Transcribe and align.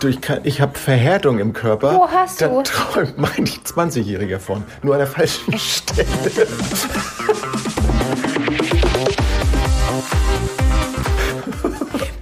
Du, 0.00 0.08
ich 0.08 0.60
habe 0.60 0.78
Verhärtung 0.78 1.38
im 1.38 1.52
Körper. 1.52 1.94
Wo 1.94 2.08
hast 2.08 2.42
da 2.42 2.48
du? 2.48 2.62
träumt 2.62 3.16
mein 3.16 3.46
20-Jähriger 3.46 4.38
von. 4.38 4.64
Nur 4.82 4.94
an 4.94 5.00
der 5.00 5.06
falschen 5.06 5.58
Stelle. 5.58 6.06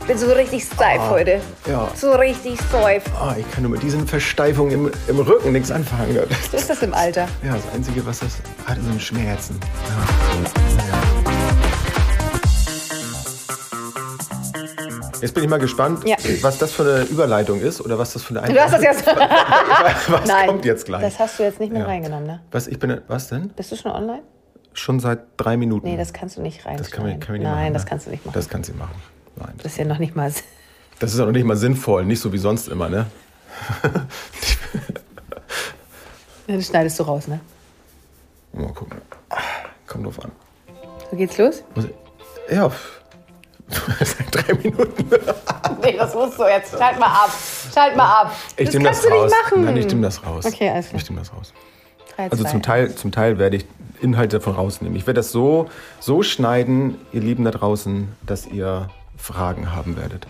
bin 0.07 0.19
so 0.19 0.33
richtig 0.33 0.65
steif 0.65 1.01
heute. 1.11 1.41
ja. 1.67 1.91
So 1.97 2.13
richtig 2.13 2.59
steif. 2.69 3.03
Oh, 3.21 3.33
ich 3.37 3.51
kann 3.51 3.63
nur 3.63 3.73
mit 3.73 3.83
diesen 3.83 4.07
Versteifungen 4.07 4.71
im, 4.71 4.91
im 5.09 5.19
Rücken 5.19 5.53
nichts 5.53 5.71
anfangen. 5.71 6.19
So 6.51 6.57
ist 6.57 6.71
das 6.71 6.83
im 6.83 6.95
Alter. 6.95 7.27
Ja, 7.43 7.55
das 7.55 7.73
Einzige, 7.75 8.05
was 8.07 8.21
das 8.21 8.37
hat, 8.67 8.77
sind 8.83 9.03
Schmerzen. 9.03 9.59
Jetzt 15.25 15.33
bin 15.33 15.43
ich 15.43 15.49
mal 15.49 15.59
gespannt, 15.59 16.07
Ja. 16.07 16.17
was 16.43 16.59
das 16.59 16.73
für 16.73 16.83
eine 16.83 17.05
Überleitung 17.05 17.59
ist 17.59 17.81
oder 17.81 17.99
was 17.99 18.13
das 18.13 18.23
für 18.23 18.39
eine 18.39 18.53
Du 18.53 18.61
hast 18.61 18.75
das 18.75 18.83
jetzt. 18.83 19.07
Was 20.09 20.27
Nein. 20.29 20.49
kommt 20.49 20.67
jetzt 20.67 20.85
gleich? 20.85 21.01
Das 21.01 21.19
hast 21.19 21.39
du 21.39 21.45
jetzt 21.45 21.61
nicht 21.61 21.73
mit 21.73 21.81
Ja. 21.81 21.87
reingenommen, 21.87 22.27
ne? 22.27 22.43
was, 22.51 22.67
ich 22.67 22.79
bin, 22.79 23.01
was 23.09 23.29
denn? 23.29 23.49
Bist 23.49 23.73
du 23.73 23.77
schon 23.77 23.91
online? 23.93 24.21
Schon 24.75 25.01
seit 25.01 25.21
drei 25.39 25.57
Minuten. 25.57 25.87
Nee, 25.89 25.97
das 25.97 26.13
kannst 26.13 26.37
du 26.37 26.43
nicht 26.43 26.67
rein. 26.67 26.77
das 26.77 26.91
kann 26.91 27.07
man, 27.07 27.19
kann 27.21 27.37
man 27.37 27.39
nicht 27.41 27.49
Nein, 27.51 27.63
machen. 27.63 27.73
das 27.73 27.85
ne? 27.85 27.89
kannst 27.89 28.07
du 28.07 28.11
nicht 28.11 28.27
machen. 28.27 28.35
Das 28.35 28.49
kann 28.51 28.65
sie 28.65 28.75
machen. 28.75 29.01
Nein, 29.37 29.55
Das 29.63 29.73
ist 29.73 29.79
ja 29.79 29.87
noch 29.87 29.99
nicht 29.99 30.15
mal. 30.15 30.31
das 30.99 31.15
ist 31.15 31.19
auch 31.21 31.25
noch 31.25 31.33
nicht 31.33 31.47
mal 31.47 31.57
sinnvoll, 31.57 32.05
nicht 32.05 32.21
so 32.21 32.31
wie 32.35 32.39
sonst 32.39 32.69
immer, 32.69 32.91
ne? 32.91 33.07
Das 36.47 36.67
schneidest 36.67 36.99
du 36.99 37.05
raus, 37.05 37.27
ne? 37.29 37.41
Mal 38.53 38.73
gucken. 38.75 38.99
Kommt 39.87 40.05
drauf 40.05 40.23
an. 40.23 40.33
So 41.11 41.17
geht's 41.17 41.39
los? 41.39 41.63
Ja. 42.51 42.71
Seit 43.69 44.27
drei 44.33 44.55
Minuten. 44.55 45.07
Nee, 45.83 45.97
das 45.97 46.15
musst 46.15 46.39
du 46.39 46.45
jetzt. 46.45 46.77
Schalt 46.79 46.99
mal 46.99 47.07
ab. 47.07 47.31
Schalt 47.75 47.97
mal 47.97 48.23
ab. 48.23 48.33
Ich 48.57 48.67
das 48.67 48.75
nehme 48.75 48.89
das 48.89 48.97
kannst 49.03 49.05
du 49.11 49.15
raus. 49.15 49.31
nicht 49.33 49.43
machen. 49.45 49.65
Nein, 49.65 49.77
ich 49.77 49.87
nehme 49.87 50.03
das 50.03 50.25
raus. 50.27 50.45
Okay, 50.47 50.69
alles 50.71 50.89
klar. 50.89 51.01
Ich 51.03 51.09
nehme 51.11 51.21
das 51.21 51.33
raus. 51.33 51.53
Drei, 52.17 52.31
Also 52.31 52.43
zwei, 52.45 52.51
zum 52.51 52.63
Teil, 52.63 52.95
zum 52.95 53.13
Teil 53.13 53.39
werde 53.39 53.57
ich 53.57 53.67
Inhalte 54.01 54.39
davon 54.39 54.55
rausnehmen. 54.55 54.97
Ich 54.97 55.07
werde 55.07 55.19
das 55.21 55.33
so, 55.33 55.69
so 56.01 56.23
schneiden, 56.23 56.99
ihr 57.13 57.21
Lieben 57.21 57.45
da 57.45 57.51
draußen, 57.51 58.09
dass 58.23 58.47
ihr 58.47 58.89
Fragen 59.17 59.73
haben 59.75 59.97
werdet. 59.97 60.27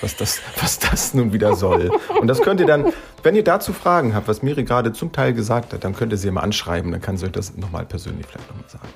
Was 0.00 0.16
das, 0.16 0.40
was 0.60 0.78
das 0.78 1.12
nun 1.14 1.32
wieder 1.32 1.56
soll. 1.56 1.90
Und 2.20 2.28
das 2.28 2.40
könnt 2.40 2.60
ihr 2.60 2.66
dann, 2.66 2.92
wenn 3.24 3.34
ihr 3.34 3.42
dazu 3.42 3.72
Fragen 3.72 4.14
habt, 4.14 4.28
was 4.28 4.42
Miri 4.42 4.62
gerade 4.62 4.92
zum 4.92 5.10
Teil 5.10 5.32
gesagt 5.34 5.72
hat, 5.72 5.82
dann 5.82 5.94
könnt 5.96 6.12
ihr 6.12 6.18
sie 6.18 6.30
mal 6.30 6.42
anschreiben, 6.42 6.92
dann 6.92 7.00
kann 7.00 7.16
sie 7.16 7.26
euch 7.26 7.32
das 7.32 7.56
nochmal 7.56 7.84
persönlich 7.84 8.26
vielleicht 8.26 8.48
nochmal 8.48 8.68
sagen. 8.68 8.88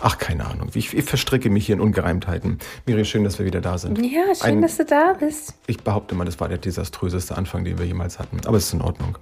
Ach, 0.00 0.18
keine 0.18 0.44
Ahnung. 0.46 0.70
Ich, 0.74 0.92
ich 0.92 1.04
verstricke 1.04 1.50
mich 1.50 1.66
hier 1.66 1.76
in 1.76 1.80
Ungereimtheiten. 1.80 2.58
Miri, 2.86 3.04
schön, 3.04 3.22
dass 3.22 3.38
wir 3.38 3.46
wieder 3.46 3.60
da 3.60 3.78
sind. 3.78 3.98
Ja, 3.98 4.34
schön, 4.34 4.42
Ein- 4.56 4.62
dass 4.62 4.76
du 4.76 4.84
da 4.84 5.12
bist. 5.18 5.54
Ich 5.68 5.82
behaupte 5.84 6.14
mal, 6.16 6.24
das 6.24 6.40
war 6.40 6.48
der 6.48 6.58
desaströseste 6.58 7.36
Anfang, 7.36 7.64
den 7.64 7.78
wir 7.78 7.86
jemals 7.86 8.18
hatten. 8.18 8.40
Aber 8.46 8.56
es 8.56 8.64
ist 8.66 8.74
in 8.74 8.82
Ordnung. 8.82 9.16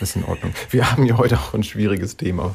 Es 0.00 0.10
ist 0.10 0.16
in 0.16 0.24
Ordnung. 0.24 0.52
Wir 0.70 0.90
haben 0.90 1.06
ja 1.06 1.16
heute 1.16 1.36
auch 1.38 1.54
ein 1.54 1.62
schwieriges 1.62 2.16
Thema 2.16 2.54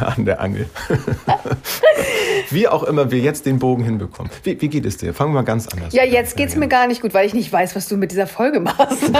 an 0.00 0.24
der 0.24 0.40
Angel. 0.40 0.70
Wie 2.50 2.68
auch 2.68 2.82
immer 2.82 3.10
wir 3.10 3.18
jetzt 3.18 3.46
den 3.46 3.58
Bogen 3.58 3.82
hinbekommen. 3.84 4.30
Wie, 4.42 4.60
wie 4.60 4.68
geht 4.68 4.86
es 4.86 4.96
dir? 4.96 5.12
Fangen 5.14 5.30
wir 5.32 5.40
mal 5.40 5.44
ganz 5.44 5.66
anders 5.68 5.92
Ja, 5.92 6.02
an. 6.02 6.10
jetzt 6.10 6.36
geht's 6.36 6.56
mir 6.56 6.68
gar 6.68 6.86
nicht 6.86 7.02
gut, 7.02 7.12
weil 7.14 7.26
ich 7.26 7.34
nicht 7.34 7.52
weiß, 7.52 7.74
was 7.76 7.88
du 7.88 7.96
mit 7.96 8.10
dieser 8.12 8.26
Folge 8.26 8.60
machst. 8.60 9.02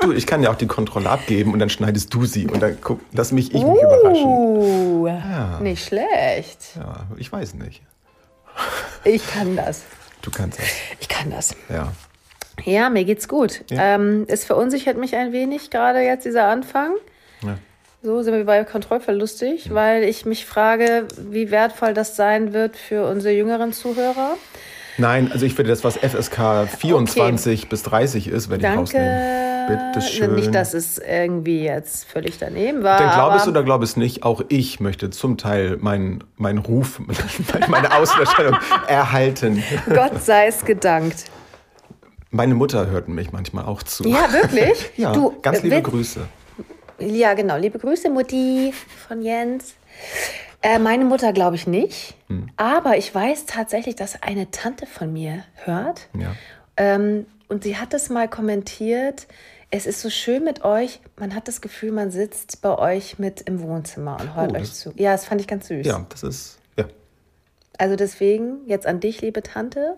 Du, 0.00 0.12
ich 0.12 0.26
kann 0.26 0.42
ja 0.42 0.50
auch 0.50 0.56
die 0.56 0.66
Kontrolle 0.66 1.10
abgeben 1.10 1.52
und 1.52 1.58
dann 1.58 1.70
schneidest 1.70 2.12
du 2.14 2.24
sie 2.26 2.46
und 2.46 2.60
dann 2.62 2.78
guck, 2.80 3.00
lass 3.12 3.32
mich 3.32 3.46
ich 3.54 3.62
mich 3.62 3.80
überraschen. 3.82 4.24
Uh, 4.24 5.08
nicht 5.62 5.84
schlecht. 5.84 6.76
Ja, 6.76 7.06
ich 7.16 7.32
weiß 7.32 7.54
nicht. 7.54 7.82
Ich 9.04 9.26
kann 9.28 9.56
das. 9.56 9.82
Du 10.22 10.30
kannst 10.30 10.58
das. 10.60 10.66
Ich 11.00 11.08
kann 11.08 11.30
das. 11.30 11.56
Ja. 11.68 11.92
Ja, 12.64 12.88
mir 12.90 13.04
geht's 13.04 13.26
gut. 13.26 13.64
Ja. 13.70 13.94
Ähm, 13.96 14.24
es 14.28 14.44
verunsichert 14.44 14.96
mich 14.96 15.14
ein 15.16 15.32
wenig 15.32 15.70
gerade 15.70 16.00
jetzt 16.00 16.24
dieser 16.24 16.46
Anfang. 16.48 16.92
ja. 17.42 17.56
So 18.02 18.22
sind 18.22 18.34
wir 18.34 18.44
bei 18.44 18.62
Kontrollverlustig, 18.64 19.72
weil 19.74 20.04
ich 20.04 20.26
mich 20.26 20.46
frage, 20.46 21.08
wie 21.18 21.50
wertvoll 21.50 21.94
das 21.94 22.14
sein 22.14 22.52
wird 22.52 22.76
für 22.76 23.06
unsere 23.06 23.34
jüngeren 23.34 23.72
Zuhörer. 23.72 24.36
Nein, 24.98 25.30
also 25.32 25.44
ich 25.44 25.56
würde 25.58 25.68
das, 25.68 25.84
was 25.84 25.96
FSK 25.96 26.68
24 26.78 27.68
bis 27.68 27.82
30 27.82 28.28
ist, 28.28 28.50
ich 28.50 28.58
Danke. 28.60 28.78
rausnehmen. 28.78 29.46
Bitte 29.68 30.06
schön. 30.06 30.34
Nicht, 30.34 30.54
dass 30.54 30.74
es 30.74 30.98
irgendwie 30.98 31.64
jetzt 31.64 32.04
völlig 32.04 32.38
daneben 32.38 32.82
war. 32.82 32.98
Denn 32.98 33.10
glaub 33.10 33.34
es 33.34 33.48
oder 33.48 33.62
glaub 33.64 33.82
es 33.82 33.96
nicht, 33.96 34.22
auch 34.22 34.42
ich 34.48 34.78
möchte 34.80 35.10
zum 35.10 35.36
Teil 35.36 35.76
meinen 35.80 36.22
mein 36.36 36.58
Ruf, 36.58 37.00
meine 37.68 37.92
Außendarstellung 37.94 38.56
erhalten. 38.88 39.62
Gott 39.92 40.22
sei 40.22 40.46
es 40.46 40.64
gedankt. 40.64 41.24
Meine 42.30 42.54
Mutter 42.54 42.86
hört 42.88 43.08
mich 43.08 43.32
manchmal 43.32 43.64
auch 43.64 43.82
zu. 43.82 44.04
Ja, 44.04 44.32
wirklich? 44.32 44.92
Ja, 44.96 45.12
Du, 45.12 45.34
ganz 45.42 45.58
äh, 45.58 45.62
liebe 45.62 45.82
Grüße. 45.82 46.20
Ja, 46.98 47.34
genau. 47.34 47.56
Liebe 47.56 47.78
Grüße, 47.78 48.08
Mutti 48.10 48.72
von 49.08 49.20
Jens. 49.22 49.74
Äh, 50.62 50.78
meine 50.78 51.04
Mutter 51.04 51.32
glaube 51.32 51.56
ich 51.56 51.66
nicht. 51.66 52.14
Hm. 52.28 52.48
Aber 52.56 52.96
ich 52.96 53.14
weiß 53.14 53.46
tatsächlich, 53.46 53.96
dass 53.96 54.22
eine 54.22 54.50
Tante 54.50 54.86
von 54.86 55.12
mir 55.12 55.44
hört. 55.64 56.08
Ja. 56.18 56.34
Ähm, 56.76 57.26
und 57.48 57.64
sie 57.64 57.76
hat 57.76 57.92
es 57.94 58.08
mal 58.08 58.28
kommentiert. 58.28 59.26
Es 59.70 59.84
ist 59.86 60.00
so 60.00 60.10
schön 60.10 60.42
mit 60.44 60.64
euch. 60.64 61.00
Man 61.18 61.34
hat 61.34 61.48
das 61.48 61.60
Gefühl, 61.60 61.92
man 61.92 62.10
sitzt 62.10 62.62
bei 62.62 62.76
euch 62.78 63.18
mit 63.18 63.42
im 63.42 63.60
Wohnzimmer 63.60 64.18
und 64.20 64.34
hört 64.34 64.52
Oh, 64.52 64.56
euch 64.56 64.72
zu. 64.72 64.92
Ja, 64.96 65.12
das 65.12 65.26
fand 65.26 65.40
ich 65.40 65.46
ganz 65.46 65.68
süß. 65.68 65.86
ja, 65.86 66.04
das 66.08 66.22
ist, 66.22 66.58
ja. 66.78 66.86
Also 67.78 67.96
deswegen 67.96 68.66
jetzt 68.66 68.86
an 68.86 69.00
dich, 69.00 69.20
liebe 69.20 69.42
Tante. 69.42 69.96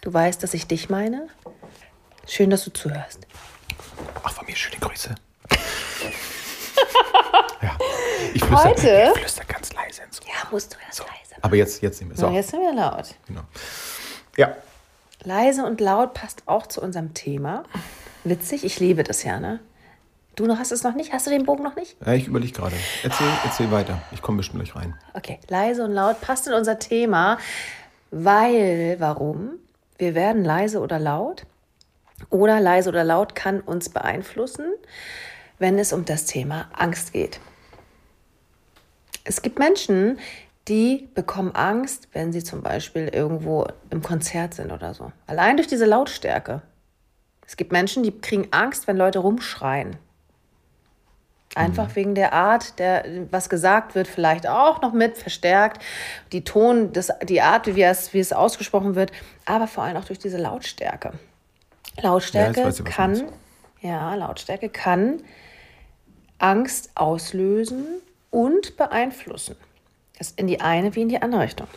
Du 0.00 0.12
weißt, 0.12 0.42
dass 0.42 0.54
ich 0.54 0.66
dich 0.66 0.88
meine. 0.90 1.28
Schön, 2.26 2.50
dass 2.50 2.64
du 2.64 2.72
zuhörst. 2.72 3.26
Auch 4.24 4.30
von 4.30 4.46
mir 4.46 4.56
schöne 4.56 4.78
Grüße. 4.80 5.14
ja. 7.62 7.76
Ich 8.34 8.44
flüster, 8.44 8.64
Heute- 8.68 9.10
ich 9.14 9.18
flüster 9.20 9.44
ganz 9.44 9.72
leise 9.72 10.02
ins 10.02 10.20
Ohr. 10.20 10.26
Ja, 10.28 10.48
musst 10.50 10.72
du 10.72 10.76
das 10.86 10.96
So. 10.96 11.02
leise 11.04 11.14
machen. 11.30 11.40
Aber 11.42 11.56
jetzt, 11.56 11.82
jetzt 11.82 12.00
nicht 12.00 12.08
mehr. 12.08 12.16
So, 12.16 12.28
So, 12.28 12.32
jetzt 12.32 12.50
sind 12.50 12.60
wir 12.60 12.72
laut. 12.74 13.14
genau. 13.26 13.42
Ja, 14.36 14.54
Leise 15.22 15.66
und 15.66 15.80
laut 15.82 16.14
passt 16.14 16.42
auch 16.46 16.66
zu 16.66 16.80
unserem 16.80 17.12
Thema. 17.12 17.64
Witzig, 18.24 18.64
ich 18.64 18.80
liebe 18.80 19.02
das 19.04 19.22
ja, 19.22 19.38
ne? 19.38 19.60
Du 20.34 20.46
noch 20.46 20.58
hast 20.58 20.72
es 20.72 20.82
noch 20.82 20.94
nicht? 20.94 21.12
Hast 21.12 21.26
du 21.26 21.30
den 21.30 21.44
Bogen 21.44 21.62
noch 21.62 21.76
nicht? 21.76 21.96
ja 22.06 22.14
ich 22.14 22.26
überlege 22.26 22.52
gerade. 22.52 22.74
Erzähl, 23.02 23.26
erzähl 23.44 23.70
weiter. 23.70 24.00
Ich 24.12 24.22
komme 24.22 24.38
bestimmt 24.38 24.62
gleich 24.64 24.74
rein. 24.74 24.94
Okay, 25.12 25.38
leise 25.48 25.84
und 25.84 25.92
laut 25.92 26.20
passt 26.22 26.46
in 26.46 26.54
unser 26.54 26.78
Thema, 26.78 27.36
weil, 28.10 28.96
warum? 28.98 29.50
Wir 29.98 30.14
werden 30.14 30.44
leise 30.44 30.80
oder 30.80 30.98
laut 30.98 31.44
oder 32.30 32.58
leise 32.60 32.88
oder 32.88 33.04
laut 33.04 33.34
kann 33.34 33.60
uns 33.60 33.90
beeinflussen, 33.90 34.66
wenn 35.60 35.78
es 35.78 35.92
um 35.92 36.04
das 36.04 36.24
Thema 36.24 36.68
Angst 36.72 37.12
geht. 37.12 37.38
Es 39.22 39.42
gibt 39.42 39.60
Menschen, 39.60 40.18
die 40.66 41.08
bekommen 41.14 41.54
Angst, 41.54 42.08
wenn 42.12 42.32
sie 42.32 42.42
zum 42.42 42.62
Beispiel 42.62 43.08
irgendwo 43.08 43.66
im 43.90 44.02
Konzert 44.02 44.54
sind 44.54 44.72
oder 44.72 44.94
so. 44.94 45.12
Allein 45.26 45.56
durch 45.56 45.68
diese 45.68 45.84
Lautstärke. 45.84 46.62
Es 47.46 47.56
gibt 47.56 47.72
Menschen, 47.72 48.02
die 48.02 48.18
kriegen 48.18 48.48
Angst, 48.52 48.86
wenn 48.88 48.96
Leute 48.96 49.18
rumschreien. 49.20 49.96
Einfach 51.56 51.96
wegen 51.96 52.14
der 52.14 52.32
Art, 52.32 52.78
der, 52.78 53.04
was 53.32 53.50
gesagt 53.50 53.96
wird, 53.96 54.06
vielleicht 54.06 54.46
auch 54.46 54.80
noch 54.82 54.92
mit 54.92 55.18
verstärkt. 55.18 55.82
Die 56.30 56.44
Ton, 56.44 56.92
das, 56.92 57.10
die 57.24 57.42
Art, 57.42 57.66
wie 57.74 57.82
es, 57.82 58.14
wie 58.14 58.20
es 58.20 58.32
ausgesprochen 58.32 58.94
wird, 58.94 59.10
aber 59.46 59.66
vor 59.66 59.82
allem 59.82 59.96
auch 59.96 60.04
durch 60.04 60.20
diese 60.20 60.38
Lautstärke. 60.38 61.12
Lautstärke 62.00 62.60
Ja, 62.60 62.68
ich, 62.68 62.84
kann, 62.84 63.24
ja, 63.80 64.14
Lautstärke 64.14 64.68
kann 64.68 65.20
Angst 66.40 66.90
auslösen 66.94 67.86
und 68.30 68.76
beeinflussen. 68.76 69.56
Das 70.18 70.32
in 70.32 70.46
die 70.46 70.60
eine 70.60 70.94
wie 70.96 71.02
in 71.02 71.08
die 71.08 71.20
andere 71.20 71.42
Richtung. 71.42 71.68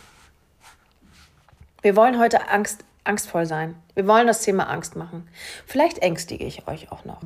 Wir 1.82 1.96
wollen 1.96 2.18
heute 2.18 2.48
Angst, 2.48 2.84
angstvoll 3.04 3.44
sein. 3.44 3.74
Wir 3.94 4.06
wollen 4.06 4.26
das 4.26 4.40
Thema 4.40 4.70
Angst 4.70 4.96
machen. 4.96 5.28
Vielleicht 5.66 5.98
ängstige 5.98 6.44
ich 6.44 6.66
euch 6.66 6.90
auch 6.90 7.04
noch. 7.04 7.20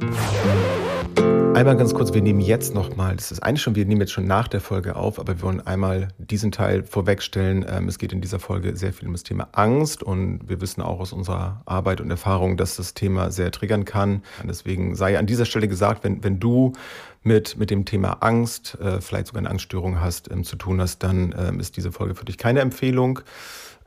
Einmal 1.54 1.76
ganz 1.76 1.92
kurz, 1.92 2.12
wir 2.12 2.22
nehmen 2.22 2.40
jetzt 2.40 2.72
nochmal, 2.72 3.16
das 3.16 3.32
ist 3.32 3.42
eigentlich 3.42 3.62
schon, 3.62 3.74
wir 3.74 3.84
nehmen 3.84 4.00
jetzt 4.00 4.12
schon 4.12 4.26
nach 4.26 4.46
der 4.46 4.60
Folge 4.60 4.94
auf, 4.94 5.18
aber 5.18 5.38
wir 5.38 5.42
wollen 5.42 5.66
einmal 5.66 6.08
diesen 6.18 6.52
Teil 6.52 6.84
vorwegstellen. 6.84 7.66
Ähm, 7.68 7.88
es 7.88 7.98
geht 7.98 8.12
in 8.12 8.20
dieser 8.20 8.38
Folge 8.38 8.76
sehr 8.76 8.92
viel 8.92 9.08
um 9.08 9.14
das 9.14 9.24
Thema 9.24 9.48
Angst 9.52 10.02
und 10.02 10.48
wir 10.48 10.60
wissen 10.60 10.82
auch 10.82 11.00
aus 11.00 11.12
unserer 11.12 11.62
Arbeit 11.66 12.00
und 12.00 12.10
Erfahrung, 12.10 12.56
dass 12.56 12.76
das 12.76 12.94
Thema 12.94 13.32
sehr 13.32 13.50
triggern 13.50 13.84
kann. 13.84 14.22
Deswegen 14.44 14.94
sei 14.94 15.18
an 15.18 15.26
dieser 15.26 15.46
Stelle 15.46 15.66
gesagt, 15.66 16.04
wenn, 16.04 16.22
wenn 16.22 16.38
du 16.38 16.74
mit, 17.22 17.56
mit 17.56 17.70
dem 17.70 17.84
Thema 17.84 18.18
Angst, 18.20 18.76
äh, 18.80 19.00
vielleicht 19.00 19.28
sogar 19.28 19.40
eine 19.40 19.50
Angststörung 19.50 20.00
hast, 20.00 20.30
ähm, 20.30 20.44
zu 20.44 20.56
tun 20.56 20.80
hast, 20.80 21.02
dann 21.02 21.34
ähm, 21.38 21.60
ist 21.60 21.76
diese 21.76 21.92
Folge 21.92 22.14
für 22.14 22.24
dich 22.24 22.38
keine 22.38 22.60
Empfehlung. 22.60 23.20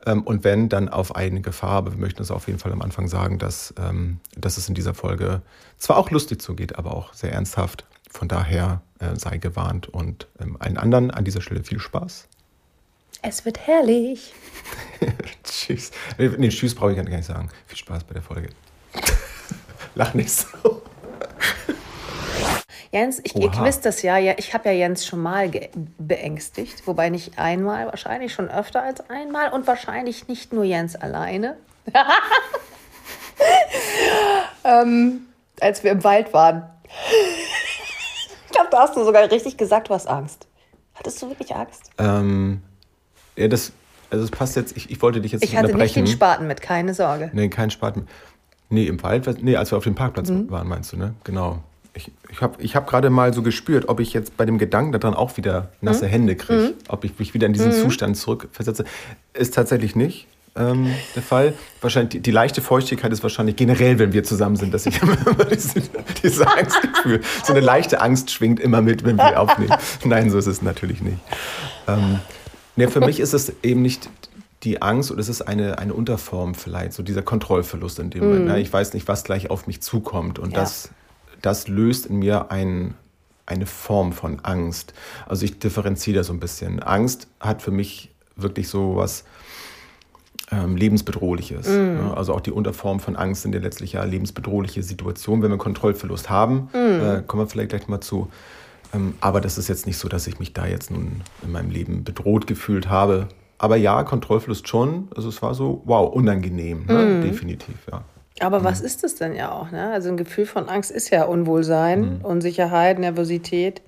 Ähm, 0.04 0.22
und 0.22 0.44
wenn, 0.44 0.68
dann 0.68 0.88
auf 0.88 1.16
eigene 1.16 1.40
Gefahr. 1.40 1.72
Aber 1.72 1.92
wir 1.92 1.98
möchten 1.98 2.22
es 2.22 2.30
auf 2.30 2.46
jeden 2.46 2.58
Fall 2.58 2.72
am 2.72 2.82
Anfang 2.82 3.08
sagen, 3.08 3.38
dass, 3.38 3.74
ähm, 3.78 4.20
dass 4.36 4.56
es 4.56 4.68
in 4.68 4.74
dieser 4.74 4.94
Folge 4.94 5.42
zwar 5.78 5.96
auch 5.96 6.10
lustig 6.10 6.40
zugeht, 6.40 6.76
aber 6.76 6.94
auch 6.94 7.14
sehr 7.14 7.32
ernsthaft. 7.32 7.84
Von 8.10 8.28
daher 8.28 8.82
äh, 8.98 9.16
sei 9.16 9.38
gewarnt 9.38 9.88
und 9.88 10.28
ähm, 10.38 10.56
allen 10.60 10.76
anderen 10.76 11.10
an 11.10 11.24
dieser 11.24 11.40
Stelle 11.40 11.64
viel 11.64 11.78
Spaß. 11.78 12.28
Es 13.22 13.44
wird 13.44 13.66
herrlich. 13.66 14.34
tschüss. 15.44 15.92
Nee, 16.18 16.30
nee, 16.38 16.48
tschüss 16.48 16.74
brauche 16.74 16.90
ich 16.90 16.96
gar 16.96 17.04
nicht 17.04 17.24
sagen. 17.24 17.48
Viel 17.66 17.78
Spaß 17.78 18.04
bei 18.04 18.14
der 18.14 18.22
Folge. 18.22 18.48
Lach 19.94 20.12
nicht 20.14 20.30
so. 20.30 20.81
Jens, 22.92 23.22
ich, 23.24 23.34
ihr 23.34 23.50
wisst 23.62 23.86
das 23.86 24.02
ja, 24.02 24.18
ja 24.18 24.34
ich 24.36 24.52
habe 24.52 24.68
ja 24.68 24.74
Jens 24.74 25.06
schon 25.06 25.22
mal 25.22 25.50
beängstigt, 25.98 26.86
wobei 26.86 27.08
nicht 27.08 27.38
einmal, 27.38 27.86
wahrscheinlich 27.86 28.34
schon 28.34 28.50
öfter 28.50 28.82
als 28.82 29.08
einmal 29.08 29.50
und 29.50 29.66
wahrscheinlich 29.66 30.28
nicht 30.28 30.52
nur 30.52 30.64
Jens 30.64 30.94
alleine. 30.94 31.56
ähm, 34.64 35.22
als 35.58 35.82
wir 35.82 35.90
im 35.90 36.04
Wald 36.04 36.34
waren. 36.34 36.64
ich 38.44 38.52
glaube, 38.52 38.68
da 38.70 38.80
hast 38.80 38.94
du 38.94 39.04
sogar 39.04 39.30
richtig 39.30 39.56
gesagt, 39.56 39.88
du 39.88 39.94
hast 39.94 40.06
Angst. 40.06 40.46
Hattest 40.92 41.22
du 41.22 41.30
wirklich 41.30 41.54
Angst? 41.56 41.90
Ähm, 41.96 42.60
ja, 43.36 43.48
das, 43.48 43.72
also 44.10 44.22
es 44.22 44.30
passt 44.30 44.54
jetzt, 44.54 44.76
ich, 44.76 44.90
ich 44.90 45.00
wollte 45.00 45.22
dich 45.22 45.32
jetzt 45.32 45.42
ich 45.42 45.52
nicht 45.52 45.58
unterbrechen. 45.58 45.86
Ich 45.86 45.90
hatte 45.92 46.00
nicht 46.00 46.12
den 46.12 46.14
Spaten 46.14 46.46
mit, 46.46 46.60
keine 46.60 46.92
Sorge. 46.92 47.30
Nee, 47.32 47.48
kein 47.48 47.70
Spaten. 47.70 48.06
Nee, 48.68 48.84
im 48.84 49.02
Wald, 49.02 49.42
nee, 49.42 49.56
als 49.56 49.72
wir 49.72 49.78
auf 49.78 49.84
dem 49.84 49.94
Parkplatz 49.94 50.28
mhm. 50.28 50.50
waren, 50.50 50.68
meinst 50.68 50.92
du, 50.92 50.98
ne? 50.98 51.14
Genau 51.24 51.62
ich, 51.94 52.10
ich 52.30 52.40
habe 52.40 52.62
ich 52.62 52.74
hab 52.76 52.86
gerade 52.86 53.10
mal 53.10 53.34
so 53.34 53.42
gespürt, 53.42 53.88
ob 53.88 54.00
ich 54.00 54.12
jetzt 54.12 54.36
bei 54.36 54.46
dem 54.46 54.58
Gedanken 54.58 54.92
daran 54.92 55.14
auch 55.14 55.36
wieder 55.36 55.70
nasse 55.80 56.06
mhm. 56.06 56.10
Hände 56.10 56.36
kriege, 56.36 56.62
mhm. 56.62 56.74
ob 56.88 57.04
ich 57.04 57.18
mich 57.18 57.34
wieder 57.34 57.46
in 57.46 57.52
diesen 57.52 57.70
mhm. 57.70 57.82
Zustand 57.82 58.16
zurückversetze. 58.16 58.84
Ist 59.34 59.54
tatsächlich 59.54 59.94
nicht 59.94 60.26
ähm, 60.56 60.92
der 61.14 61.22
Fall. 61.22 61.54
Wahrscheinlich 61.80 62.10
die, 62.10 62.20
die, 62.20 62.30
leichte 62.30 62.60
Feuchtigkeit 62.60 63.12
ist 63.12 63.22
wahrscheinlich 63.22 63.56
generell, 63.56 63.98
wenn 63.98 64.12
wir 64.12 64.24
zusammen 64.24 64.56
sind, 64.56 64.72
dass 64.74 64.86
ich 64.86 65.00
immer 65.02 65.16
diese, 65.44 65.82
diese 66.22 66.46
Angstgefühl, 66.46 67.20
so 67.44 67.52
eine 67.52 67.60
leichte 67.60 68.00
Angst 68.00 68.30
schwingt 68.30 68.60
immer 68.60 68.82
mit, 68.82 69.04
wenn 69.04 69.16
wir 69.16 69.40
aufnehmen. 69.40 69.74
Nein, 70.04 70.30
so 70.30 70.38
ist 70.38 70.46
es 70.46 70.62
natürlich 70.62 71.00
nicht. 71.00 71.18
Ähm, 71.88 72.20
nee, 72.76 72.86
für 72.88 73.00
mich 73.00 73.20
ist 73.20 73.32
es 73.32 73.52
eben 73.62 73.82
nicht 73.82 74.08
die 74.62 74.80
Angst 74.80 75.10
oder 75.10 75.20
es 75.20 75.28
ist 75.28 75.42
eine, 75.42 75.78
eine 75.78 75.92
Unterform 75.92 76.54
vielleicht, 76.54 76.92
so 76.92 77.02
dieser 77.02 77.22
Kontrollverlust 77.22 77.98
in 77.98 78.10
dem 78.10 78.24
Moment. 78.24 78.46
Ne? 78.46 78.60
Ich 78.60 78.72
weiß 78.72 78.94
nicht, 78.94 79.08
was 79.08 79.24
gleich 79.24 79.50
auf 79.50 79.66
mich 79.66 79.80
zukommt 79.82 80.38
und 80.38 80.52
ja. 80.52 80.60
das 80.60 80.90
das 81.42 81.68
löst 81.68 82.06
in 82.06 82.20
mir 82.20 82.50
ein, 82.50 82.94
eine 83.46 83.66
Form 83.66 84.12
von 84.12 84.40
Angst. 84.40 84.94
Also 85.26 85.44
ich 85.44 85.58
differenziere 85.58 86.18
da 86.18 86.24
so 86.24 86.32
ein 86.32 86.40
bisschen. 86.40 86.82
Angst 86.82 87.28
hat 87.40 87.62
für 87.62 87.70
mich 87.72 88.10
wirklich 88.36 88.68
so 88.68 88.96
was 88.96 89.24
ähm, 90.50 90.76
lebensbedrohliches. 90.76 91.68
Mm. 91.68 92.12
Also 92.14 92.34
auch 92.34 92.40
die 92.40 92.50
Unterform 92.50 93.00
von 93.00 93.16
Angst 93.16 93.42
sind 93.42 93.54
ja 93.54 93.60
letztlich 93.60 93.94
ja 93.94 94.04
lebensbedrohliche 94.04 94.82
Situationen. 94.82 95.42
Wenn 95.42 95.50
wir 95.50 95.58
Kontrollverlust 95.58 96.30
haben, 96.30 96.68
mm. 96.72 96.76
äh, 96.76 97.22
kommen 97.26 97.42
wir 97.42 97.46
vielleicht 97.48 97.70
gleich 97.70 97.88
mal 97.88 98.00
zu. 98.00 98.30
Ähm, 98.94 99.14
aber 99.20 99.40
das 99.40 99.58
ist 99.58 99.68
jetzt 99.68 99.86
nicht 99.86 99.98
so, 99.98 100.08
dass 100.08 100.26
ich 100.26 100.38
mich 100.38 100.52
da 100.52 100.66
jetzt 100.66 100.90
nun 100.90 101.22
in 101.42 101.52
meinem 101.52 101.70
Leben 101.70 102.04
bedroht 102.04 102.46
gefühlt 102.46 102.88
habe. 102.88 103.28
Aber 103.58 103.76
ja, 103.76 104.02
Kontrollverlust 104.02 104.68
schon. 104.68 105.08
Also 105.16 105.28
es 105.28 105.40
war 105.40 105.54
so, 105.54 105.82
wow, 105.84 106.12
unangenehm, 106.12 106.86
ne? 106.86 107.20
mm. 107.20 107.22
definitiv, 107.22 107.76
ja. 107.90 108.02
Aber 108.40 108.60
mhm. 108.60 108.64
was 108.64 108.80
ist 108.80 109.04
es 109.04 109.16
denn 109.16 109.34
ja 109.34 109.52
auch? 109.52 109.70
Ne? 109.70 109.92
Also 109.92 110.08
ein 110.08 110.16
Gefühl 110.16 110.46
von 110.46 110.68
Angst 110.68 110.90
ist 110.90 111.10
ja 111.10 111.24
Unwohlsein, 111.24 112.18
mhm. 112.18 112.24
Unsicherheit, 112.24 112.98
Nervosität 112.98 113.82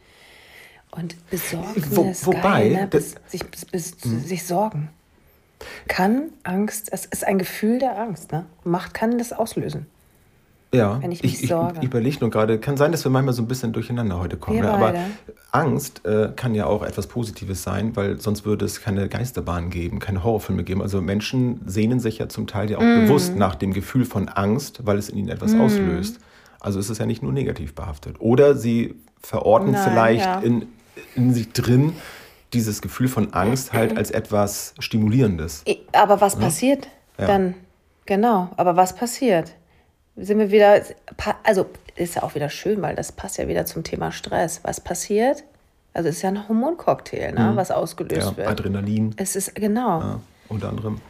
und 0.90 1.16
Besorgnis. 1.30 1.86
Wo, 1.90 2.32
wobei, 2.32 2.40
geil, 2.40 2.70
ne? 2.72 2.86
bis, 2.86 3.14
sich, 3.26 3.44
bis, 3.44 3.64
bis, 3.64 4.04
mhm. 4.04 4.20
sich 4.20 4.46
sorgen. 4.46 4.90
Kann 5.88 6.30
Angst, 6.42 6.88
es 6.92 7.06
ist 7.06 7.26
ein 7.26 7.38
Gefühl 7.38 7.78
der 7.78 7.98
Angst, 7.98 8.32
ne? 8.32 8.44
Macht 8.64 8.92
kann 8.92 9.18
das 9.18 9.32
auslösen. 9.32 9.86
Ja, 10.76 11.02
wenn 11.02 11.12
ich 11.12 11.22
mich 11.22 11.42
ich, 11.42 11.48
sorge. 11.48 11.78
Ich, 11.78 11.84
überlege 11.84 12.18
nur 12.20 12.30
gerade, 12.30 12.58
kann 12.58 12.76
sein, 12.76 12.92
dass 12.92 13.04
wir 13.04 13.10
manchmal 13.10 13.34
so 13.34 13.42
ein 13.42 13.48
bisschen 13.48 13.72
durcheinander 13.72 14.18
heute 14.18 14.36
kommen. 14.36 14.60
Ne? 14.60 14.70
Aber 14.70 14.94
Angst 15.52 16.04
äh, 16.04 16.30
kann 16.34 16.54
ja 16.54 16.66
auch 16.66 16.82
etwas 16.82 17.06
Positives 17.06 17.62
sein, 17.62 17.94
weil 17.96 18.20
sonst 18.20 18.44
würde 18.44 18.64
es 18.64 18.80
keine 18.80 19.08
Geisterbahn 19.08 19.70
geben, 19.70 19.98
keine 19.98 20.24
Horrorfilme 20.24 20.64
geben. 20.64 20.82
Also 20.82 21.00
Menschen 21.00 21.60
sehnen 21.66 22.00
sich 22.00 22.18
ja 22.18 22.28
zum 22.28 22.46
Teil 22.46 22.70
ja 22.70 22.78
auch 22.78 22.82
mm. 22.82 23.06
bewusst 23.06 23.36
nach 23.36 23.54
dem 23.54 23.72
Gefühl 23.72 24.04
von 24.04 24.28
Angst, 24.28 24.80
weil 24.84 24.98
es 24.98 25.08
in 25.08 25.18
ihnen 25.18 25.28
etwas 25.28 25.54
mm. 25.54 25.60
auslöst. 25.60 26.18
Also 26.60 26.78
ist 26.78 26.88
es 26.88 26.98
ja 26.98 27.06
nicht 27.06 27.22
nur 27.22 27.32
negativ 27.32 27.74
behaftet. 27.74 28.16
Oder 28.20 28.56
sie 28.56 28.94
verorten 29.20 29.72
Nein, 29.72 29.88
vielleicht 29.88 30.24
ja. 30.24 30.40
in, 30.40 30.66
in 31.14 31.34
sich 31.34 31.52
drin 31.52 31.92
dieses 32.52 32.80
Gefühl 32.80 33.08
von 33.08 33.32
Angst 33.32 33.72
halt 33.72 33.96
als 33.96 34.10
etwas 34.10 34.74
Stimulierendes. 34.78 35.64
Aber 35.92 36.20
was 36.20 36.34
ja? 36.34 36.40
passiert 36.40 36.88
ja. 37.18 37.26
dann? 37.26 37.54
Genau, 38.06 38.50
aber 38.56 38.76
was 38.76 38.94
passiert? 38.94 39.54
Sind 40.16 40.38
wir 40.38 40.50
wieder, 40.50 40.82
also 41.42 41.66
ist 41.96 42.16
ja 42.16 42.22
auch 42.22 42.34
wieder 42.34 42.48
schön, 42.48 42.82
weil 42.82 42.94
das 42.94 43.12
passt 43.12 43.38
ja 43.38 43.48
wieder 43.48 43.66
zum 43.66 43.82
Thema 43.82 44.12
Stress. 44.12 44.60
Was 44.62 44.80
passiert? 44.80 45.44
Also 45.92 46.08
es 46.08 46.16
ist 46.16 46.22
ja 46.22 46.30
ein 46.30 46.48
Hormoncocktail, 46.48 47.32
ne, 47.32 47.52
mhm. 47.52 47.56
was 47.56 47.70
ausgelöst 47.70 48.30
ja, 48.32 48.36
wird. 48.36 48.48
Adrenalin. 48.48 49.14
Es 49.16 49.36
ist, 49.36 49.54
genau. 49.54 50.00
Ja, 50.00 50.20
unter 50.48 50.68
anderem. 50.68 51.00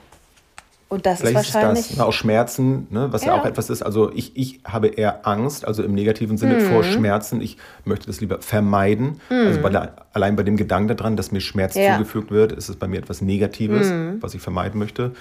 Und 0.90 1.06
das 1.06 1.20
Vielleicht 1.20 1.48
ist 1.48 1.54
wahrscheinlich. 1.54 1.90
Ist 1.90 1.98
das, 1.98 2.00
auch 2.00 2.12
Schmerzen, 2.12 2.86
ne, 2.90 3.08
was 3.10 3.24
ja. 3.24 3.34
ja. 3.34 3.40
auch 3.40 3.46
etwas 3.46 3.70
ist. 3.70 3.82
Also 3.82 4.12
ich, 4.12 4.36
ich 4.36 4.60
habe 4.64 4.88
eher 4.88 5.26
Angst, 5.26 5.66
also 5.66 5.82
im 5.82 5.94
negativen 5.94 6.36
Sinne 6.36 6.56
mhm. 6.56 6.70
vor 6.70 6.84
Schmerzen. 6.84 7.40
Ich 7.40 7.56
möchte 7.84 8.06
das 8.06 8.20
lieber 8.20 8.40
vermeiden. 8.42 9.20
Mhm. 9.30 9.46
Also 9.46 9.60
bei 9.60 9.70
der, 9.70 9.96
allein 10.12 10.36
bei 10.36 10.42
dem 10.42 10.56
Gedanken 10.56 10.94
daran, 10.94 11.16
dass 11.16 11.32
mir 11.32 11.40
Schmerz 11.40 11.74
zugefügt 11.74 12.30
wird, 12.30 12.52
ist 12.52 12.68
es 12.68 12.76
bei 12.76 12.86
mir 12.86 12.98
etwas 12.98 13.22
Negatives, 13.22 13.88
mhm. 13.88 14.18
was 14.20 14.34
ich 14.34 14.42
vermeiden 14.42 14.78
möchte. 14.78 15.12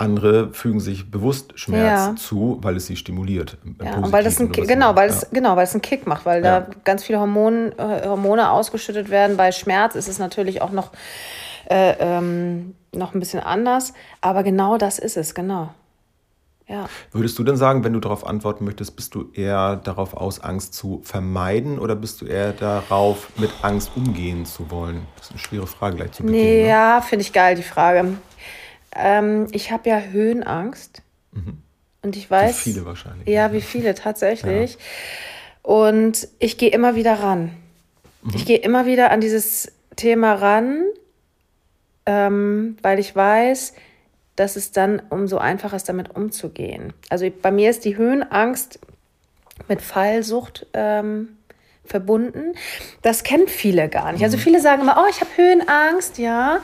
Andere 0.00 0.52
fügen 0.54 0.80
sich 0.80 1.10
bewusst 1.10 1.52
Schmerz 1.58 2.06
ja. 2.06 2.16
zu, 2.16 2.58
weil 2.62 2.76
es 2.76 2.86
sie 2.86 2.96
stimuliert. 2.96 3.58
Ja, 3.84 3.96
und 3.96 4.12
weil 4.12 4.24
das 4.24 4.40
ein, 4.40 4.50
genau, 4.50 4.96
weil 4.96 5.10
es, 5.10 5.26
genau, 5.30 5.56
weil 5.56 5.64
es 5.64 5.72
einen 5.72 5.82
Kick 5.82 6.06
macht, 6.06 6.24
weil 6.24 6.42
ja. 6.42 6.60
da 6.60 6.66
ganz 6.84 7.04
viele 7.04 7.20
Hormone, 7.20 7.72
äh, 7.76 8.08
Hormone 8.08 8.50
ausgeschüttet 8.50 9.10
werden. 9.10 9.36
Bei 9.36 9.52
Schmerz 9.52 9.96
ist 9.96 10.08
es 10.08 10.18
natürlich 10.18 10.62
auch 10.62 10.70
noch, 10.70 10.92
äh, 11.68 11.96
ähm, 12.00 12.74
noch 12.92 13.12
ein 13.12 13.20
bisschen 13.20 13.40
anders. 13.40 13.92
Aber 14.22 14.42
genau 14.42 14.78
das 14.78 14.98
ist 14.98 15.18
es, 15.18 15.34
genau. 15.34 15.68
Ja. 16.66 16.88
Würdest 17.10 17.36
du 17.38 17.42
denn 17.42 17.56
sagen, 17.56 17.82
wenn 17.82 17.92
du 17.92 18.00
darauf 18.00 18.24
antworten 18.24 18.64
möchtest, 18.64 18.94
bist 18.94 19.14
du 19.14 19.30
eher 19.34 19.76
darauf 19.76 20.14
aus, 20.14 20.40
Angst 20.40 20.72
zu 20.72 21.00
vermeiden 21.02 21.80
oder 21.80 21.96
bist 21.96 22.20
du 22.20 22.26
eher 22.26 22.52
darauf, 22.52 23.28
mit 23.36 23.50
Angst 23.62 23.90
umgehen 23.96 24.46
zu 24.46 24.70
wollen? 24.70 25.06
Das 25.16 25.26
ist 25.26 25.32
eine 25.32 25.40
schwere 25.40 25.66
Frage 25.66 25.96
gleich 25.96 26.12
zu 26.12 26.22
Beginn. 26.22 26.40
Nee, 26.40 26.62
ne? 26.62 26.68
Ja, 26.68 27.00
finde 27.00 27.22
ich 27.22 27.32
geil, 27.32 27.56
die 27.56 27.64
Frage. 27.64 28.14
Ähm, 28.94 29.46
ich 29.52 29.70
habe 29.70 29.88
ja 29.88 30.00
Höhenangst. 30.00 31.02
Mhm. 31.32 31.58
Und 32.02 32.16
ich 32.16 32.30
weiß. 32.30 32.66
Wie 32.66 32.72
viele 32.72 32.84
wahrscheinlich. 32.84 33.28
Ja, 33.28 33.52
wie 33.52 33.60
viele 33.60 33.94
tatsächlich. 33.94 34.72
Ja. 34.72 34.78
Und 35.62 36.28
ich 36.38 36.56
gehe 36.58 36.70
immer 36.70 36.94
wieder 36.94 37.14
ran. 37.14 37.52
Mhm. 38.22 38.32
Ich 38.34 38.46
gehe 38.46 38.58
immer 38.58 38.86
wieder 38.86 39.10
an 39.10 39.20
dieses 39.20 39.72
Thema 39.96 40.34
ran, 40.34 40.82
ähm, 42.06 42.76
weil 42.82 42.98
ich 42.98 43.14
weiß, 43.14 43.74
dass 44.36 44.56
es 44.56 44.72
dann 44.72 45.02
umso 45.10 45.36
einfacher 45.36 45.76
ist, 45.76 45.88
damit 45.88 46.14
umzugehen. 46.16 46.94
Also 47.10 47.30
bei 47.30 47.50
mir 47.50 47.68
ist 47.68 47.84
die 47.84 47.96
Höhenangst 47.96 48.78
mit 49.68 49.82
Fallsucht 49.82 50.66
ähm, 50.72 51.36
verbunden. 51.84 52.54
Das 53.02 53.22
kennen 53.22 53.48
viele 53.48 53.88
gar 53.88 54.12
nicht. 54.12 54.24
Also 54.24 54.38
mhm. 54.38 54.40
viele 54.40 54.60
sagen 54.60 54.82
immer, 54.82 54.96
oh, 54.98 55.10
ich 55.10 55.20
habe 55.20 55.30
Höhenangst, 55.36 56.18
ja. 56.18 56.60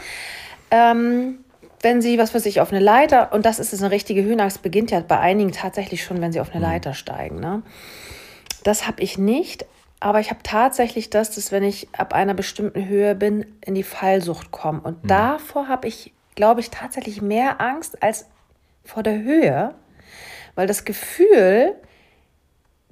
Ähm, 0.70 1.38
wenn 1.86 2.02
sie, 2.02 2.18
was 2.18 2.34
weiß 2.34 2.46
ich, 2.46 2.60
auf 2.60 2.72
eine 2.72 2.80
Leiter, 2.80 3.32
und 3.32 3.46
das 3.46 3.60
ist 3.60 3.72
es, 3.72 3.80
eine 3.80 3.92
richtige 3.92 4.24
Höhenangst, 4.24 4.60
beginnt 4.60 4.90
ja 4.90 4.98
bei 4.98 5.20
einigen 5.20 5.52
tatsächlich 5.52 6.02
schon, 6.02 6.20
wenn 6.20 6.32
sie 6.32 6.40
auf 6.40 6.50
eine 6.50 6.58
mhm. 6.58 6.72
Leiter 6.72 6.94
steigen. 6.94 7.38
Ne? 7.38 7.62
Das 8.64 8.88
habe 8.88 9.00
ich 9.04 9.18
nicht, 9.18 9.66
aber 10.00 10.18
ich 10.18 10.30
habe 10.30 10.40
tatsächlich 10.42 11.10
das, 11.10 11.30
dass 11.30 11.52
wenn 11.52 11.62
ich 11.62 11.86
ab 11.96 12.12
einer 12.12 12.34
bestimmten 12.34 12.88
Höhe 12.88 13.14
bin, 13.14 13.46
in 13.60 13.76
die 13.76 13.84
Fallsucht 13.84 14.50
komme. 14.50 14.80
Und 14.80 15.04
mhm. 15.04 15.06
davor 15.06 15.68
habe 15.68 15.86
ich, 15.86 16.12
glaube 16.34 16.60
ich, 16.60 16.70
tatsächlich 16.70 17.22
mehr 17.22 17.60
Angst 17.60 18.02
als 18.02 18.26
vor 18.84 19.04
der 19.04 19.22
Höhe, 19.22 19.72
weil 20.56 20.66
das 20.66 20.84
Gefühl, 20.84 21.76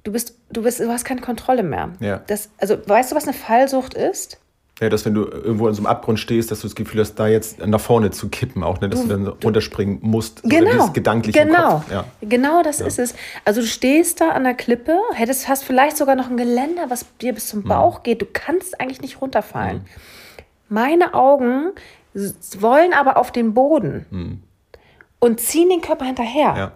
du 0.05 0.13
bist, 0.13 0.37
du 0.49 0.63
bist, 0.63 0.79
du 0.79 0.89
hast 0.89 1.03
keine 1.03 1.19
Kontrolle 1.19 1.63
mehr. 1.63 1.91
Ja. 1.99 2.21
Das, 2.27 2.49
also 2.59 2.77
weißt 2.87 3.11
du, 3.11 3.17
was 3.17 3.25
eine 3.25 3.33
Fallsucht 3.33 3.93
ist? 3.93 4.39
Ja, 4.81 4.89
dass 4.89 5.05
wenn 5.05 5.13
du 5.13 5.23
irgendwo 5.23 5.69
in 5.69 5.73
so 5.73 5.79
einem 5.79 5.85
Abgrund 5.85 6.19
stehst, 6.19 6.51
dass 6.51 6.59
du 6.59 6.67
das 6.67 6.75
Gefühl 6.75 6.99
hast, 6.99 7.15
da 7.15 7.27
jetzt 7.27 7.65
nach 7.65 7.79
vorne 7.79 8.11
zu 8.11 8.27
kippen, 8.27 8.61
auch, 8.61 8.81
ne? 8.81 8.89
dass 8.89 9.03
du, 9.03 9.07
du 9.07 9.13
dann 9.13 9.27
runterspringen 9.27 9.99
musst. 10.01 10.43
Genau. 10.43 10.89
gedanklich 10.89 11.33
genau. 11.33 11.81
Ja. 11.89 12.03
Genau, 12.21 12.61
das 12.61 12.79
ja. 12.79 12.85
ist 12.85 12.99
es. 12.99 13.15
Also 13.45 13.61
du 13.61 13.67
stehst 13.67 14.19
da 14.19 14.31
an 14.31 14.43
der 14.43 14.53
Klippe, 14.53 14.99
hättest, 15.13 15.47
hast 15.47 15.63
vielleicht 15.63 15.95
sogar 15.95 16.15
noch 16.15 16.29
ein 16.29 16.35
Geländer, 16.35 16.89
was 16.89 17.05
dir 17.21 17.33
bis 17.33 17.47
zum 17.47 17.61
mhm. 17.61 17.69
Bauch 17.69 17.99
mhm. 17.99 18.03
geht. 18.03 18.21
Du 18.21 18.25
kannst 18.31 18.81
eigentlich 18.81 19.01
nicht 19.01 19.21
runterfallen. 19.21 19.77
Mhm. 19.77 19.85
Meine 20.67 21.13
Augen 21.13 21.71
wollen 22.59 22.91
aber 22.93 23.15
auf 23.15 23.31
den 23.31 23.53
Boden 23.53 24.05
mhm. 24.09 24.43
und 25.19 25.39
ziehen 25.39 25.69
den 25.69 25.79
Körper 25.79 26.03
hinterher. 26.03 26.53
Ja. 26.57 26.71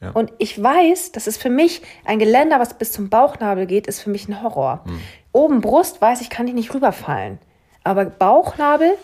Ja. 0.00 0.10
Und 0.10 0.32
ich 0.38 0.62
weiß, 0.62 1.12
das 1.12 1.26
ist 1.26 1.42
für 1.42 1.50
mich 1.50 1.82
ein 2.04 2.18
Geländer, 2.18 2.60
was 2.60 2.74
bis 2.74 2.92
zum 2.92 3.08
Bauchnabel 3.08 3.66
geht, 3.66 3.86
ist 3.86 4.00
für 4.00 4.10
mich 4.10 4.28
ein 4.28 4.42
Horror. 4.42 4.84
Mhm. 4.84 5.00
Oben 5.32 5.60
Brust 5.60 6.00
weiß 6.00 6.20
ich, 6.20 6.30
kann 6.30 6.46
ich 6.46 6.54
nicht 6.54 6.72
rüberfallen. 6.72 7.38
Aber 7.84 8.04
Bauchnabel 8.04 8.94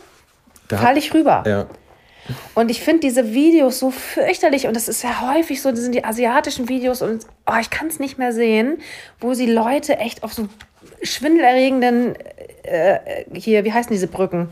falle 0.69 0.99
ich 0.99 1.13
rüber. 1.13 1.43
Ja. 1.47 1.67
Und 2.55 2.71
ich 2.71 2.81
finde 2.81 3.01
diese 3.01 3.35
Videos 3.35 3.79
so 3.79 3.91
fürchterlich 3.91 4.67
und 4.67 4.75
das 4.75 4.89
ist 4.89 5.03
ja 5.03 5.35
häufig 5.35 5.61
so, 5.61 5.71
das 5.71 5.81
sind 5.81 5.95
die 5.95 6.05
asiatischen 6.05 6.69
Videos 6.69 7.03
und 7.03 7.27
oh, 7.47 7.59
ich 7.61 7.71
kann 7.71 7.89
es 7.89 7.99
nicht 7.99 8.17
mehr 8.17 8.33
sehen, 8.33 8.79
wo 9.21 9.35
sie 9.35 9.47
Leute 9.47 9.99
echt 9.99 10.23
auf 10.23 10.33
so 10.33 10.49
schwindelerregenden, 11.03 12.15
äh, 12.63 13.25
hier, 13.35 13.65
wie 13.65 13.73
heißen 13.73 13.93
diese 13.93 14.07
Brücken? 14.07 14.49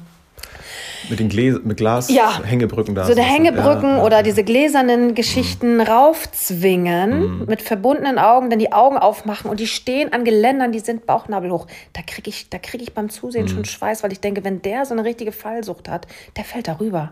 Mit 1.10 1.18
den 1.20 1.28
Gläs 1.28 1.58
mit 1.64 1.76
Glas 1.76 2.08
Ja. 2.10 2.42
Hängebrücken 2.44 2.94
da. 2.94 3.04
so 3.04 3.12
eine 3.12 3.20
was- 3.22 3.26
Hängebrücken 3.28 3.96
ja, 3.96 4.02
oder 4.02 4.16
ja. 4.18 4.22
diese 4.22 4.44
gläsernen 4.44 5.14
Geschichten 5.14 5.80
raufzwingen, 5.80 7.46
mit 7.46 7.62
verbundenen 7.62 8.18
Augen, 8.18 8.50
dann 8.50 8.58
die 8.58 8.72
Augen 8.72 8.96
aufmachen 8.96 9.50
und 9.50 9.60
die 9.60 9.66
stehen 9.66 10.12
an 10.12 10.24
Geländern, 10.24 10.72
die 10.72 10.80
sind 10.80 11.06
bauchnabelhoch. 11.06 11.66
Da 11.92 12.02
kriege 12.02 12.28
ich, 12.30 12.48
da 12.50 12.58
krieg 12.58 12.82
ich 12.82 12.94
beim 12.94 13.08
Zusehen 13.10 13.48
schon 13.48 13.64
Schweiß, 13.64 14.02
weil 14.02 14.12
ich 14.12 14.20
denke, 14.20 14.44
wenn 14.44 14.62
der 14.62 14.84
so 14.86 14.94
eine 14.94 15.04
richtige 15.04 15.32
Fallsucht 15.32 15.88
hat, 15.88 16.06
der 16.36 16.44
fällt 16.44 16.68
darüber. 16.68 17.10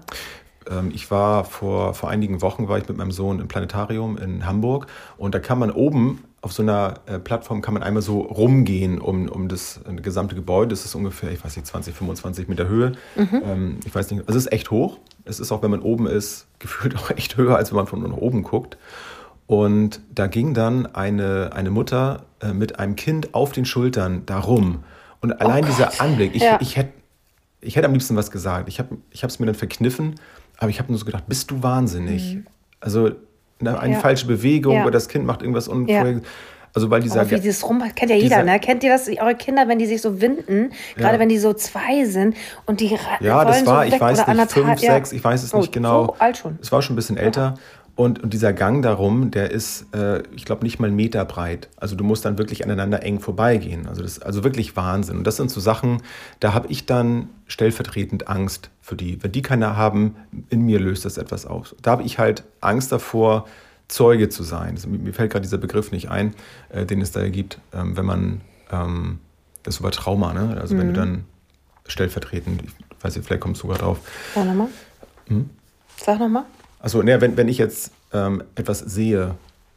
Ähm, 0.70 0.90
Ich 0.94 1.10
war 1.10 1.44
vor, 1.44 1.94
vor 1.94 2.10
einigen 2.10 2.42
Wochen 2.42 2.68
war 2.68 2.78
ich 2.78 2.88
mit 2.88 2.96
meinem 2.96 3.12
Sohn 3.12 3.40
im 3.40 3.48
Planetarium 3.48 4.18
in 4.18 4.46
Hamburg 4.46 4.86
und 5.16 5.34
da 5.34 5.38
kann 5.38 5.58
man 5.58 5.70
oben 5.70 6.24
auf 6.42 6.52
so 6.52 6.62
einer 6.62 6.94
äh, 7.06 7.18
Plattform 7.18 7.60
kann 7.60 7.74
man 7.74 7.82
einmal 7.82 8.02
so 8.02 8.20
rumgehen 8.22 8.98
um, 8.98 9.28
um 9.28 9.48
das 9.48 9.80
äh, 9.88 9.94
gesamte 9.94 10.34
Gebäude. 10.34 10.68
Das 10.70 10.84
ist 10.84 10.94
ungefähr, 10.94 11.30
ich 11.30 11.44
weiß 11.44 11.54
nicht, 11.56 11.66
20, 11.66 11.94
25 11.94 12.48
Meter 12.48 12.66
Höhe. 12.66 12.92
Ähm, 13.16 13.78
ich 13.84 13.94
weiß 13.94 14.10
nicht, 14.10 14.26
also 14.26 14.38
es 14.38 14.46
ist 14.46 14.52
echt 14.52 14.70
hoch. 14.70 14.98
Es 15.26 15.38
ist 15.38 15.52
auch, 15.52 15.62
wenn 15.62 15.70
man 15.70 15.80
oben 15.82 16.06
ist, 16.06 16.46
gefühlt 16.58 16.96
auch 16.96 17.10
echt 17.10 17.36
höher, 17.36 17.56
als 17.56 17.70
wenn 17.70 17.76
man 17.76 17.86
von 17.86 18.04
oben 18.12 18.42
guckt. 18.42 18.78
Und 19.46 20.00
da 20.14 20.28
ging 20.28 20.54
dann 20.54 20.86
eine, 20.86 21.50
eine 21.52 21.70
Mutter 21.70 22.24
äh, 22.40 22.52
mit 22.52 22.78
einem 22.78 22.96
Kind 22.96 23.34
auf 23.34 23.52
den 23.52 23.64
Schultern 23.64 24.22
da 24.24 24.38
rum. 24.38 24.84
Und 25.20 25.40
allein 25.40 25.66
dieser 25.66 26.00
Anblick, 26.00 26.34
ich, 26.34 26.42
Ja. 26.42 26.58
ich 26.60 26.76
hätte 26.76 26.92
ich 27.62 27.76
hätte 27.76 27.86
am 27.86 27.92
liebsten 27.92 28.16
was 28.16 28.30
gesagt. 28.30 28.70
Ich 28.70 28.78
habe 28.80 28.96
es 29.12 29.38
mir 29.38 29.44
dann 29.44 29.54
verkniffen, 29.54 30.14
aber 30.56 30.70
ich 30.70 30.78
habe 30.78 30.90
nur 30.90 30.98
so 30.98 31.04
gedacht, 31.04 31.24
bist 31.28 31.50
du 31.50 31.62
wahnsinnig? 31.62 32.38
Also 32.80 33.10
eine, 33.60 33.78
eine. 33.78 33.94
Ja. 33.94 34.00
falsche 34.00 34.26
Bewegung 34.26 34.74
Ja. 34.74 34.82
oder 34.82 34.92
das 34.92 35.08
Kind 35.08 35.26
macht 35.26 35.42
irgendwas 35.42 35.68
unvorher. 35.68 36.20
Also 36.72 36.88
weil 36.88 37.00
dieser, 37.02 37.22
Aber 37.22 37.30
wie 37.32 37.40
dieses 37.40 37.68
rum, 37.68 37.82
kennt 37.96 38.12
ja 38.12 38.16
jeder, 38.16 38.44
ne? 38.44 38.60
Kennt 38.60 38.84
ihr 38.84 38.90
das, 38.90 39.08
eure 39.08 39.34
Kinder, 39.34 39.66
wenn 39.66 39.80
die 39.80 39.86
sich 39.86 40.00
so 40.00 40.20
winden, 40.20 40.70
gerade 40.96 41.18
wenn 41.18 41.28
die 41.28 41.38
so 41.38 41.52
zwei 41.52 42.04
sind 42.04 42.36
und 42.66 42.78
die 42.80 42.96
ja, 43.20 43.44
das 43.44 43.66
war, 43.66 43.84
so 43.84 43.92
ich 43.92 44.00
weiß 44.00 44.26
nicht, 44.26 44.52
fünf, 44.52 44.80
ja. 44.80 44.92
sechs, 44.94 45.12
ich 45.12 45.22
weiß 45.22 45.42
es 45.42 45.52
Oh, 45.52 45.58
nicht 45.58 45.72
genau. 45.72 46.06
So 46.06 46.14
alt 46.18 46.36
schon. 46.36 46.58
Es 46.62 46.70
war 46.70 46.80
schon 46.80 46.94
ein 46.94 46.96
bisschen 46.96 47.16
älter. 47.16 47.54
Und, 48.00 48.22
und 48.22 48.32
dieser 48.32 48.54
Gang 48.54 48.80
darum, 48.82 49.30
der 49.30 49.50
ist, 49.50 49.94
äh, 49.94 50.22
ich 50.34 50.46
glaube, 50.46 50.64
nicht 50.64 50.78
mal 50.80 50.86
einen 50.86 50.96
Meter 50.96 51.22
breit. 51.26 51.68
Also 51.76 51.96
du 51.96 52.02
musst 52.02 52.24
dann 52.24 52.38
wirklich 52.38 52.64
aneinander 52.64 53.02
eng 53.02 53.20
vorbeigehen. 53.20 53.86
Also 53.86 54.00
das 54.00 54.12
ist 54.12 54.22
also 54.24 54.42
wirklich 54.42 54.74
Wahnsinn. 54.74 55.18
Und 55.18 55.26
das 55.26 55.36
sind 55.36 55.50
so 55.50 55.60
Sachen, 55.60 56.02
da 56.40 56.54
habe 56.54 56.68
ich 56.68 56.86
dann 56.86 57.28
stellvertretend 57.46 58.26
Angst 58.26 58.70
für 58.80 58.96
die. 58.96 59.22
Wenn 59.22 59.32
die 59.32 59.42
keine 59.42 59.76
haben, 59.76 60.16
in 60.48 60.62
mir 60.62 60.80
löst 60.80 61.04
das 61.04 61.18
etwas 61.18 61.44
aus. 61.44 61.76
Da 61.82 61.90
habe 61.90 62.02
ich 62.04 62.18
halt 62.18 62.42
Angst 62.62 62.90
davor, 62.90 63.46
Zeuge 63.88 64.30
zu 64.30 64.44
sein. 64.44 64.76
Also, 64.76 64.88
mir 64.88 65.12
fällt 65.12 65.30
gerade 65.32 65.42
dieser 65.42 65.58
Begriff 65.58 65.92
nicht 65.92 66.08
ein, 66.10 66.32
äh, 66.70 66.86
den 66.86 67.02
es 67.02 67.12
da 67.12 67.28
gibt, 67.28 67.58
ähm, 67.74 67.98
wenn 67.98 68.06
man, 68.06 68.40
ähm, 68.72 69.18
das 69.62 69.74
ist 69.74 69.80
über 69.80 69.90
Trauma, 69.90 70.32
ne? 70.32 70.56
Also 70.58 70.78
wenn 70.78 70.86
Mhm. 70.88 70.94
du 70.94 71.00
dann 71.00 71.24
stellvertretend, 71.86 72.62
ich 72.62 73.04
weiß 73.04 73.16
nicht, 73.16 73.26
vielleicht 73.26 73.42
kommst 73.42 73.62
du 73.62 73.66
gerade 73.68 73.80
drauf, 73.80 73.98
Sag 74.34 74.46
nochmal. 74.46 74.68
Hm? 75.26 75.50
Sag 75.98 76.18
nochmal. 76.18 76.44
Also, 76.80 77.02
ne, 77.02 77.20
wenn, 77.20 77.36
wenn 77.36 77.48
ich 77.48 77.58
jetzt 77.58 77.92
ähm, 78.12 78.42
etwas 78.54 78.80
sehe, 78.80 79.34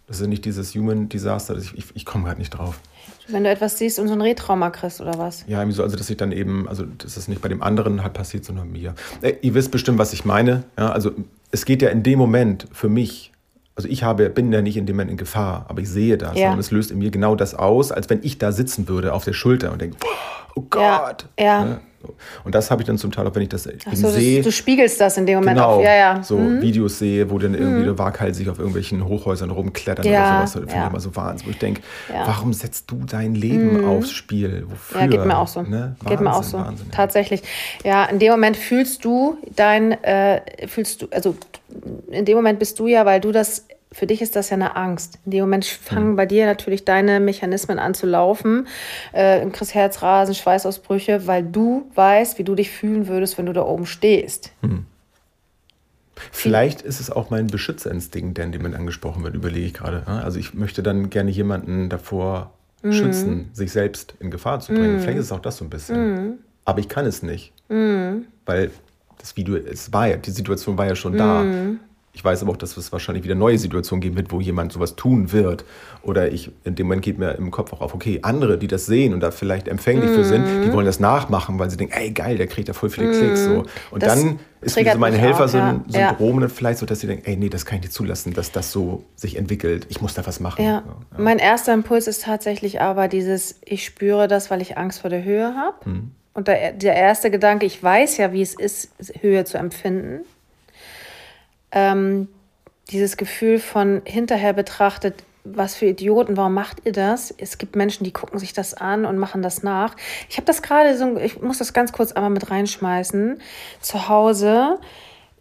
das 0.08 0.18
ist 0.18 0.22
ja 0.24 0.28
nicht 0.28 0.46
dieses 0.46 0.74
Human 0.76 1.10
Disaster, 1.10 1.56
ich, 1.58 1.74
ich, 1.78 1.86
ich 1.94 2.06
komme 2.06 2.26
gerade 2.26 2.40
nicht 2.40 2.52
drauf. 2.52 2.80
Wenn 3.28 3.44
du 3.46 3.50
etwas 3.50 3.78
siehst 3.78 4.00
und 4.00 4.08
so 4.10 4.14
ein 4.14 4.22
Retrauma 4.22 4.70
kriegst 4.70 5.00
oder 5.00 5.18
was? 5.18 5.46
Ja, 5.48 5.60
irgendwie 5.60 5.76
so, 5.78 5.84
also 5.84 5.96
dass 5.96 6.10
ich 6.10 6.18
dann 6.18 6.32
eben, 6.34 6.68
also 6.68 6.84
dass 6.98 7.16
es 7.16 7.28
nicht 7.30 7.42
bei 7.42 7.48
dem 7.48 7.64
anderen 7.64 8.04
halt 8.04 8.14
passiert, 8.14 8.44
sondern 8.44 8.70
mir. 8.72 8.96
Äh, 9.22 9.36
ihr 9.42 9.54
wisst 9.54 9.72
bestimmt, 9.72 9.98
was 9.98 10.12
ich 10.12 10.26
meine. 10.26 10.64
Ja, 10.78 10.92
also 10.92 11.12
es 11.52 11.64
geht 11.66 11.82
ja 11.82 11.90
in 11.90 12.04
dem 12.04 12.20
Moment 12.20 12.68
für 12.74 12.90
mich, 12.90 13.32
also 13.76 13.88
ich 13.88 14.04
habe, 14.04 14.30
bin 14.30 14.52
ja 14.52 14.62
nicht 14.62 14.76
in 14.76 14.86
dem 14.86 14.98
Moment 14.98 15.12
in 15.12 15.18
Gefahr, 15.18 15.66
aber 15.70 15.82
ich 15.82 15.90
sehe 15.90 16.18
das 16.18 16.38
Ja. 16.38 16.52
und 16.52 16.60
es 16.60 16.70
löst 16.72 16.92
in 16.92 17.00
mir 17.00 17.12
genau 17.12 17.36
das 17.36 17.56
aus, 17.56 17.92
als 17.94 18.10
wenn 18.10 18.20
ich 18.24 18.40
da 18.40 18.52
sitzen 18.52 18.88
würde 18.90 19.14
auf 19.14 19.24
der 19.24 19.34
Schulter 19.34 19.72
und 19.72 19.82
denke, 19.82 19.96
oh 20.56 20.64
Ja, 20.76 21.06
Gott. 21.08 21.26
ja. 21.40 21.64
Ne? 21.66 21.72
So. 21.76 21.80
Und 22.44 22.54
das 22.56 22.70
habe 22.72 22.82
ich 22.82 22.88
dann 22.88 22.98
zum 22.98 23.12
Teil 23.12 23.26
auch, 23.28 23.36
wenn 23.36 23.44
ich 23.44 23.50
das 23.50 23.68
Ach 23.68 23.96
so, 23.96 24.10
sehe. 24.10 24.40
du, 24.40 24.46
du 24.46 24.52
spiegelst 24.52 25.00
das 25.02 25.18
in 25.18 25.26
dem 25.26 25.40
Moment 25.40 25.58
Genau, 25.58 25.76
auf. 25.78 25.84
Ja, 25.84 25.96
ja. 25.96 26.24
so 26.24 26.38
Mhm. 26.38 26.62
Videos 26.62 27.00
sehe, 27.00 27.30
wo 27.30 27.38
dann 27.40 27.54
irgendwie 27.54 27.84
der 27.86 27.98
waghalsig 27.98 28.50
auf 28.50 28.58
irgendwelchen 28.60 29.06
Hochhäusern 29.08 29.50
rumklettern 29.52 30.06
Ja, 30.06 30.12
oder 30.40 30.48
sowas. 30.48 30.52
Das 30.54 30.62
finde 30.62 30.76
ja. 30.76 30.84
ich 30.84 30.90
immer 30.90 31.00
so 31.00 31.16
wahnsinnig. 31.16 31.46
Wo 31.48 31.52
ich 31.52 31.60
denke, 31.60 31.82
Ja. 32.14 32.28
warum 32.28 32.54
setzt 32.54 32.90
du 32.92 33.02
dein 33.10 33.36
Leben 33.36 33.86
aufs 33.86 34.12
Spiel? 34.12 34.66
Wofür? 34.68 35.02
Ja, 35.02 35.08
geht 35.08 35.26
mir 35.26 35.38
auch 35.38 35.48
so. 35.48 35.62
Ne? 35.62 35.96
Geht 36.08 36.20
mir 36.20 36.32
auch 36.32 36.38
Wahnsinn, 36.38 36.52
so. 36.52 36.58
Wahnsinn, 36.66 36.88
ja. 36.90 36.96
Tatsächlich. 36.96 37.44
Ja, 37.84 38.06
in 38.06 38.20
dem 38.20 38.32
Moment 38.32 38.58
fühlst 38.58 39.04
du 39.06 39.38
dein, 39.56 39.92
äh, 40.04 40.42
fühlst 40.68 41.02
du, 41.02 41.08
also 41.12 41.36
in 42.12 42.26
dem 42.26 42.36
Moment 42.36 42.60
bist 42.60 42.78
du 42.80 42.88
ja, 42.88 43.06
weil 43.06 43.20
du 43.20 43.32
das, 43.32 43.66
für 43.94 44.08
dich 44.08 44.22
ist 44.22 44.36
das 44.36 44.50
ja 44.50 44.56
eine 44.56 44.76
Angst. 44.76 45.20
In 45.26 45.32
dem 45.32 45.42
Moment 45.42 45.66
fangen 45.66 46.10
Hm. 46.10 46.16
bei 46.16 46.26
dir 46.26 46.46
natürlich 46.46 46.84
deine 46.84 47.20
Mechanismen 47.20 47.80
an 47.80 47.94
zu 47.94 48.06
laufen. 48.06 48.68
Äh, 49.14 49.46
kriegst 49.52 49.74
Herzrasen, 49.74 50.36
Schweißausbrüche, 50.36 51.28
weil 51.28 51.44
du 51.44 51.90
weißt, 51.96 52.38
wie 52.40 52.44
du 52.44 52.56
dich 52.56 52.70
fühlen 52.72 53.08
würdest, 53.08 53.38
wenn 53.38 53.46
du 53.46 53.54
da 53.54 53.62
oben 53.64 53.86
stehst. 53.86 54.52
Vielleicht 56.32 56.82
ist 56.82 57.00
es 57.00 57.10
auch 57.10 57.30
mein 57.30 57.48
Beschützerinstinkt, 57.48 58.38
der 58.38 58.46
in 58.46 58.52
dem 58.52 58.62
Moment 58.62 58.76
angesprochen 58.80 59.24
wird, 59.24 59.36
überlege 59.36 59.66
ich 59.66 59.74
gerade. 59.74 60.04
ne? 60.08 60.24
Also 60.24 60.40
ich 60.40 60.54
möchte 60.54 60.84
dann 60.84 61.10
gerne 61.10 61.32
jemanden 61.32 61.90
davor 61.90 62.52
Mhm. 62.84 62.92
schützen, 62.92 63.50
sich 63.54 63.72
selbst 63.72 64.14
in 64.20 64.30
Gefahr 64.30 64.60
zu 64.60 64.74
bringen. 64.74 65.00
Vielleicht 65.00 65.18
ist 65.18 65.26
es 65.26 65.32
auch 65.32 65.40
das 65.40 65.58
so 65.58 65.64
ein 65.64 65.70
bisschen. 65.70 66.14
Mhm. 66.14 66.34
Aber 66.66 66.80
ich 66.80 66.90
kann 66.90 67.06
es 67.06 67.24
nicht. 67.24 67.52
Weil 67.70 68.72
das 69.20 69.38
Video, 69.38 69.56
es 69.56 69.92
war 69.94 70.08
ja, 70.08 70.18
die 70.18 70.32
Situation 70.32 70.78
war 70.78 70.86
ja 70.88 70.96
schon 70.96 71.18
da. 71.18 71.46
Mhm. 72.14 72.18
Ich 72.18 72.24
weiß 72.24 72.44
aber 72.44 72.52
auch, 72.52 72.58
dass 72.58 72.78
es 72.78 72.92
wahrscheinlich 72.92 73.24
wieder 73.24 73.34
neue 73.36 73.58
Situationen 73.58 74.02
geben 74.02 74.16
wird, 74.16 74.32
wo 74.32 74.40
jemand 74.40 74.72
sowas 74.72 74.96
tun 74.96 75.32
wird. 75.32 75.66
Oder 76.04 76.32
ich, 76.32 76.52
in 76.64 76.76
dem 76.76 76.86
Moment 76.88 77.02
geht 77.02 77.18
mir 77.18 77.32
im 77.32 77.50
Kopf 77.50 77.74
auch 77.74 77.82
auf, 77.82 77.94
okay, 77.96 78.20
andere, 78.22 78.58
die 78.60 78.68
das 78.68 78.86
sehen 78.86 79.14
und 79.14 79.20
da 79.22 79.32
vielleicht 79.32 79.68
empfänglich 79.68 80.12
für 80.12 80.24
sind, 80.24 80.46
die 80.46 80.68
Mhm. 80.70 80.74
wollen 80.74 80.86
das 80.86 81.00
nachmachen, 81.00 81.58
weil 81.60 81.70
sie 81.72 81.78
denken, 81.78 81.94
ey 81.94 82.12
geil, 82.12 82.38
der 82.38 82.46
kriegt 82.48 82.68
ja 82.68 82.74
voll 82.76 82.90
viele 82.92 83.12
Klicks. 83.12 83.44
So. 83.46 83.66
Und 83.92 84.04
Das 84.04 84.14
dann 84.16 84.40
ist 84.62 84.76
so 84.76 84.82
mein 85.00 85.14
mich 85.14 85.22
Helfer 85.22 85.46
auch, 85.46 85.50
so 85.50 85.58
ja. 85.58 85.70
ein 85.70 85.86
Ja. 85.88 86.10
Syndrom 86.10 86.40
dann 86.40 86.50
vielleicht 86.50 86.80
so, 86.80 86.86
dass 86.86 87.00
sie 87.00 87.08
denken, 87.08 87.26
ey 87.26 87.36
nee, 87.36 87.50
das 87.50 87.66
kann 87.66 87.78
ich 87.78 87.84
nicht 87.86 87.94
zulassen, 87.94 88.34
dass 88.34 88.52
das 88.52 88.72
so 88.72 89.04
sich 89.16 89.36
entwickelt. 89.38 89.88
Ich 89.90 90.00
muss 90.02 90.14
da 90.14 90.26
was 90.26 90.40
machen. 90.40 90.64
Ja. 90.64 90.84
So, 91.18 91.24
Mein 91.24 91.40
erster 91.40 91.74
Impuls 91.74 92.08
ist 92.08 92.24
tatsächlich 92.24 92.80
aber 92.80 93.08
dieses, 93.08 93.56
ich 93.66 93.84
spüre 93.86 94.28
das, 94.28 94.52
weil 94.52 94.62
ich 94.62 94.78
Angst 94.78 95.02
vor 95.02 95.10
der 95.10 95.24
Höhe 95.24 95.56
habe. 95.56 95.78
Und 96.36 96.48
der, 96.48 96.74
der 96.74 96.96
erste 96.96 97.30
Gedanke, 97.32 97.66
ich 97.66 97.82
weiß 97.82 98.18
ja, 98.18 98.32
wie 98.34 98.42
es 98.42 98.54
ist, 98.54 98.90
Höhe 99.22 99.46
zu 99.46 99.58
empfinden. 99.58 100.22
Ähm, 101.74 102.30
dieses 102.92 103.18
Gefühl 103.18 103.60
von 103.60 104.02
hinterher 104.06 104.54
betrachtet, 104.54 105.24
was 105.44 105.76
für 105.76 105.88
Idioten, 105.88 106.38
warum 106.38 106.54
macht 106.54 106.86
ihr 106.86 106.94
das? 106.94 107.34
Es 107.38 107.58
gibt 107.58 107.76
Menschen, 107.76 108.06
die 108.06 108.14
gucken 108.14 108.40
sich 108.40 108.54
das 108.54 108.74
an 108.74 109.06
und 109.06 109.18
machen 109.18 109.42
das 109.42 109.62
nach. 109.62 109.96
Ich 110.30 110.38
habe 110.38 110.46
das 110.46 110.62
gerade 110.62 110.98
so, 110.98 111.18
ich 111.18 111.42
muss 111.42 111.58
das 111.58 111.74
ganz 111.74 111.92
kurz 111.92 112.14
einmal 112.14 112.30
mit 112.32 112.50
reinschmeißen. 112.50 113.42
Zu 113.82 114.08
Hause, 114.08 114.80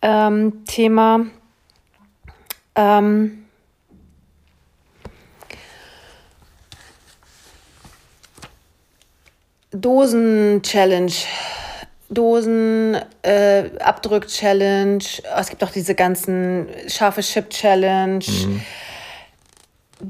ähm, 0.00 0.64
Thema, 0.64 1.26
ähm, 2.74 3.44
Dosen-Challenge. 9.70 11.12
Dosen, 12.14 12.96
äh, 13.22 13.70
Abdrück-Challenge. 13.78 15.04
Es 15.38 15.48
gibt 15.48 15.64
auch 15.64 15.70
diese 15.70 15.94
ganzen 15.94 16.68
scharfe 16.88 17.20
Chip-Challenge. 17.20 18.24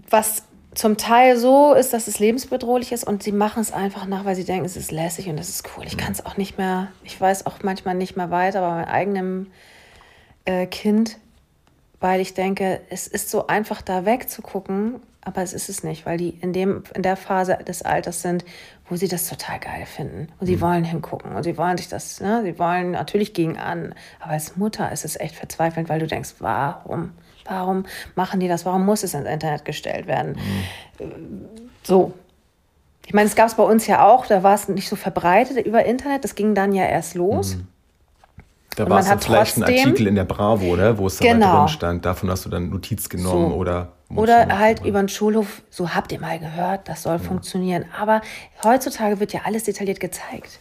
Was 0.09 0.45
zum 0.75 0.97
Teil 0.97 1.37
so 1.37 1.75
ist, 1.75 1.93
dass 1.93 2.07
es 2.07 2.19
lebensbedrohlich 2.19 2.93
ist 2.93 3.05
und 3.05 3.23
sie 3.23 3.33
machen 3.33 3.61
es 3.61 3.73
einfach 3.73 4.07
nach, 4.07 4.25
weil 4.25 4.35
sie 4.35 4.45
denken, 4.45 4.65
es 4.65 4.77
ist 4.77 4.91
lässig 4.91 5.29
und 5.29 5.39
es 5.39 5.49
ist 5.51 5.69
cool. 5.77 5.85
Ich 5.87 5.99
kann 5.99 6.13
es 6.13 6.25
auch 6.25 6.37
nicht 6.37 6.57
mehr, 6.57 6.89
ich 7.05 7.21
weiß 7.21 7.47
auch 7.47 7.59
manchmal 7.63 7.95
nicht 7.95 8.17
mehr 8.17 8.31
weiter, 8.31 8.63
aber 8.63 8.77
mein 8.77 8.89
eigenem 8.89 9.47
äh, 10.47 10.67
Kind, 10.67 11.19
weil 12.03 12.21
ich 12.21 12.35
denke, 12.35 12.81
es 12.91 13.07
ist 13.07 13.31
so 13.31 13.47
einfach 13.47 13.81
da 13.81 14.05
wegzugucken, 14.05 15.01
aber 15.21 15.41
es 15.43 15.53
ist 15.53 15.69
es 15.69 15.85
nicht, 15.85 16.05
weil 16.05 16.19
die 16.19 16.31
in, 16.31 16.53
dem, 16.53 16.83
in 16.95 17.03
der 17.03 17.17
Phase 17.17 17.57
des 17.67 17.83
Alters 17.83 18.23
sind, 18.23 18.45
wo 18.89 18.97
sie 18.97 19.07
das 19.07 19.29
total 19.29 19.61
geil 19.61 19.87
finden 19.87 20.29
und 20.41 20.49
sie 20.49 20.61
wollen 20.61 20.83
hingucken 20.83 21.37
und 21.37 21.45
sie 21.45 21.57
wollen 21.57 21.79
sich 21.79 21.89
das, 21.89 22.21
ne, 22.21 22.43
sie 22.43 22.59
wollen 22.59 22.91
natürlich 22.91 23.33
gegen 23.33 23.57
an, 23.57 23.95
aber 24.19 24.33
als 24.33 24.57
Mutter 24.57 24.91
ist 24.91 25.05
es 25.05 25.19
echt 25.19 25.37
verzweifelnd, 25.37 25.89
weil 25.89 26.01
du 26.01 26.09
denkst, 26.09 26.35
warum? 26.41 27.13
Warum 27.45 27.87
machen 28.15 28.41
die 28.41 28.49
das? 28.49 28.67
Warum 28.67 28.85
muss 28.85 29.03
es 29.05 29.15
ins 29.15 29.29
Internet 29.29 29.65
gestellt 29.65 30.07
werden? 30.07 30.37
So. 31.83 32.15
Ich 33.07 33.15
meine, 33.15 33.29
es 33.29 33.35
gab 33.35 33.49
es 33.49 33.55
bei 33.55 33.65
uns 33.65 33.87
ja 33.89 34.07
auch, 34.07 34.27
da 34.27 34.45
war 34.45 34.55
es 34.55 34.69
nicht 34.69 34.89
so 34.89 34.95
verbreitet 34.95 35.67
über 35.67 35.85
Internet, 35.85 36.23
das 36.23 36.37
ging 36.37 36.55
dann 36.55 36.73
ja 36.73 36.85
erst 36.85 37.15
los. 37.15 37.57
Da 38.77 38.89
war 38.89 39.01
es 39.01 39.09
dann 39.09 39.21
vielleicht 39.21 39.57
ein 39.59 39.63
trotzdem- 39.63 39.79
Artikel 39.79 40.07
in 40.07 40.15
der 40.15 40.25
Bravo, 40.25 40.77
ne, 40.77 40.97
wo 40.99 41.07
es 41.07 41.19
dabei 41.19 41.33
Genau. 41.35 41.59
drin 41.61 41.69
stand. 41.69 42.05
Davon 42.05 42.31
hast 42.31 42.45
du 42.45 42.49
dann 42.49 42.71
Notiz 42.71 43.09
genommen 43.09 43.51
So. 43.51 43.57
oder. 43.57 43.93
Oder 44.15 44.59
halt 44.59 44.85
über 44.85 44.99
den 45.03 45.09
Schulhof, 45.09 45.63
so 45.71 45.95
habt 45.95 46.13
ihr 46.13 46.21
mal 46.21 46.39
gehört, 46.39 46.87
das 46.89 47.03
soll 47.03 47.19
funktionieren. 47.19 47.87
Aber 47.99 48.21
heutzutage 48.63 49.21
wird 49.21 49.33
ja 49.33 49.41
alles 49.45 49.65
detailliert 49.65 50.01
gezeigt. 50.01 50.59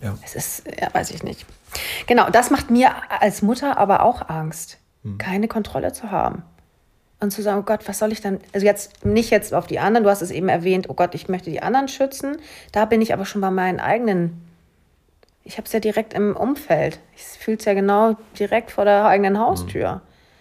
Ja. 0.00 0.16
Es 0.24 0.36
ist, 0.36 0.62
ja, 0.80 0.88
weiß 0.94 1.10
ich 1.10 1.24
nicht. 1.24 1.44
Genau, 2.06 2.30
das 2.30 2.50
macht 2.50 2.70
mir 2.70 2.90
als 3.20 3.42
Mutter 3.42 3.78
aber 3.78 4.04
auch 4.04 4.28
Angst, 4.28 4.78
keine 5.18 5.48
Kontrolle 5.48 5.92
zu 5.92 6.12
haben. 6.12 6.42
Und 7.20 7.32
zu 7.32 7.42
sagen, 7.42 7.58
oh 7.58 7.64
Gott, 7.64 7.88
was 7.88 7.98
soll 7.98 8.12
ich 8.12 8.20
dann, 8.20 8.38
also 8.52 8.64
jetzt 8.64 9.04
nicht 9.04 9.30
jetzt 9.30 9.52
auf 9.52 9.66
die 9.66 9.80
anderen, 9.80 10.04
du 10.04 10.10
hast 10.10 10.22
es 10.22 10.30
eben 10.30 10.48
erwähnt, 10.48 10.88
oh 10.88 10.94
Gott, 10.94 11.16
ich 11.16 11.28
möchte 11.28 11.50
die 11.50 11.60
anderen 11.60 11.88
schützen. 11.88 12.36
Da 12.70 12.84
bin 12.84 13.02
ich 13.02 13.12
aber 13.12 13.24
schon 13.24 13.40
bei 13.40 13.50
meinen 13.50 13.80
eigenen 13.80 14.40
Ich 15.48 15.56
habe 15.56 15.64
es 15.64 15.72
ja 15.72 15.80
direkt 15.80 16.12
im 16.12 16.36
Umfeld. 16.36 17.00
Ich 17.16 17.22
fühle 17.22 17.56
es 17.56 17.64
ja 17.64 17.72
genau 17.72 18.18
direkt 18.38 18.70
vor 18.70 18.84
der 18.84 19.06
eigenen 19.06 19.38
Haustür. 19.38 19.94
Mhm. 19.94 20.00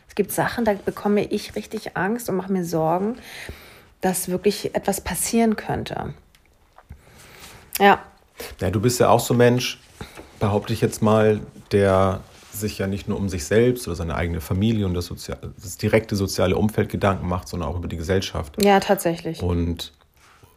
Es 0.10 0.16
gibt 0.16 0.34
Sachen, 0.34 0.66
da 0.66 0.74
bekomme 0.74 1.24
ich 1.24 1.56
richtig 1.56 1.96
Angst 1.96 2.30
und 2.30 2.36
mache 2.36 2.52
mir 2.52 2.66
Sorgen, 2.66 3.16
dass 4.02 4.28
wirklich 4.28 4.76
etwas 4.76 5.00
passieren 5.00 5.56
könnte. 5.56 6.14
Ja. 7.80 8.04
Ja, 8.60 8.70
du 8.70 8.82
bist 8.82 9.00
ja 9.00 9.08
auch 9.08 9.22
so 9.22 9.34
ein 9.34 9.38
Mensch, 9.38 9.80
behaupte 10.42 10.74
ich 10.74 10.82
jetzt 10.82 11.02
mal, 11.02 11.40
der 11.72 12.20
sich 12.52 12.78
ja 12.78 12.88
nicht 12.88 13.08
nur 13.08 13.18
um 13.18 13.30
sich 13.30 13.46
selbst 13.46 13.88
oder 13.88 13.96
seine 13.96 14.16
eigene 14.16 14.42
Familie 14.42 14.86
und 14.86 14.94
das, 14.94 15.06
Sozial 15.06 15.38
das 15.56 15.78
direkte 15.78 16.18
soziale 16.18 16.58
Umfeld 16.58 16.90
Gedanken 16.90 17.30
macht, 17.30 17.48
sondern 17.48 17.70
auch 17.70 17.78
über 17.78 17.88
die 17.88 17.98
Gesellschaft. 17.98 18.62
Ja, 18.62 18.82
tatsächlich. 18.82 19.42
Und, 19.42 19.94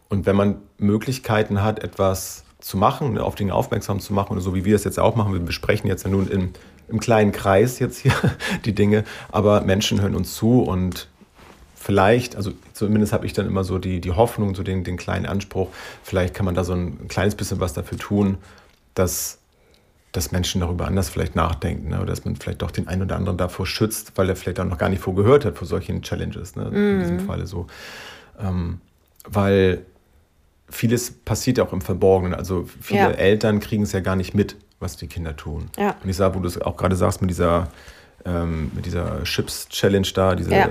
und 0.08 0.26
wenn 0.26 0.34
man 0.34 0.60
Möglichkeiten 0.76 1.62
hat, 1.62 1.84
etwas 1.84 2.42
zu 2.60 2.76
machen, 2.76 3.18
auf 3.18 3.34
Dinge 3.34 3.54
aufmerksam 3.54 4.00
zu 4.00 4.12
machen, 4.12 4.32
oder 4.32 4.40
so 4.40 4.54
wie 4.54 4.64
wir 4.64 4.76
es 4.76 4.84
jetzt 4.84 4.98
auch 4.98 5.16
machen, 5.16 5.32
wir 5.32 5.40
besprechen 5.40 5.88
jetzt 5.88 6.04
ja 6.04 6.10
nun 6.10 6.28
im, 6.28 6.50
im 6.88 7.00
kleinen 7.00 7.32
Kreis 7.32 7.78
jetzt 7.78 7.98
hier 7.98 8.12
die 8.64 8.74
Dinge, 8.74 9.04
aber 9.30 9.62
Menschen 9.62 10.00
hören 10.00 10.14
uns 10.14 10.34
zu 10.34 10.62
und 10.62 11.08
vielleicht, 11.74 12.36
also 12.36 12.52
zumindest 12.72 13.12
habe 13.12 13.26
ich 13.26 13.32
dann 13.32 13.46
immer 13.46 13.64
so 13.64 13.78
die, 13.78 14.00
die 14.00 14.12
Hoffnung, 14.12 14.54
so 14.54 14.62
den, 14.62 14.84
den 14.84 14.96
kleinen 14.96 15.26
Anspruch, 15.26 15.68
vielleicht 16.02 16.34
kann 16.34 16.44
man 16.44 16.54
da 16.54 16.64
so 16.64 16.74
ein 16.74 17.08
kleines 17.08 17.34
bisschen 17.34 17.60
was 17.60 17.72
dafür 17.72 17.98
tun, 17.98 18.38
dass 18.94 19.40
dass 20.12 20.32
Menschen 20.32 20.60
darüber 20.60 20.86
anders 20.86 21.08
vielleicht 21.08 21.36
nachdenken 21.36 21.90
ne? 21.90 21.98
oder 21.98 22.06
dass 22.06 22.24
man 22.24 22.36
vielleicht 22.36 22.62
doch 22.62 22.70
den 22.70 22.88
einen 22.88 23.02
oder 23.02 23.16
anderen 23.16 23.38
davor 23.38 23.66
schützt, 23.66 24.12
weil 24.16 24.28
er 24.28 24.36
vielleicht 24.36 24.58
auch 24.58 24.64
noch 24.64 24.78
gar 24.78 24.88
nicht 24.88 25.02
vorgehört 25.02 25.44
hat 25.44 25.56
vor 25.56 25.66
solchen 25.66 26.02
Challenges, 26.02 26.56
ne? 26.56 26.64
in 26.64 26.96
mm. 26.96 27.00
diesem 27.00 27.20
Falle 27.20 27.46
so. 27.46 27.68
Ähm, 28.40 28.80
weil 29.24 29.84
vieles 30.70 31.10
passiert 31.10 31.58
ja 31.58 31.64
auch 31.64 31.72
im 31.72 31.80
Verborgenen. 31.80 32.34
Also 32.34 32.68
viele 32.80 33.00
ja. 33.00 33.10
Eltern 33.10 33.60
kriegen 33.60 33.82
es 33.82 33.92
ja 33.92 34.00
gar 34.00 34.16
nicht 34.16 34.34
mit, 34.34 34.56
was 34.78 34.96
die 34.96 35.06
Kinder 35.06 35.36
tun. 35.36 35.70
Ja. 35.78 35.96
Und 36.02 36.08
ich 36.08 36.16
sage, 36.16 36.34
wo 36.34 36.40
du 36.40 36.48
es 36.48 36.60
auch 36.60 36.76
gerade 36.76 36.96
sagst, 36.96 37.20
mit 37.20 37.30
dieser, 37.30 37.68
ähm, 38.24 38.70
mit 38.74 38.86
dieser 38.86 39.22
Chips-Challenge 39.24 40.08
da, 40.14 40.34
diese 40.34 40.50
ja. 40.50 40.68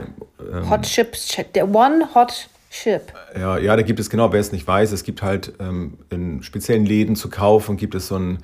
ähm, 0.52 0.70
Hot 0.70 0.84
Chips, 0.84 1.36
der 1.54 1.70
One 1.74 2.10
Hot 2.16 2.50
Chip. 2.72 3.14
Ja, 3.36 3.58
ja, 3.58 3.76
da 3.76 3.82
gibt 3.82 4.00
es 4.00 4.10
genau, 4.10 4.32
wer 4.32 4.40
es 4.40 4.52
nicht 4.52 4.68
weiß, 4.68 4.92
es 4.92 5.04
gibt 5.04 5.22
halt 5.22 5.54
ähm, 5.60 5.98
in 6.10 6.44
speziellen 6.44 6.86
Läden 6.86 7.16
zu 7.16 7.30
kaufen, 7.30 7.78
gibt 7.78 7.96
es 7.96 8.08
so 8.08 8.18
ein 8.18 8.40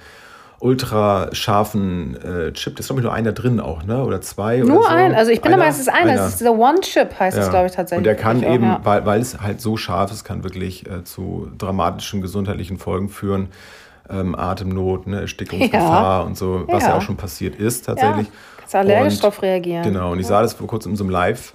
ultra 0.59 1.29
scharfen 1.33 2.15
äh, 2.21 2.51
Chip. 2.53 2.75
Da 2.75 2.79
ist, 2.79 2.87
glaube 2.87 3.01
ich, 3.01 3.03
nur 3.05 3.13
einer 3.13 3.31
drin 3.31 3.59
auch, 3.59 3.83
ne? 3.83 4.03
Oder 4.03 4.21
zwei 4.21 4.57
nur 4.57 4.79
oder 4.79 4.83
so. 4.83 4.87
ein. 4.89 5.15
Also 5.15 5.31
ich 5.31 5.41
bin 5.41 5.51
der 5.51 5.59
Meinung, 5.59 5.73
es 5.73 5.79
ist 5.79 5.89
einer. 5.89 6.13
Es 6.13 6.33
ist 6.33 6.41
der 6.41 6.57
One-Chip, 6.57 7.19
heißt 7.19 7.37
es, 7.37 7.49
glaube 7.49 7.67
ich, 7.67 7.73
tatsächlich. 7.73 7.99
Und 7.99 8.03
der 8.05 8.15
kann 8.15 8.43
eben, 8.43 8.65
auch, 8.65 8.79
ja. 8.79 8.81
weil, 8.83 9.05
weil 9.05 9.21
es 9.21 9.39
halt 9.39 9.61
so 9.61 9.77
scharf 9.77 10.11
ist, 10.11 10.23
kann 10.23 10.43
wirklich 10.43 10.89
äh, 10.89 11.03
zu 11.03 11.49
dramatischen 11.57 12.21
gesundheitlichen 12.21 12.77
Folgen 12.77 13.09
führen. 13.09 13.49
Ähm, 14.07 14.35
Atemnot, 14.35 15.07
ne, 15.07 15.21
Erstickungsgefahr 15.21 16.19
ja. 16.19 16.21
und 16.21 16.37
so, 16.37 16.65
was 16.67 16.83
ja. 16.83 16.89
ja. 16.89 16.97
auch 16.97 17.01
schon 17.01 17.17
passiert 17.17 17.55
ist 17.55 17.85
tatsächlich. 17.85 18.27
Ja. 18.27 18.33
Kannst 18.57 18.75
allergisch 18.75 19.19
drauf 19.19 19.41
reagieren. 19.41 19.81
Genau, 19.81 20.11
und 20.11 20.19
ich 20.19 20.27
sah 20.27 20.43
das 20.43 20.53
vor 20.53 20.67
kurzem 20.67 20.91
in 20.91 20.95
so 20.95 21.03
einem 21.03 21.11
Live- 21.11 21.53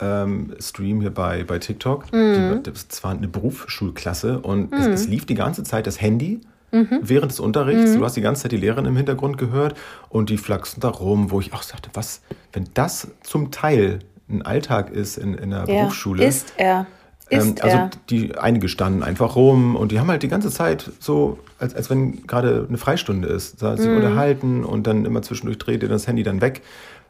ähm, 0.00 0.54
Stream 0.58 1.00
hier 1.00 1.12
bei, 1.12 1.44
bei 1.44 1.58
TikTok. 1.58 2.12
Mhm. 2.12 2.62
das 2.62 3.04
war 3.04 3.12
eine 3.12 3.28
Berufsschulklasse 3.28 4.38
und 4.38 4.70
mhm. 4.70 4.78
es, 4.78 4.86
es, 4.86 5.06
lief 5.08 5.26
die 5.26 5.34
ganze 5.34 5.62
Zeit 5.62 5.86
das 5.86 6.00
Handy 6.00 6.40
mhm. 6.72 7.00
während 7.02 7.32
des 7.32 7.40
Unterrichts. 7.40 7.92
Mhm. 7.92 7.98
Du 7.98 8.04
hast 8.04 8.16
die 8.16 8.20
ganze 8.20 8.42
Zeit 8.42 8.52
die 8.52 8.56
Lehrerin 8.56 8.86
im 8.86 8.96
Hintergrund 8.96 9.38
gehört 9.38 9.74
und 10.08 10.30
die 10.30 10.38
flachsen 10.38 10.80
da 10.80 10.88
rum, 10.88 11.30
wo 11.30 11.40
ich 11.40 11.52
auch 11.52 11.62
sagte, 11.62 11.90
was, 11.94 12.22
wenn 12.52 12.68
das 12.74 13.08
zum 13.22 13.50
Teil 13.50 14.00
ein 14.28 14.42
Alltag 14.42 14.90
ist 14.90 15.16
in, 15.16 15.34
in 15.34 15.50
der 15.50 15.60
ja. 15.60 15.64
Berufsschule. 15.64 16.24
Ist 16.24 16.54
er. 16.56 16.86
Ähm, 17.30 17.40
ist 17.40 17.62
also 17.62 17.90
die 18.08 18.36
einige 18.36 18.68
standen 18.68 19.02
einfach 19.02 19.36
rum 19.36 19.76
und 19.76 19.92
die 19.92 20.00
haben 20.00 20.08
halt 20.08 20.22
die 20.22 20.28
ganze 20.28 20.50
Zeit 20.50 20.90
so, 20.98 21.38
als, 21.58 21.74
als 21.74 21.88
wenn 21.88 22.26
gerade 22.26 22.66
eine 22.68 22.78
Freistunde 22.78 23.28
ist, 23.28 23.62
da, 23.62 23.76
sich 23.76 23.88
mhm. 23.88 23.96
unterhalten 23.96 24.64
und 24.64 24.86
dann 24.86 25.04
immer 25.04 25.22
zwischendurch 25.22 25.58
drehte 25.58 25.86
das 25.86 26.08
Handy 26.08 26.24
dann 26.24 26.40
weg, 26.40 26.62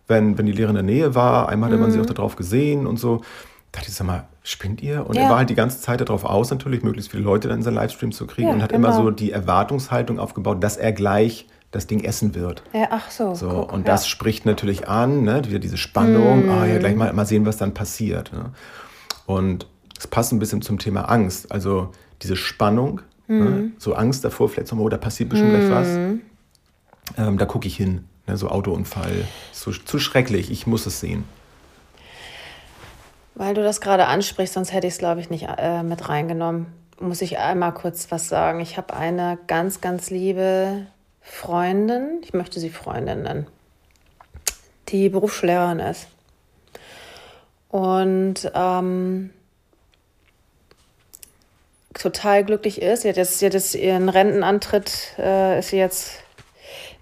wenn, 0.09 0.37
wenn 0.37 0.45
die 0.45 0.53
Lehrerin 0.53 0.77
in 0.77 0.87
der 0.87 0.95
Nähe 0.95 1.15
war. 1.15 1.49
Einmal 1.49 1.71
hatte 1.71 1.81
man 1.81 1.91
sie 1.91 1.99
mhm. 1.99 2.05
auch 2.05 2.09
darauf 2.09 2.37
gesehen 2.37 2.87
und 2.87 2.99
so 2.99 3.23
dachte 3.73 3.89
ich, 3.89 3.95
sag 3.95 4.07
mal, 4.07 4.27
spinnt 4.43 4.83
ihr? 4.83 5.07
Und 5.07 5.17
ja. 5.17 5.23
er 5.23 5.31
war 5.31 5.39
halt 5.39 5.51
die 5.51 5.55
ganze 5.55 5.81
Zeit 5.81 6.01
darauf 6.01 6.25
aus, 6.25 6.51
natürlich 6.51 6.83
möglichst 6.83 7.11
viele 7.11 7.23
Leute 7.23 7.49
dann 7.49 7.59
in 7.59 7.63
seinen 7.63 7.75
Livestream 7.75 8.13
zu 8.13 8.27
kriegen 8.27 8.49
ja, 8.49 8.55
und 8.55 8.63
hat 8.63 8.73
genau. 8.73 8.89
immer 8.89 8.97
so 8.97 9.11
die 9.11 9.33
Erwartungshaltung 9.33 10.19
aufgebaut, 10.19 10.63
dass 10.63 10.77
er 10.77 10.93
gleich 10.93 11.47
das 11.71 11.87
Ding 11.87 12.03
essen 12.03 12.35
wird. 12.35 12.65
Ja, 12.73 12.89
ach 12.91 13.11
so. 13.11 13.35
so 13.35 13.49
guck, 13.49 13.73
und 13.73 13.87
das 13.87 14.09
spricht 14.09 14.45
natürlich 14.45 14.89
an, 14.89 15.23
ne? 15.23 15.45
wieder 15.47 15.61
diese 15.61 15.77
Spannung, 15.77 16.47
mm. 16.47 16.51
oh, 16.51 16.65
ja, 16.65 16.79
gleich 16.79 16.97
mal, 16.97 17.13
mal 17.13 17.27
sehen, 17.27 17.47
was 17.47 17.59
dann 17.59 17.75
passiert. 17.75 18.33
Ne? 18.33 18.47
Und 19.27 19.69
es 19.97 20.09
passt 20.09 20.33
ein 20.33 20.41
bisschen 20.41 20.63
zum 20.63 20.79
Thema 20.79 21.03
Angst. 21.03 21.53
Also 21.53 21.91
diese 22.23 22.35
Spannung, 22.35 23.03
mm. 23.29 23.39
ne? 23.39 23.71
So 23.79 23.95
Angst 23.95 24.25
davor, 24.25 24.49
vielleicht 24.49 24.67
so, 24.67 24.77
oh, 24.77 24.89
da 24.89 24.97
passiert 24.97 25.29
bestimmt 25.29 25.53
mm. 25.53 25.57
etwas. 25.57 25.87
Ähm, 27.17 27.39
da 27.39 27.47
gucke 27.47 27.69
ich 27.69 27.77
hin. 27.77 28.05
Ne? 28.27 28.37
So 28.37 28.49
Autounfall. 28.49 29.29
Zu, 29.53 29.71
zu 29.71 30.01
schrecklich, 30.01 30.51
ich 30.51 30.67
muss 30.67 30.87
es 30.87 30.99
sehen. 30.99 31.25
Weil 33.41 33.55
du 33.55 33.63
das 33.63 33.81
gerade 33.81 34.07
ansprichst, 34.07 34.53
sonst 34.53 34.75
hätte 34.75 34.87
ich 34.87 34.93
es, 34.93 34.99
glaube 34.99 35.23
ich, 35.23 35.31
nicht 35.31 35.49
äh, 35.57 35.83
mit 35.83 36.11
reingenommen. 36.11 36.67
Muss 37.01 37.23
ich 37.23 37.39
einmal 37.39 37.73
kurz 37.73 38.11
was 38.11 38.29
sagen. 38.29 38.61
Ich 38.61 38.77
habe 38.77 38.93
eine 38.93 39.39
ganz, 39.47 39.81
ganz 39.81 40.11
liebe 40.11 40.87
Freundin, 41.23 42.21
ich 42.23 42.35
möchte 42.35 42.61
sie 42.61 42.69
Freundin 42.69 43.23
nennen, 43.23 43.47
die 44.91 45.09
Berufslehrerin 45.09 45.79
ist. 45.79 46.09
Und 47.71 48.53
ähm, 48.55 49.31
total 51.95 52.45
glücklich 52.45 52.83
ist. 52.83 53.05
Sie 53.05 53.09
hat 53.09 53.17
jetzt, 53.17 53.39
sie 53.39 53.47
hat 53.47 53.55
jetzt 53.55 53.75
ihren 53.75 54.11
Rentenantritt, 54.11 55.15
äh, 55.19 55.61
ist 55.61 55.71
sie 55.71 55.79
jetzt 55.79 56.19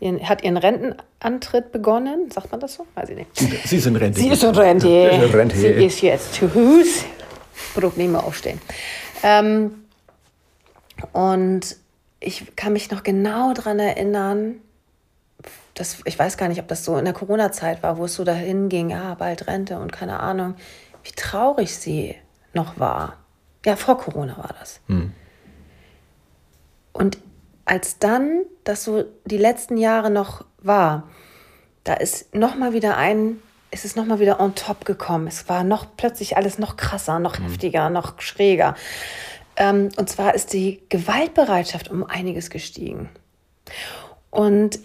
ihren, 0.00 0.28
hat 0.28 0.42
ihren 0.42 0.56
Rentenantritt 0.56 1.72
begonnen. 1.72 2.30
Sagt 2.30 2.50
man 2.50 2.60
das 2.60 2.74
so? 2.74 2.86
Weiß 2.94 3.08
ich 3.10 3.16
nicht. 3.16 3.36
Sie 3.36 3.76
ist 3.76 3.86
in 3.86 3.96
Rente. 3.96 4.20
Sie 4.20 4.28
ist 4.28 4.42
in 4.42 4.54
Rente. 4.54 5.56
Sie 5.56 5.66
ist 5.66 6.00
jetzt 6.00 6.34
zu 6.34 6.52
Hus. 6.54 7.04
Probleme 7.74 8.22
aufstehen. 8.22 8.60
Ähm, 9.22 9.84
und 11.12 11.76
ich 12.20 12.56
kann 12.56 12.72
mich 12.72 12.90
noch 12.90 13.02
genau 13.02 13.52
daran 13.52 13.78
erinnern, 13.78 14.56
das, 15.74 15.98
ich 16.04 16.18
weiß 16.18 16.36
gar 16.36 16.48
nicht, 16.48 16.60
ob 16.60 16.66
das 16.66 16.84
so 16.84 16.96
in 16.98 17.04
der 17.04 17.14
Corona-Zeit 17.14 17.82
war, 17.82 17.98
wo 17.98 18.06
es 18.06 18.14
so 18.14 18.24
dahin 18.24 18.68
ging, 18.68 18.90
ja, 18.90 19.14
bald 19.14 19.46
Rente 19.46 19.78
und 19.78 19.92
keine 19.92 20.18
Ahnung, 20.18 20.56
wie 21.04 21.12
traurig 21.12 21.76
sie 21.76 22.16
noch 22.52 22.80
war. 22.80 23.18
Ja, 23.64 23.76
vor 23.76 23.98
Corona 23.98 24.36
war 24.36 24.54
das. 24.58 24.80
Hm. 24.88 25.12
Und 26.92 27.18
als 27.68 27.98
dann 27.98 28.44
das 28.64 28.84
so 28.84 29.04
die 29.26 29.36
letzten 29.36 29.76
Jahre 29.76 30.10
noch 30.10 30.44
war, 30.58 31.08
da 31.84 31.94
ist 31.94 32.34
noch 32.34 32.54
mal 32.54 32.72
wieder 32.72 32.96
ein, 32.96 33.42
ist 33.70 33.84
es 33.84 33.94
noch 33.94 34.06
mal 34.06 34.20
wieder 34.20 34.40
on 34.40 34.54
top 34.54 34.86
gekommen. 34.86 35.26
Es 35.26 35.48
war 35.48 35.64
noch 35.64 35.86
plötzlich 35.96 36.36
alles 36.36 36.58
noch 36.58 36.76
krasser, 36.76 37.18
noch 37.18 37.38
mhm. 37.38 37.44
heftiger, 37.44 37.90
noch 37.90 38.20
schräger. 38.20 38.74
Ähm, 39.56 39.90
und 39.96 40.08
zwar 40.08 40.34
ist 40.34 40.54
die 40.54 40.80
Gewaltbereitschaft 40.88 41.90
um 41.90 42.04
einiges 42.04 42.48
gestiegen. 42.48 43.10
Und 44.30 44.78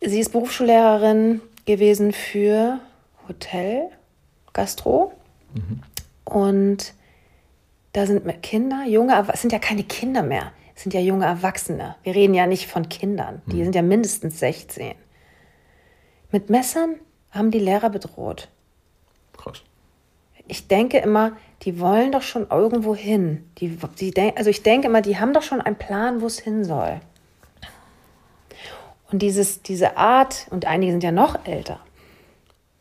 sie 0.00 0.20
ist 0.20 0.30
Berufsschullehrerin 0.30 1.40
gewesen 1.66 2.12
für 2.12 2.78
Hotel, 3.26 3.90
Gastro. 4.52 5.12
Mhm. 5.54 5.82
Und 6.24 6.92
da 7.94 8.06
sind 8.06 8.24
Kinder, 8.42 8.84
junge, 8.86 9.26
es 9.32 9.40
sind 9.40 9.52
ja 9.52 9.58
keine 9.58 9.82
Kinder 9.82 10.22
mehr 10.22 10.52
sind 10.78 10.94
ja 10.94 11.00
junge 11.00 11.26
Erwachsene. 11.26 11.96
Wir 12.02 12.14
reden 12.14 12.34
ja 12.34 12.46
nicht 12.46 12.68
von 12.68 12.88
Kindern. 12.88 13.42
Die 13.46 13.58
hm. 13.58 13.64
sind 13.64 13.74
ja 13.74 13.82
mindestens 13.82 14.38
16. 14.38 14.94
Mit 16.30 16.50
Messern 16.50 16.96
haben 17.30 17.50
die 17.50 17.58
Lehrer 17.58 17.90
bedroht. 17.90 18.48
Krass. 19.36 19.62
Ich 20.46 20.68
denke 20.68 20.98
immer, 20.98 21.32
die 21.62 21.80
wollen 21.80 22.12
doch 22.12 22.22
schon 22.22 22.48
irgendwo 22.48 22.94
hin. 22.94 23.50
Die, 23.58 23.78
die 23.98 24.10
denk, 24.12 24.38
also 24.38 24.50
ich 24.50 24.62
denke 24.62 24.86
immer, 24.86 25.02
die 25.02 25.18
haben 25.18 25.32
doch 25.32 25.42
schon 25.42 25.60
einen 25.60 25.76
Plan, 25.76 26.20
wo 26.20 26.26
es 26.26 26.38
hin 26.38 26.64
soll. 26.64 27.00
Und 29.10 29.20
dieses, 29.20 29.62
diese 29.62 29.96
Art, 29.96 30.46
und 30.50 30.66
einige 30.66 30.92
sind 30.92 31.02
ja 31.02 31.12
noch 31.12 31.46
älter, 31.46 31.80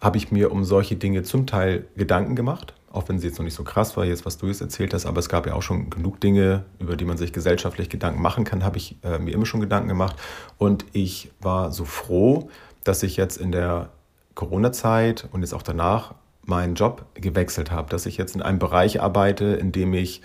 habe 0.00 0.16
ich 0.18 0.30
mir 0.30 0.52
um 0.52 0.64
solche 0.64 0.96
Dinge 0.96 1.24
zum 1.24 1.46
Teil 1.46 1.86
Gedanken 1.96 2.36
gemacht, 2.36 2.74
auch 2.98 3.08
wenn 3.08 3.18
sie 3.20 3.28
jetzt 3.28 3.38
noch 3.38 3.44
nicht 3.44 3.54
so 3.54 3.62
krass 3.62 3.96
war, 3.96 4.04
jetzt 4.04 4.26
was 4.26 4.38
du 4.38 4.48
jetzt 4.48 4.60
erzählt 4.60 4.92
hast, 4.92 5.06
aber 5.06 5.20
es 5.20 5.28
gab 5.28 5.46
ja 5.46 5.54
auch 5.54 5.62
schon 5.62 5.88
genug 5.88 6.20
Dinge, 6.20 6.64
über 6.80 6.96
die 6.96 7.04
man 7.04 7.16
sich 7.16 7.32
gesellschaftlich 7.32 7.88
Gedanken 7.88 8.20
machen 8.20 8.44
kann, 8.44 8.64
habe 8.64 8.76
ich 8.76 8.96
äh, 9.04 9.18
mir 9.18 9.32
immer 9.32 9.46
schon 9.46 9.60
Gedanken 9.60 9.88
gemacht. 9.88 10.16
Und 10.58 10.84
ich 10.92 11.30
war 11.40 11.70
so 11.70 11.84
froh, 11.84 12.50
dass 12.82 13.04
ich 13.04 13.16
jetzt 13.16 13.36
in 13.36 13.52
der 13.52 13.90
Corona-Zeit 14.34 15.28
und 15.30 15.42
jetzt 15.42 15.54
auch 15.54 15.62
danach 15.62 16.14
meinen 16.44 16.74
Job 16.74 17.06
gewechselt 17.14 17.70
habe, 17.70 17.88
dass 17.88 18.04
ich 18.06 18.16
jetzt 18.16 18.34
in 18.34 18.42
einem 18.42 18.58
Bereich 18.58 19.00
arbeite, 19.00 19.44
in 19.44 19.70
dem 19.70 19.94
ich 19.94 20.22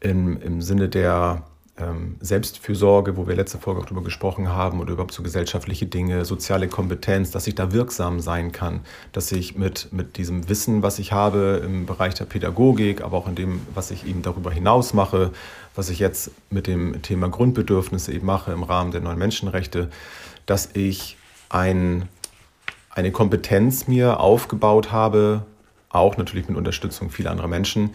im, 0.00 0.40
im 0.40 0.60
Sinne 0.60 0.88
der 0.88 1.44
Selbstfürsorge, 2.20 3.16
wo 3.16 3.28
wir 3.28 3.36
letzte 3.36 3.58
Folge 3.58 3.80
auch 3.80 3.84
darüber 3.84 4.02
gesprochen 4.02 4.48
haben, 4.48 4.80
oder 4.80 4.92
überhaupt 4.92 5.12
so 5.12 5.22
gesellschaftliche 5.22 5.86
Dinge, 5.86 6.24
soziale 6.24 6.68
Kompetenz, 6.68 7.30
dass 7.30 7.46
ich 7.46 7.54
da 7.54 7.72
wirksam 7.72 8.20
sein 8.20 8.52
kann, 8.52 8.80
dass 9.12 9.30
ich 9.30 9.56
mit, 9.56 9.92
mit 9.92 10.16
diesem 10.16 10.48
Wissen, 10.48 10.82
was 10.82 10.98
ich 10.98 11.12
habe 11.12 11.62
im 11.64 11.86
Bereich 11.86 12.14
der 12.14 12.24
Pädagogik, 12.24 13.02
aber 13.02 13.16
auch 13.16 13.28
in 13.28 13.36
dem, 13.36 13.60
was 13.74 13.90
ich 13.90 14.06
eben 14.06 14.22
darüber 14.22 14.50
hinaus 14.50 14.92
mache, 14.92 15.30
was 15.74 15.88
ich 15.88 16.00
jetzt 16.00 16.32
mit 16.50 16.66
dem 16.66 17.00
Thema 17.02 17.28
Grundbedürfnisse 17.28 18.12
eben 18.12 18.26
mache 18.26 18.52
im 18.52 18.64
Rahmen 18.64 18.90
der 18.90 19.00
neuen 19.00 19.18
Menschenrechte, 19.18 19.88
dass 20.46 20.70
ich 20.74 21.16
ein, 21.48 22.08
eine 22.90 23.12
Kompetenz 23.12 23.86
mir 23.86 24.18
aufgebaut 24.18 24.90
habe, 24.90 25.44
auch 25.90 26.16
natürlich 26.16 26.48
mit 26.48 26.58
Unterstützung 26.58 27.10
vieler 27.10 27.30
anderer 27.30 27.48
Menschen, 27.48 27.90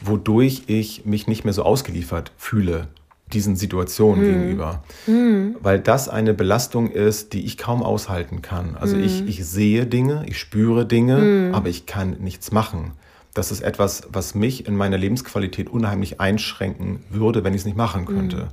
wodurch 0.00 0.62
ich 0.66 1.04
mich 1.04 1.26
nicht 1.26 1.44
mehr 1.44 1.52
so 1.52 1.62
ausgeliefert 1.62 2.32
fühle 2.36 2.88
diesen 3.32 3.56
Situationen 3.56 4.24
hm. 4.24 4.32
gegenüber. 4.32 4.82
Hm. 5.06 5.56
Weil 5.60 5.80
das 5.80 6.08
eine 6.08 6.34
Belastung 6.34 6.90
ist, 6.90 7.32
die 7.32 7.44
ich 7.44 7.58
kaum 7.58 7.82
aushalten 7.82 8.42
kann. 8.42 8.76
Also 8.76 8.96
hm. 8.96 9.04
ich, 9.04 9.26
ich 9.26 9.44
sehe 9.44 9.86
Dinge, 9.86 10.24
ich 10.26 10.38
spüre 10.38 10.86
Dinge, 10.86 11.20
hm. 11.20 11.54
aber 11.54 11.68
ich 11.68 11.86
kann 11.86 12.16
nichts 12.20 12.52
machen. 12.52 12.92
Das 13.34 13.50
ist 13.50 13.60
etwas, 13.60 14.08
was 14.10 14.34
mich 14.34 14.66
in 14.66 14.76
meiner 14.76 14.96
Lebensqualität 14.96 15.68
unheimlich 15.68 16.20
einschränken 16.20 17.00
würde, 17.10 17.44
wenn 17.44 17.52
ich 17.52 17.60
es 17.60 17.66
nicht 17.66 17.76
machen 17.76 18.06
könnte. 18.06 18.36
Hm. 18.36 18.48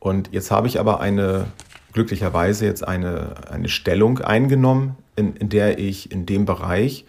Und 0.00 0.30
jetzt 0.32 0.50
habe 0.50 0.68
ich 0.68 0.78
aber 0.78 1.00
eine, 1.00 1.46
glücklicherweise 1.92 2.66
jetzt 2.66 2.86
eine, 2.86 3.50
eine 3.50 3.68
Stellung 3.68 4.20
eingenommen, 4.20 4.96
in, 5.16 5.34
in 5.34 5.48
der 5.48 5.78
ich 5.78 6.12
in 6.12 6.24
dem 6.24 6.44
Bereich 6.44 7.04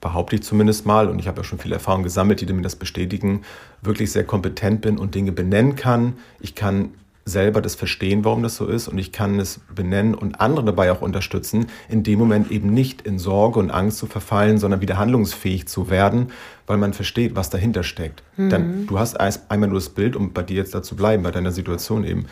behaupte 0.00 0.36
ich 0.36 0.42
zumindest 0.42 0.86
mal, 0.86 1.08
und 1.08 1.18
ich 1.18 1.28
habe 1.28 1.38
ja 1.38 1.44
schon 1.44 1.58
viel 1.58 1.72
Erfahrung 1.72 2.02
gesammelt, 2.02 2.40
die 2.40 2.52
mir 2.52 2.62
das 2.62 2.76
bestätigen, 2.76 3.42
wirklich 3.82 4.12
sehr 4.12 4.24
kompetent 4.24 4.80
bin 4.80 4.98
und 4.98 5.14
Dinge 5.14 5.32
benennen 5.32 5.76
kann. 5.76 6.14
Ich 6.40 6.54
kann 6.54 6.90
selber 7.26 7.60
das 7.60 7.74
verstehen, 7.74 8.24
warum 8.24 8.42
das 8.42 8.56
so 8.56 8.66
ist 8.66 8.88
und 8.88 8.98
ich 8.98 9.12
kann 9.12 9.38
es 9.38 9.60
benennen 9.74 10.14
und 10.14 10.40
andere 10.40 10.64
dabei 10.64 10.90
auch 10.90 11.02
unterstützen, 11.02 11.66
in 11.88 12.02
dem 12.02 12.18
Moment 12.18 12.50
eben 12.50 12.72
nicht 12.72 13.02
in 13.02 13.18
Sorge 13.18 13.58
und 13.58 13.70
Angst 13.70 13.98
zu 13.98 14.06
verfallen, 14.06 14.58
sondern 14.58 14.80
wieder 14.80 14.98
handlungsfähig 14.98 15.68
zu 15.68 15.90
werden, 15.90 16.32
weil 16.66 16.78
man 16.78 16.92
versteht, 16.92 17.36
was 17.36 17.50
dahinter 17.50 17.82
steckt. 17.82 18.22
Mhm. 18.36 18.50
Dann, 18.50 18.86
du 18.86 18.98
hast 18.98 19.20
einmal 19.20 19.68
nur 19.68 19.78
das 19.78 19.90
Bild, 19.90 20.16
um 20.16 20.32
bei 20.32 20.42
dir 20.42 20.56
jetzt 20.56 20.74
da 20.74 20.82
zu 20.82 20.96
bleiben, 20.96 21.22
bei 21.22 21.30
deiner 21.30 21.52
Situation 21.52 22.04
eben. 22.04 22.26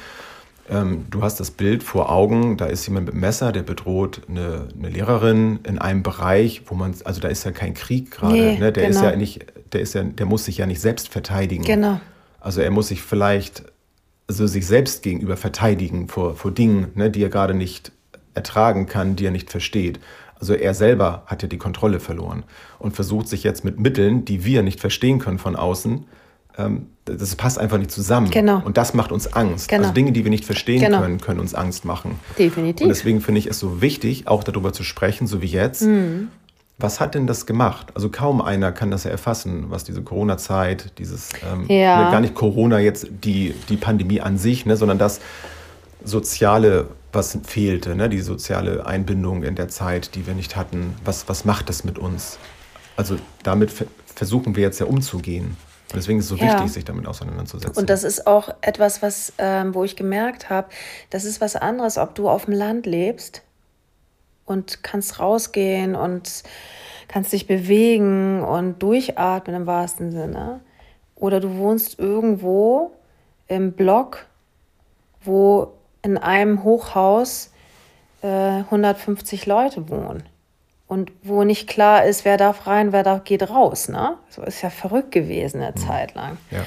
Ähm, 0.70 1.06
du 1.10 1.22
hast 1.22 1.40
das 1.40 1.50
Bild 1.50 1.82
vor 1.82 2.10
Augen, 2.10 2.56
da 2.56 2.66
ist 2.66 2.86
jemand 2.86 3.06
mit 3.06 3.14
einem 3.14 3.22
Messer, 3.22 3.52
der 3.52 3.62
bedroht 3.62 4.22
eine, 4.28 4.68
eine 4.78 4.88
Lehrerin 4.90 5.60
in 5.64 5.78
einem 5.78 6.02
Bereich, 6.02 6.62
wo 6.66 6.74
man, 6.74 6.94
also 7.04 7.20
da 7.20 7.28
ist 7.28 7.44
ja 7.44 7.52
kein 7.52 7.74
Krieg 7.74 8.10
gerade, 8.10 8.34
nee, 8.34 8.58
ne? 8.58 8.72
der 8.72 8.88
genau. 8.88 8.98
ist 8.98 9.02
ja 9.02 9.16
nicht, 9.16 9.46
der 9.72 9.80
ist 9.80 9.94
ja, 9.94 10.02
der 10.02 10.26
muss 10.26 10.44
sich 10.44 10.58
ja 10.58 10.66
nicht 10.66 10.80
selbst 10.80 11.08
verteidigen. 11.08 11.64
Genau. 11.64 12.00
Also 12.40 12.60
er 12.60 12.70
muss 12.70 12.88
sich 12.88 13.02
vielleicht 13.02 13.64
also 14.28 14.46
sich 14.46 14.66
selbst 14.66 15.02
gegenüber 15.02 15.36
verteidigen 15.36 16.08
vor, 16.08 16.36
vor 16.36 16.50
Dingen, 16.50 16.88
ne, 16.94 17.10
die 17.10 17.22
er 17.22 17.30
gerade 17.30 17.54
nicht 17.54 17.92
ertragen 18.34 18.86
kann, 18.86 19.16
die 19.16 19.26
er 19.26 19.30
nicht 19.30 19.50
versteht. 19.50 19.98
Also 20.38 20.54
er 20.54 20.74
selber 20.74 21.24
hat 21.26 21.42
ja 21.42 21.48
die 21.48 21.58
Kontrolle 21.58 21.98
verloren 21.98 22.44
und 22.78 22.94
versucht 22.94 23.26
sich 23.26 23.42
jetzt 23.42 23.64
mit 23.64 23.80
Mitteln, 23.80 24.24
die 24.24 24.44
wir 24.44 24.62
nicht 24.62 24.80
verstehen 24.80 25.18
können 25.18 25.38
von 25.38 25.56
außen, 25.56 26.04
das 27.04 27.36
passt 27.36 27.58
einfach 27.58 27.78
nicht 27.78 27.90
zusammen. 27.90 28.30
Genau. 28.30 28.60
Und 28.64 28.76
das 28.76 28.94
macht 28.94 29.12
uns 29.12 29.32
Angst. 29.32 29.68
Genau. 29.68 29.82
Also 29.82 29.94
Dinge, 29.94 30.12
die 30.12 30.24
wir 30.24 30.30
nicht 30.30 30.44
verstehen 30.44 30.80
genau. 30.80 31.00
können, 31.00 31.20
können 31.20 31.40
uns 31.40 31.54
Angst 31.54 31.84
machen. 31.84 32.18
Definitiv. 32.38 32.82
Und 32.82 32.88
deswegen 32.88 33.20
finde 33.20 33.38
ich 33.38 33.46
es 33.46 33.58
so 33.58 33.80
wichtig, 33.80 34.26
auch 34.26 34.44
darüber 34.44 34.72
zu 34.72 34.82
sprechen, 34.82 35.26
so 35.26 35.40
wie 35.40 35.46
jetzt. 35.46 35.82
Mhm. 35.82 36.28
Was 36.80 37.00
hat 37.00 37.14
denn 37.14 37.26
das 37.26 37.46
gemacht? 37.46 37.88
Also 37.94 38.08
kaum 38.08 38.40
einer 38.40 38.70
kann 38.70 38.90
das 38.90 39.02
ja 39.04 39.10
erfassen, 39.10 39.66
was 39.68 39.82
diese 39.82 40.02
Corona-Zeit, 40.02 40.92
dieses, 40.98 41.30
ähm, 41.50 41.64
ja. 41.68 42.04
Ne, 42.04 42.10
gar 42.12 42.20
nicht 42.20 42.34
Corona 42.34 42.78
jetzt 42.78 43.08
die, 43.24 43.54
die 43.68 43.76
Pandemie 43.76 44.20
an 44.20 44.38
sich, 44.38 44.64
ne, 44.64 44.76
sondern 44.76 44.98
das 44.98 45.20
Soziale, 46.04 46.86
was 47.12 47.38
fehlte, 47.42 47.96
ne, 47.96 48.08
die 48.08 48.20
soziale 48.20 48.86
Einbindung 48.86 49.42
in 49.42 49.56
der 49.56 49.68
Zeit, 49.68 50.14
die 50.14 50.26
wir 50.28 50.34
nicht 50.34 50.54
hatten. 50.54 50.94
Was, 51.04 51.28
was 51.28 51.44
macht 51.44 51.68
das 51.68 51.82
mit 51.82 51.98
uns? 51.98 52.38
Also 52.96 53.16
damit 53.42 53.72
versuchen 54.14 54.54
wir 54.54 54.62
jetzt 54.62 54.78
ja 54.78 54.86
umzugehen. 54.86 55.56
Deswegen 55.94 56.18
ist 56.18 56.26
es 56.26 56.30
so 56.30 56.36
ja. 56.36 56.54
wichtig, 56.54 56.72
sich 56.72 56.84
damit 56.84 57.06
auseinanderzusetzen. 57.06 57.78
Und 57.78 57.88
das 57.88 58.04
ist 58.04 58.26
auch 58.26 58.54
etwas, 58.60 59.00
was, 59.00 59.32
ähm, 59.38 59.74
wo 59.74 59.84
ich 59.84 59.96
gemerkt 59.96 60.50
habe, 60.50 60.68
das 61.10 61.24
ist 61.24 61.40
was 61.40 61.56
anderes, 61.56 61.96
ob 61.96 62.14
du 62.14 62.28
auf 62.28 62.44
dem 62.44 62.54
Land 62.54 62.84
lebst 62.86 63.42
und 64.44 64.82
kannst 64.82 65.18
rausgehen 65.18 65.94
und 65.94 66.42
kannst 67.08 67.32
dich 67.32 67.46
bewegen 67.46 68.42
und 68.42 68.82
durchatmen 68.82 69.56
im 69.56 69.66
wahrsten 69.66 70.12
Sinne. 70.12 70.60
Oder 71.14 71.40
du 71.40 71.56
wohnst 71.56 71.98
irgendwo 71.98 72.92
im 73.46 73.72
Block, 73.72 74.26
wo 75.22 75.72
in 76.02 76.18
einem 76.18 76.64
Hochhaus 76.64 77.50
äh, 78.22 78.26
150 78.26 79.46
Leute 79.46 79.88
wohnen 79.88 80.22
und 80.88 81.12
wo 81.22 81.44
nicht 81.44 81.68
klar 81.68 82.04
ist, 82.04 82.24
wer 82.24 82.38
darf 82.38 82.66
rein, 82.66 82.92
wer 82.92 83.02
darf, 83.02 83.24
geht 83.24 83.48
raus. 83.48 83.88
Ne? 83.88 84.16
So 84.30 84.42
ist 84.42 84.62
ja 84.62 84.70
verrückt 84.70 85.12
gewesen 85.12 85.60
eine 85.60 85.72
mhm. 85.72 85.76
Zeit 85.76 86.14
lang. 86.14 86.38
Ja. 86.50 86.64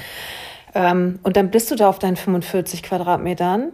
Ähm, 0.74 1.18
und 1.24 1.36
dann 1.36 1.50
bist 1.50 1.70
du 1.70 1.74
da 1.74 1.88
auf 1.88 1.98
deinen 1.98 2.16
45 2.16 2.84
Quadratmetern 2.84 3.72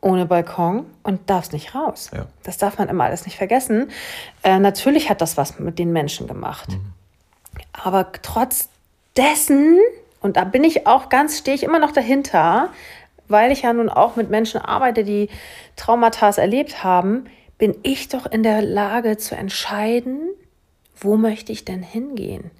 ohne 0.00 0.26
Balkon 0.26 0.86
und 1.04 1.30
darfst 1.30 1.52
nicht 1.52 1.74
raus. 1.74 2.10
Ja. 2.12 2.26
Das 2.42 2.58
darf 2.58 2.78
man 2.78 2.88
immer 2.88 3.04
alles 3.04 3.24
nicht 3.24 3.36
vergessen. 3.36 3.90
Äh, 4.42 4.58
natürlich 4.58 5.08
hat 5.08 5.20
das 5.20 5.36
was 5.36 5.58
mit 5.58 5.78
den 5.78 5.92
Menschen 5.92 6.26
gemacht. 6.26 6.68
Mhm. 6.70 6.92
Aber 7.72 8.10
trotz 8.22 8.68
dessen, 9.16 9.78
und 10.20 10.36
da 10.36 10.44
bin 10.44 10.64
ich 10.64 10.86
auch 10.86 11.08
ganz, 11.08 11.38
stehe 11.38 11.54
ich 11.54 11.62
immer 11.62 11.78
noch 11.78 11.92
dahinter, 11.92 12.70
weil 13.28 13.52
ich 13.52 13.62
ja 13.62 13.72
nun 13.72 13.88
auch 13.88 14.16
mit 14.16 14.30
Menschen 14.30 14.60
arbeite, 14.60 15.04
die 15.04 15.28
Traumata 15.76 16.30
erlebt 16.30 16.84
haben, 16.84 17.26
bin 17.58 17.76
ich 17.82 18.08
doch 18.08 18.26
in 18.26 18.42
der 18.42 18.62
Lage 18.62 19.16
zu 19.16 19.34
entscheiden, 19.34 20.30
wo 20.96 21.16
möchte 21.16 21.52
ich 21.52 21.64
denn 21.64 21.82
hingehen? 21.82 22.50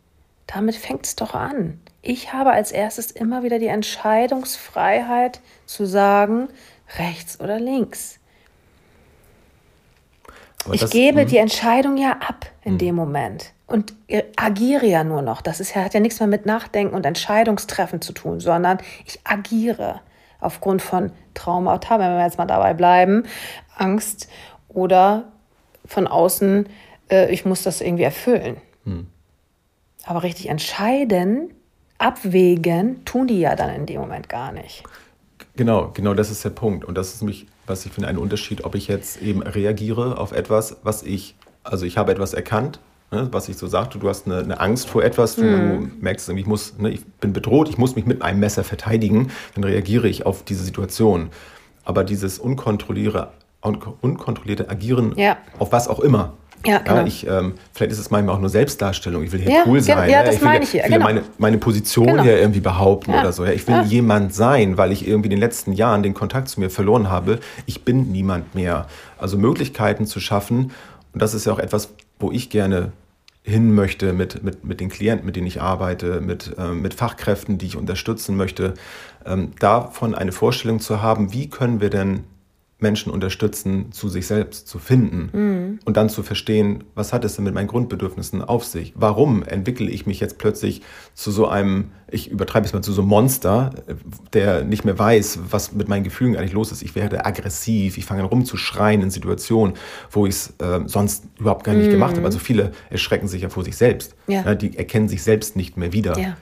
Damit 0.46 0.76
fängt 0.76 1.06
es 1.06 1.16
doch 1.16 1.34
an. 1.34 1.80
Ich 2.02 2.32
habe 2.32 2.52
als 2.52 2.70
erstes 2.70 3.10
immer 3.10 3.42
wieder 3.42 3.58
die 3.58 3.66
Entscheidungsfreiheit 3.66 5.40
zu 5.66 5.86
sagen, 5.86 6.48
rechts 6.98 7.40
oder 7.40 7.58
links. 7.58 8.20
Aber 10.64 10.74
ich 10.74 10.88
gebe 10.90 11.22
hm. 11.22 11.28
die 11.28 11.38
Entscheidung 11.38 11.96
ja 11.96 12.12
ab 12.12 12.46
in 12.62 12.72
hm. 12.72 12.78
dem 12.78 12.94
Moment 12.94 13.52
und 13.66 13.94
agiere 14.36 14.86
ja 14.86 15.04
nur 15.04 15.22
noch. 15.22 15.42
Das 15.42 15.60
ist 15.60 15.74
ja, 15.74 15.84
hat 15.84 15.94
ja 15.94 16.00
nichts 16.00 16.20
mehr 16.20 16.28
mit 16.28 16.46
Nachdenken 16.46 16.94
und 16.94 17.04
Entscheidungstreffen 17.04 18.00
zu 18.00 18.12
tun, 18.12 18.40
sondern 18.40 18.78
ich 19.04 19.20
agiere 19.24 20.00
aufgrund 20.40 20.82
von 20.82 21.10
Traumata, 21.34 21.98
wenn 21.98 22.16
wir 22.16 22.24
jetzt 22.24 22.38
mal 22.38 22.46
dabei 22.46 22.74
bleiben, 22.74 23.24
Angst 23.76 24.28
oder 24.76 25.32
von 25.86 26.06
außen, 26.06 26.68
äh, 27.10 27.32
ich 27.32 27.44
muss 27.44 27.62
das 27.62 27.80
irgendwie 27.80 28.04
erfüllen. 28.04 28.58
Hm. 28.84 29.06
Aber 30.04 30.22
richtig 30.22 30.48
entscheiden, 30.48 31.50
abwägen, 31.98 33.04
tun 33.04 33.26
die 33.26 33.40
ja 33.40 33.56
dann 33.56 33.74
in 33.74 33.86
dem 33.86 34.00
Moment 34.00 34.28
gar 34.28 34.52
nicht. 34.52 34.84
Genau, 35.56 35.90
genau, 35.94 36.12
das 36.12 36.30
ist 36.30 36.44
der 36.44 36.50
Punkt. 36.50 36.84
Und 36.84 36.96
das 36.96 37.14
ist 37.14 37.22
mich, 37.22 37.46
was 37.66 37.86
ich 37.86 37.92
finde, 37.92 38.08
ein 38.08 38.18
Unterschied, 38.18 38.64
ob 38.64 38.74
ich 38.74 38.86
jetzt 38.86 39.22
eben 39.22 39.42
reagiere 39.42 40.18
auf 40.18 40.32
etwas, 40.32 40.76
was 40.82 41.02
ich, 41.02 41.34
also 41.64 41.86
ich 41.86 41.96
habe 41.96 42.12
etwas 42.12 42.34
erkannt, 42.34 42.78
ne, 43.10 43.28
was 43.32 43.48
ich 43.48 43.56
so 43.56 43.66
sagte, 43.66 43.98
du 43.98 44.08
hast 44.10 44.26
eine, 44.26 44.40
eine 44.40 44.60
Angst 44.60 44.88
vor 44.88 45.02
etwas, 45.02 45.36
du 45.36 45.44
mhm. 45.44 45.92
merkst, 46.00 46.28
ich 46.28 46.46
muss, 46.46 46.76
ne, 46.78 46.90
ich 46.90 47.04
bin 47.06 47.32
bedroht, 47.32 47.70
ich 47.70 47.78
muss 47.78 47.96
mich 47.96 48.04
mit 48.04 48.20
einem 48.20 48.40
Messer 48.40 48.62
verteidigen, 48.62 49.30
dann 49.54 49.64
reagiere 49.64 50.06
ich 50.06 50.26
auf 50.26 50.44
diese 50.44 50.64
Situation. 50.64 51.30
Aber 51.84 52.04
dieses 52.04 52.38
unkontrollierte, 52.38 53.30
unkontrollierte 53.60 54.68
Agieren 54.68 55.14
ja. 55.16 55.38
auf 55.58 55.72
was 55.72 55.88
auch 55.88 56.00
immer, 56.00 56.34
ja, 56.66 56.78
genau. 56.78 56.96
ja, 56.96 57.06
ich, 57.06 57.26
ähm, 57.26 57.54
vielleicht 57.72 57.92
ist 57.92 57.98
es 57.98 58.10
manchmal 58.10 58.34
auch 58.34 58.40
nur 58.40 58.48
Selbstdarstellung. 58.48 59.22
Ich 59.22 59.32
will 59.32 59.40
hier 59.40 59.52
ja, 59.52 59.62
cool 59.66 59.80
sein. 59.80 60.10
Ja, 60.10 60.22
das 60.22 60.36
ich 60.36 60.40
will, 60.40 60.48
meine 60.48 60.64
ich 60.64 60.70
hier. 60.70 60.82
Will 60.82 60.90
genau. 60.90 61.04
meine, 61.04 61.22
meine 61.38 61.58
Position 61.58 62.06
genau. 62.06 62.22
hier 62.22 62.38
irgendwie 62.38 62.60
behaupten 62.60 63.12
oder 63.12 63.32
so. 63.32 63.44
Ich 63.44 63.66
will 63.68 63.82
jemand 63.82 64.34
sein, 64.34 64.76
weil 64.76 64.92
ich 64.92 65.06
irgendwie 65.06 65.26
in 65.26 65.30
den 65.30 65.40
letzten 65.40 65.72
Jahren 65.72 66.02
den 66.02 66.14
Kontakt 66.14 66.48
zu 66.48 66.60
mir 66.60 66.70
verloren 66.70 67.10
habe. 67.10 67.38
Ich 67.66 67.84
bin 67.84 68.10
niemand 68.10 68.54
mehr. 68.54 68.86
Also 69.18 69.38
Möglichkeiten 69.38 70.06
zu 70.06 70.20
schaffen. 70.20 70.72
Und 71.12 71.22
das 71.22 71.34
ist 71.34 71.46
ja 71.46 71.52
auch 71.52 71.58
etwas, 71.58 71.90
wo 72.18 72.32
ich 72.32 72.50
gerne 72.50 72.92
hin 73.42 73.74
möchte 73.74 74.12
mit, 74.12 74.42
mit, 74.42 74.64
mit 74.64 74.80
den 74.80 74.88
Klienten, 74.88 75.24
mit 75.24 75.36
denen 75.36 75.46
ich 75.46 75.62
arbeite, 75.62 76.20
mit, 76.20 76.56
äh, 76.58 76.72
mit 76.72 76.94
Fachkräften, 76.94 77.58
die 77.58 77.66
ich 77.66 77.76
unterstützen 77.76 78.36
möchte, 78.36 78.74
ähm, 79.24 79.52
davon 79.60 80.16
eine 80.16 80.32
Vorstellung 80.32 80.80
zu 80.80 81.00
haben, 81.00 81.32
wie 81.32 81.48
können 81.48 81.80
wir 81.80 81.90
denn 81.90 82.24
Menschen 82.78 83.10
unterstützen, 83.10 83.90
zu 83.90 84.10
sich 84.10 84.26
selbst 84.26 84.68
zu 84.68 84.78
finden 84.78 85.30
mhm. 85.32 85.78
und 85.86 85.96
dann 85.96 86.10
zu 86.10 86.22
verstehen, 86.22 86.84
was 86.94 87.14
hat 87.14 87.24
es 87.24 87.36
denn 87.36 87.44
mit 87.44 87.54
meinen 87.54 87.68
Grundbedürfnissen 87.68 88.42
auf 88.42 88.66
sich? 88.66 88.92
Warum 88.94 89.42
entwickle 89.42 89.88
ich 89.88 90.06
mich 90.06 90.20
jetzt 90.20 90.36
plötzlich 90.36 90.82
zu 91.14 91.30
so 91.30 91.48
einem, 91.48 91.92
ich 92.10 92.30
übertreibe 92.30 92.66
es 92.66 92.74
mal, 92.74 92.82
zu 92.82 92.92
so 92.92 93.00
einem 93.00 93.08
Monster, 93.08 93.70
der 94.34 94.62
nicht 94.64 94.84
mehr 94.84 94.98
weiß, 94.98 95.38
was 95.50 95.72
mit 95.72 95.88
meinen 95.88 96.04
Gefühlen 96.04 96.36
eigentlich 96.36 96.52
los 96.52 96.70
ist. 96.70 96.82
Ich 96.82 96.94
werde 96.94 97.24
aggressiv, 97.24 97.96
ich 97.96 98.04
fange 98.04 98.20
an 98.20 98.26
rumzuschreien 98.26 99.00
in 99.00 99.10
Situationen, 99.10 99.74
wo 100.10 100.26
ich 100.26 100.34
es 100.34 100.54
äh, 100.58 100.80
sonst 100.86 101.24
überhaupt 101.38 101.64
gar 101.64 101.74
nicht 101.74 101.86
mhm. 101.86 101.92
gemacht 101.92 102.16
habe. 102.16 102.26
Also 102.26 102.38
viele 102.38 102.72
erschrecken 102.90 103.26
sich 103.26 103.40
ja 103.40 103.48
vor 103.48 103.64
sich 103.64 103.78
selbst. 103.78 104.14
Ja. 104.26 104.42
Ja, 104.42 104.54
die 104.54 104.76
erkennen 104.76 105.08
sich 105.08 105.22
selbst 105.22 105.56
nicht 105.56 105.78
mehr 105.78 105.94
wieder. 105.94 106.18
Ja 106.18 106.36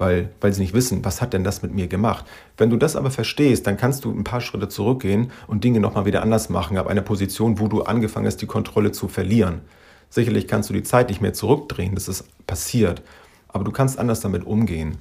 weil, 0.00 0.30
weil 0.40 0.52
sie 0.52 0.62
nicht 0.62 0.72
wissen, 0.72 1.04
was 1.04 1.20
hat 1.20 1.34
denn 1.34 1.44
das 1.44 1.62
mit 1.62 1.74
mir 1.74 1.86
gemacht. 1.86 2.24
Wenn 2.56 2.70
du 2.70 2.78
das 2.78 2.96
aber 2.96 3.10
verstehst, 3.10 3.66
dann 3.66 3.76
kannst 3.76 4.04
du 4.04 4.10
ein 4.10 4.24
paar 4.24 4.40
Schritte 4.40 4.68
zurückgehen 4.68 5.30
und 5.46 5.62
Dinge 5.62 5.78
nochmal 5.78 6.06
wieder 6.06 6.22
anders 6.22 6.48
machen, 6.48 6.78
ab 6.78 6.86
einer 6.86 7.02
Position, 7.02 7.60
wo 7.60 7.68
du 7.68 7.82
angefangen 7.82 8.26
hast, 8.26 8.38
die 8.38 8.46
Kontrolle 8.46 8.92
zu 8.92 9.08
verlieren. 9.08 9.60
Sicherlich 10.08 10.48
kannst 10.48 10.70
du 10.70 10.74
die 10.74 10.82
Zeit 10.82 11.10
nicht 11.10 11.20
mehr 11.20 11.34
zurückdrehen, 11.34 11.94
das 11.94 12.08
ist 12.08 12.24
passiert, 12.46 13.02
aber 13.48 13.62
du 13.62 13.72
kannst 13.72 13.98
anders 13.98 14.20
damit 14.20 14.44
umgehen. 14.44 14.96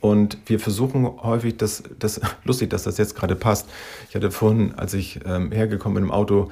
Und 0.00 0.38
wir 0.46 0.58
versuchen 0.58 1.04
häufig, 1.22 1.56
das, 1.56 1.84
das 2.00 2.20
lustig, 2.44 2.68
dass 2.70 2.82
das 2.82 2.98
jetzt 2.98 3.14
gerade 3.14 3.36
passt. 3.36 3.68
Ich 4.08 4.16
hatte 4.16 4.32
vorhin, 4.32 4.74
als 4.74 4.92
ich 4.92 5.20
ähm, 5.24 5.52
hergekommen 5.52 5.94
bin 5.94 6.04
im 6.04 6.10
Auto, 6.10 6.50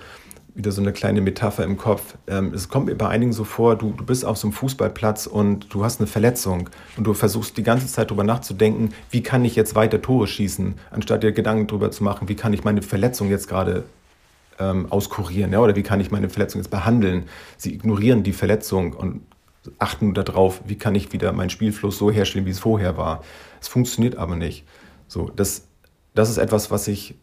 wieder 0.60 0.72
so 0.72 0.82
eine 0.82 0.92
kleine 0.92 1.22
Metapher 1.22 1.64
im 1.64 1.78
Kopf. 1.78 2.16
Ähm, 2.26 2.52
es 2.52 2.68
kommt 2.68 2.86
mir 2.86 2.94
bei 2.94 3.08
einigen 3.08 3.32
so 3.32 3.44
vor, 3.44 3.76
du, 3.76 3.94
du 3.96 4.04
bist 4.04 4.26
auf 4.26 4.36
so 4.36 4.46
einem 4.46 4.52
Fußballplatz 4.52 5.26
und 5.26 5.72
du 5.72 5.84
hast 5.84 6.00
eine 6.00 6.06
Verletzung 6.06 6.68
und 6.98 7.04
du 7.06 7.14
versuchst 7.14 7.56
die 7.56 7.62
ganze 7.62 7.86
Zeit 7.86 8.10
darüber 8.10 8.24
nachzudenken, 8.24 8.92
wie 9.10 9.22
kann 9.22 9.42
ich 9.46 9.56
jetzt 9.56 9.74
weiter 9.74 10.02
Tore 10.02 10.26
schießen, 10.26 10.74
anstatt 10.90 11.22
dir 11.22 11.32
Gedanken 11.32 11.66
darüber 11.66 11.90
zu 11.90 12.04
machen, 12.04 12.28
wie 12.28 12.36
kann 12.36 12.52
ich 12.52 12.62
meine 12.62 12.82
Verletzung 12.82 13.30
jetzt 13.30 13.48
gerade 13.48 13.84
ähm, 14.58 14.92
auskurieren 14.92 15.50
ja? 15.50 15.60
oder 15.60 15.76
wie 15.76 15.82
kann 15.82 15.98
ich 15.98 16.10
meine 16.10 16.28
Verletzung 16.28 16.60
jetzt 16.60 16.70
behandeln. 16.70 17.24
Sie 17.56 17.72
ignorieren 17.72 18.22
die 18.22 18.34
Verletzung 18.34 18.92
und 18.92 19.22
achten 19.78 20.12
nur 20.12 20.24
darauf, 20.24 20.60
wie 20.66 20.76
kann 20.76 20.94
ich 20.94 21.10
wieder 21.14 21.32
meinen 21.32 21.50
Spielfluss 21.50 21.96
so 21.96 22.10
herstellen, 22.10 22.44
wie 22.44 22.50
es 22.50 22.60
vorher 22.60 22.98
war. 22.98 23.24
Es 23.62 23.68
funktioniert 23.68 24.16
aber 24.16 24.36
nicht. 24.36 24.66
So, 25.08 25.30
das, 25.34 25.66
das 26.14 26.28
ist 26.28 26.36
etwas, 26.36 26.70
was 26.70 26.86
ich 26.86 27.14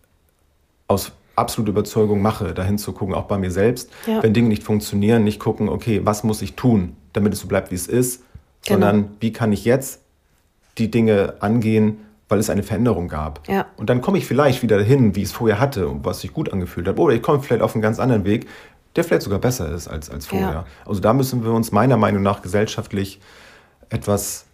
aus 0.87 1.11
absolute 1.37 1.71
Überzeugung 1.71 2.21
mache, 2.21 2.53
dahin 2.53 2.77
zu 2.77 2.91
gucken, 2.93 3.13
auch 3.13 3.25
bei 3.25 3.37
mir 3.37 3.51
selbst. 3.51 3.91
Ja. 4.05 4.23
Wenn 4.23 4.33
Dinge 4.33 4.49
nicht 4.49 4.63
funktionieren, 4.63 5.23
nicht 5.23 5.39
gucken, 5.39 5.69
okay, 5.69 6.01
was 6.03 6.23
muss 6.23 6.41
ich 6.41 6.55
tun, 6.55 6.95
damit 7.13 7.33
es 7.33 7.39
so 7.39 7.47
bleibt, 7.47 7.71
wie 7.71 7.75
es 7.75 7.87
ist, 7.87 8.23
genau. 8.65 8.79
sondern 8.79 9.09
wie 9.19 9.31
kann 9.31 9.51
ich 9.51 9.63
jetzt 9.65 10.01
die 10.77 10.91
Dinge 10.91 11.35
angehen, 11.39 11.99
weil 12.29 12.39
es 12.39 12.49
eine 12.49 12.63
Veränderung 12.63 13.07
gab. 13.07 13.47
Ja. 13.47 13.67
Und 13.77 13.89
dann 13.89 14.01
komme 14.01 14.17
ich 14.17 14.25
vielleicht 14.25 14.61
wieder 14.63 14.77
dahin, 14.77 15.15
wie 15.15 15.21
ich 15.21 15.27
es 15.27 15.31
vorher 15.31 15.59
hatte 15.59 15.87
und 15.87 16.03
was 16.05 16.21
sich 16.21 16.33
gut 16.33 16.51
angefühlt 16.51 16.87
hat. 16.87 16.97
Oder 16.97 17.13
ich 17.13 17.21
komme 17.21 17.41
vielleicht 17.41 17.61
auf 17.61 17.73
einen 17.73 17.81
ganz 17.81 17.99
anderen 17.99 18.25
Weg, 18.25 18.47
der 18.95 19.03
vielleicht 19.03 19.21
sogar 19.21 19.39
besser 19.39 19.71
ist 19.71 19.87
als, 19.87 20.09
als 20.09 20.25
vorher. 20.25 20.49
Ja. 20.49 20.65
Also 20.85 20.99
da 20.99 21.13
müssen 21.13 21.43
wir 21.43 21.51
uns 21.51 21.71
meiner 21.71 21.97
Meinung 21.97 22.23
nach 22.23 22.41
gesellschaftlich 22.41 23.21
etwas 23.89 24.45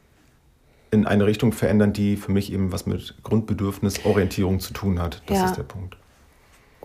in 0.91 1.07
eine 1.07 1.25
Richtung 1.25 1.53
verändern, 1.53 1.93
die 1.93 2.17
für 2.17 2.31
mich 2.31 2.53
eben 2.53 2.71
was 2.71 2.85
mit 2.85 3.15
Grundbedürfnisorientierung 3.23 4.59
zu 4.59 4.73
tun 4.73 5.01
hat. 5.01 5.23
Das 5.25 5.37
ja. 5.37 5.45
ist 5.45 5.57
der 5.57 5.63
Punkt. 5.63 5.97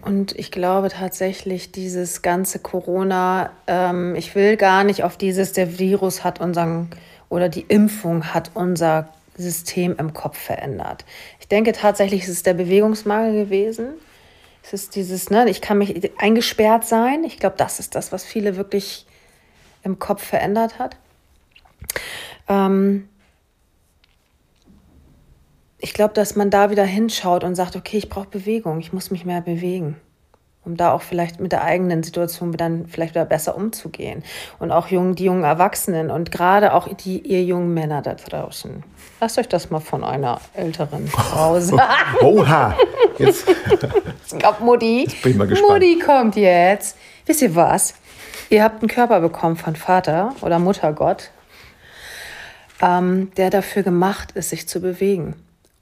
Und 0.00 0.38
ich 0.38 0.50
glaube 0.50 0.88
tatsächlich, 0.88 1.72
dieses 1.72 2.22
ganze 2.22 2.58
Corona, 2.60 3.50
ähm, 3.66 4.14
ich 4.14 4.34
will 4.34 4.56
gar 4.56 4.84
nicht 4.84 5.02
auf 5.02 5.16
dieses, 5.16 5.52
der 5.52 5.78
Virus 5.78 6.24
hat 6.24 6.40
unseren 6.40 6.90
oder 7.28 7.48
die 7.48 7.62
Impfung 7.62 8.32
hat 8.32 8.52
unser 8.54 9.08
System 9.36 9.96
im 9.98 10.14
Kopf 10.14 10.38
verändert. 10.38 11.04
Ich 11.40 11.48
denke 11.48 11.72
tatsächlich, 11.72 12.22
es 12.22 12.28
ist 12.28 12.46
der 12.46 12.54
Bewegungsmangel 12.54 13.44
gewesen. 13.44 13.94
Es 14.62 14.72
ist 14.72 14.96
dieses, 14.96 15.30
ne, 15.30 15.48
ich 15.48 15.60
kann 15.60 15.78
mich 15.78 16.10
eingesperrt 16.18 16.86
sein. 16.86 17.24
Ich 17.24 17.38
glaube, 17.38 17.56
das 17.56 17.78
ist 17.78 17.94
das, 17.94 18.12
was 18.12 18.24
viele 18.24 18.56
wirklich 18.56 19.06
im 19.82 19.98
Kopf 19.98 20.22
verändert 20.22 20.78
hat. 20.78 20.96
Ähm, 22.48 23.08
ich 25.78 25.94
glaube, 25.94 26.14
dass 26.14 26.36
man 26.36 26.50
da 26.50 26.70
wieder 26.70 26.84
hinschaut 26.84 27.44
und 27.44 27.54
sagt, 27.54 27.76
okay, 27.76 27.98
ich 27.98 28.08
brauche 28.08 28.28
Bewegung, 28.28 28.80
ich 28.80 28.92
muss 28.92 29.10
mich 29.10 29.24
mehr 29.24 29.40
bewegen, 29.40 29.96
um 30.64 30.76
da 30.76 30.92
auch 30.92 31.02
vielleicht 31.02 31.38
mit 31.38 31.52
der 31.52 31.62
eigenen 31.62 32.02
Situation 32.02 32.52
dann 32.52 32.86
vielleicht 32.88 33.14
wieder 33.14 33.24
besser 33.24 33.56
umzugehen. 33.56 34.24
Und 34.58 34.72
auch 34.72 34.88
jung, 34.88 35.14
die 35.14 35.24
jungen 35.24 35.44
Erwachsenen 35.44 36.10
und 36.10 36.32
gerade 36.32 36.74
auch 36.74 36.88
die, 36.88 37.20
ihr 37.20 37.44
jungen 37.44 37.74
Männer 37.74 38.02
da 38.02 38.14
draußen. 38.14 38.82
Lasst 39.20 39.38
euch 39.38 39.48
das 39.48 39.70
mal 39.70 39.80
von 39.80 40.02
einer 40.02 40.40
älteren 40.54 41.06
Frau 41.06 41.60
sagen. 41.60 41.82
Oha! 42.22 42.76
Jetzt. 43.18 43.46
Kommt 44.42 44.60
Mutti. 44.60 45.04
Jetzt 45.04 45.22
bin 45.22 45.32
ich 45.32 45.38
mal 45.38 45.46
gespannt. 45.46 45.72
Mutti 45.72 45.98
kommt 45.98 46.36
jetzt. 46.36 46.96
Wisst 47.26 47.42
ihr 47.42 47.54
was? 47.56 47.94
Ihr 48.48 48.62
habt 48.62 48.80
einen 48.80 48.88
Körper 48.88 49.20
bekommen 49.20 49.56
von 49.56 49.74
Vater 49.74 50.34
oder 50.40 50.60
Muttergott, 50.60 51.30
ähm, 52.80 53.32
der 53.36 53.50
dafür 53.50 53.82
gemacht 53.82 54.32
ist, 54.32 54.50
sich 54.50 54.68
zu 54.68 54.80
bewegen. 54.80 55.34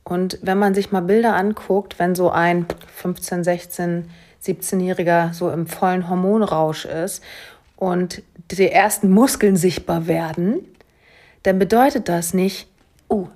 Und 0.09 0.38
wenn 0.40 0.57
man 0.57 0.73
sich 0.73 0.92
mal 0.92 1.01
Bilder 1.01 1.35
anguckt, 1.35 1.99
wenn 1.99 2.14
so 2.14 2.31
ein 2.31 2.66
15, 2.95 3.42
16, 3.42 4.09
17-Jähriger 4.40 5.33
so 5.33 5.51
im 5.51 5.66
vollen 5.66 6.09
Hormonrausch 6.09 6.85
ist 6.85 7.25
und 7.75 8.23
die 8.53 8.71
ersten 8.71 9.11
Muskeln 9.11 9.57
sichtbar 9.57 10.07
werden, 10.07 10.61
dann 11.42 11.59
bedeutet 11.59 12.09
das 12.09 12.35
nicht, 12.35 12.69
uh, 13.11 13.27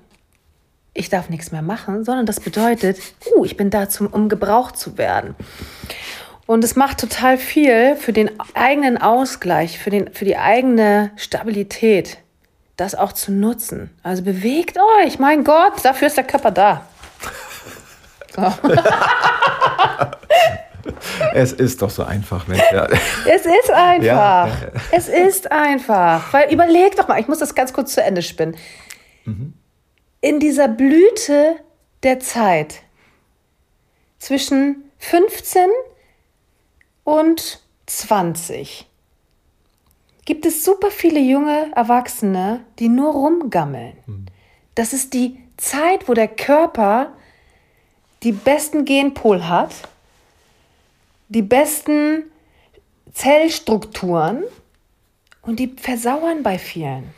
ich 0.95 1.09
darf 1.09 1.29
nichts 1.29 1.51
mehr 1.51 1.63
machen, 1.63 2.05
sondern 2.05 2.25
das 2.25 2.39
bedeutet, 2.39 2.99
uh, 3.35 3.45
ich 3.45 3.57
bin 3.57 3.71
da, 3.71 3.89
zum, 3.89 4.07
um 4.07 4.29
gebraucht 4.29 4.79
zu 4.79 4.97
werden. 4.97 5.35
Und 6.47 6.63
es 6.63 6.77
macht 6.77 7.01
total 7.01 7.37
viel 7.37 7.97
für 7.97 8.13
den 8.13 8.31
eigenen 8.55 8.97
Ausgleich, 8.97 9.81
für, 9.81 9.91
den, 9.91 10.13
für 10.13 10.25
die 10.25 10.37
eigene 10.37 11.11
Stabilität 11.17 12.19
das 12.81 12.95
auch 12.95 13.13
zu 13.13 13.31
nutzen. 13.31 13.91
Also 14.03 14.23
bewegt 14.23 14.79
euch, 15.03 15.19
mein 15.19 15.45
Gott, 15.45 15.85
dafür 15.85 16.09
ist 16.09 16.17
der 16.17 16.25
Körper 16.25 16.51
da. 16.51 16.87
es 21.35 21.53
ist 21.53 21.83
doch 21.83 21.91
so 21.91 22.05
einfach, 22.05 22.47
Mensch. 22.47 22.63
Ja. 22.73 22.89
Es 23.29 23.45
ist 23.45 23.71
einfach. 23.71 24.03
Ja. 24.03 24.49
Es 24.93 25.09
ist 25.09 25.53
einfach. 25.53 26.33
Weil 26.33 26.53
überleg 26.53 26.97
doch 26.97 27.07
mal, 27.09 27.21
ich 27.21 27.29
muss 27.29 27.39
das 27.39 27.55
ganz 27.55 27.73
kurz 27.73 27.93
zu 27.93 28.03
Ende 28.03 28.23
spinnen. 28.23 28.57
Mhm. 29.25 29.53
In 30.21 30.41
dieser 30.41 30.69
Blüte 30.69 31.57
der 32.03 32.21
Zeit 32.21 32.77
zwischen 34.19 34.85
15 34.99 35.69
und 37.05 37.61
20 37.87 38.90
gibt 40.25 40.47
es 40.47 40.65
super 40.65 40.91
viele 40.91 41.21
junge 41.21 41.71
Erwachsene, 41.75 42.65
die 42.79 42.89
nur 42.89 43.13
rumgammeln. 43.13 43.95
Mhm. 44.07 44.27
Das 44.75 44.93
ist 44.93 45.15
die 45.15 45.39
Zeit, 45.57 46.09
wo 46.09 46.15
der 46.15 46.29
Körper 46.29 47.13
die 48.23 48.33
besten 48.33 48.85
Genpol 48.85 49.49
hat, 49.49 49.89
die 51.29 51.43
besten 51.43 52.25
Zellstrukturen 53.13 54.45
und 55.43 55.59
die 55.59 55.75
versauern 55.81 56.43
bei 56.43 56.59
vielen. 56.59 57.13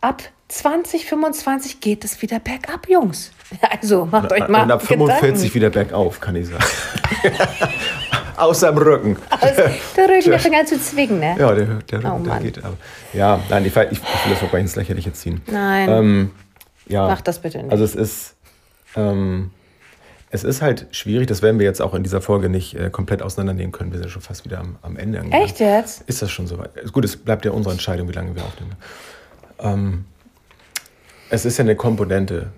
Ab 0.00 0.22
2025 0.48 1.80
geht 1.80 2.04
es 2.04 2.20
wieder 2.22 2.38
bergab, 2.38 2.88
Jungs. 2.88 3.32
Also 3.70 4.06
macht 4.06 4.32
euch 4.32 4.48
mal. 4.48 4.64
Und 4.64 4.72
ab 4.72 4.82
45 4.82 5.52
Gedanken. 5.52 5.54
wieder 5.54 5.70
bergauf, 5.70 6.20
kann 6.20 6.34
ich 6.34 6.48
sagen. 6.48 6.64
Außer 8.36 8.68
am 8.68 8.78
Rücken. 8.78 9.16
Aus, 9.30 9.40
der 9.96 10.08
Rücken 10.08 10.32
ist 10.32 10.42
schon 10.42 10.52
ganz 10.52 10.70
zu 10.70 10.80
zwingen, 10.80 11.20
ne? 11.20 11.36
Ja, 11.38 11.54
der, 11.54 11.66
der 11.66 11.98
Rücken, 11.98 12.22
oh, 12.22 12.24
der 12.24 12.40
geht. 12.40 12.64
Aber, 12.64 12.76
ja, 13.12 13.40
nein, 13.48 13.64
ich, 13.64 13.74
ich, 13.76 13.92
ich 13.92 14.00
will 14.00 14.30
das 14.30 14.38
vorbei 14.38 14.60
ins 14.60 14.76
Lächerliche 14.76 15.12
ziehen. 15.12 15.40
Nein. 15.46 15.88
Ähm, 15.88 16.30
ja, 16.86 17.06
Mach 17.08 17.20
das 17.20 17.40
bitte 17.40 17.58
nicht. 17.58 17.72
Also 17.72 17.84
es 17.84 17.94
ist, 17.94 18.34
ähm, 18.96 19.50
Es 20.30 20.44
ist 20.44 20.60
halt 20.60 20.86
schwierig, 20.90 21.28
das 21.28 21.40
werden 21.40 21.58
wir 21.58 21.66
jetzt 21.66 21.80
auch 21.80 21.94
in 21.94 22.02
dieser 22.02 22.20
Folge 22.20 22.48
nicht 22.48 22.74
äh, 22.74 22.90
komplett 22.90 23.22
auseinandernehmen 23.22 23.72
können. 23.72 23.92
Wir 23.92 24.00
sind 24.00 24.10
schon 24.10 24.22
fast 24.22 24.44
wieder 24.44 24.58
am, 24.58 24.76
am 24.82 24.96
Ende. 24.96 25.18
Angegangen. 25.20 25.44
Echt 25.44 25.60
jetzt? 25.60 26.02
Ist 26.06 26.20
das 26.20 26.30
schon 26.30 26.46
soweit? 26.46 26.70
Gut, 26.92 27.04
es 27.04 27.16
bleibt 27.16 27.44
ja 27.44 27.52
unsere 27.52 27.72
Entscheidung, 27.72 28.08
wie 28.08 28.12
lange 28.12 28.34
wir 28.34 28.42
aufnehmen. 28.44 28.72
Ähm, 29.60 30.04
es 31.30 31.44
ist 31.44 31.56
ja 31.58 31.62
eine 31.64 31.74
Komponente 31.76 32.50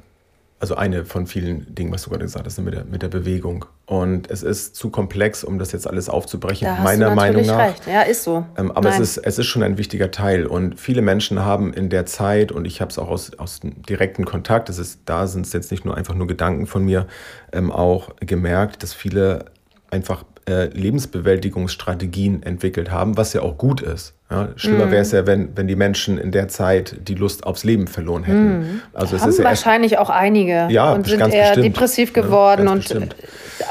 also 0.60 0.74
eine 0.74 1.04
von 1.04 1.26
vielen 1.26 1.72
Dingen, 1.74 1.92
was 1.92 2.02
du 2.02 2.10
gerade 2.10 2.24
gesagt 2.24 2.44
hast, 2.44 2.58
mit 2.58 2.74
der, 2.74 2.84
mit 2.84 3.02
der 3.02 3.08
Bewegung. 3.08 3.64
Und 3.86 4.28
es 4.30 4.42
ist 4.42 4.74
zu 4.74 4.90
komplex, 4.90 5.44
um 5.44 5.58
das 5.58 5.72
jetzt 5.72 5.86
alles 5.86 6.08
aufzubrechen, 6.08 6.66
da 6.66 6.78
hast 6.78 6.84
meiner 6.84 7.10
du 7.10 7.14
Meinung 7.14 7.46
nach. 7.46 7.58
Recht. 7.58 7.86
Ja, 7.86 8.02
ist 8.02 8.24
so. 8.24 8.44
Ähm, 8.56 8.72
aber 8.72 8.88
es 8.88 8.98
ist, 8.98 9.18
es 9.18 9.38
ist 9.38 9.46
schon 9.46 9.62
ein 9.62 9.78
wichtiger 9.78 10.10
Teil. 10.10 10.46
Und 10.46 10.78
viele 10.78 11.00
Menschen 11.00 11.44
haben 11.44 11.72
in 11.72 11.88
der 11.88 12.06
Zeit, 12.06 12.50
und 12.50 12.64
ich 12.64 12.80
habe 12.80 12.90
es 12.90 12.98
auch 12.98 13.08
aus, 13.08 13.38
aus 13.38 13.60
direkten 13.62 14.24
Kontakt, 14.24 14.68
es 14.68 14.78
ist, 14.78 15.02
da 15.04 15.26
sind 15.28 15.46
es 15.46 15.52
jetzt 15.52 15.70
nicht 15.70 15.84
nur 15.84 15.96
einfach 15.96 16.14
nur 16.14 16.26
Gedanken 16.26 16.66
von 16.66 16.84
mir, 16.84 17.06
ähm, 17.52 17.70
auch 17.70 18.10
gemerkt, 18.20 18.82
dass 18.82 18.92
viele 18.92 19.46
einfach 19.90 20.24
äh, 20.48 20.66
Lebensbewältigungsstrategien 20.66 22.42
entwickelt 22.42 22.90
haben, 22.90 23.16
was 23.16 23.32
ja 23.32 23.42
auch 23.42 23.58
gut 23.58 23.80
ist. 23.80 24.14
Ja, 24.30 24.48
schlimmer 24.56 24.86
mm. 24.86 24.90
wäre 24.90 25.02
es 25.02 25.12
ja, 25.12 25.26
wenn, 25.26 25.56
wenn 25.56 25.68
die 25.68 25.76
Menschen 25.76 26.18
in 26.18 26.32
der 26.32 26.48
Zeit 26.48 26.96
die 27.08 27.14
Lust 27.14 27.46
aufs 27.46 27.64
Leben 27.64 27.86
verloren 27.86 28.24
hätten. 28.24 28.58
Mm. 28.58 28.82
Also 28.92 29.16
es 29.16 29.22
haben 29.22 29.30
ist 29.30 29.38
ja 29.38 29.44
wahrscheinlich 29.44 29.98
auch 29.98 30.10
einige 30.10 30.68
ja, 30.70 30.92
und 30.92 31.06
sind 31.06 31.20
eher 31.20 31.54
bestimmt. 31.54 31.64
depressiv 31.64 32.12
geworden 32.12 32.66
ja, 32.66 32.72
und 32.72 32.78
bestimmt. 32.80 33.16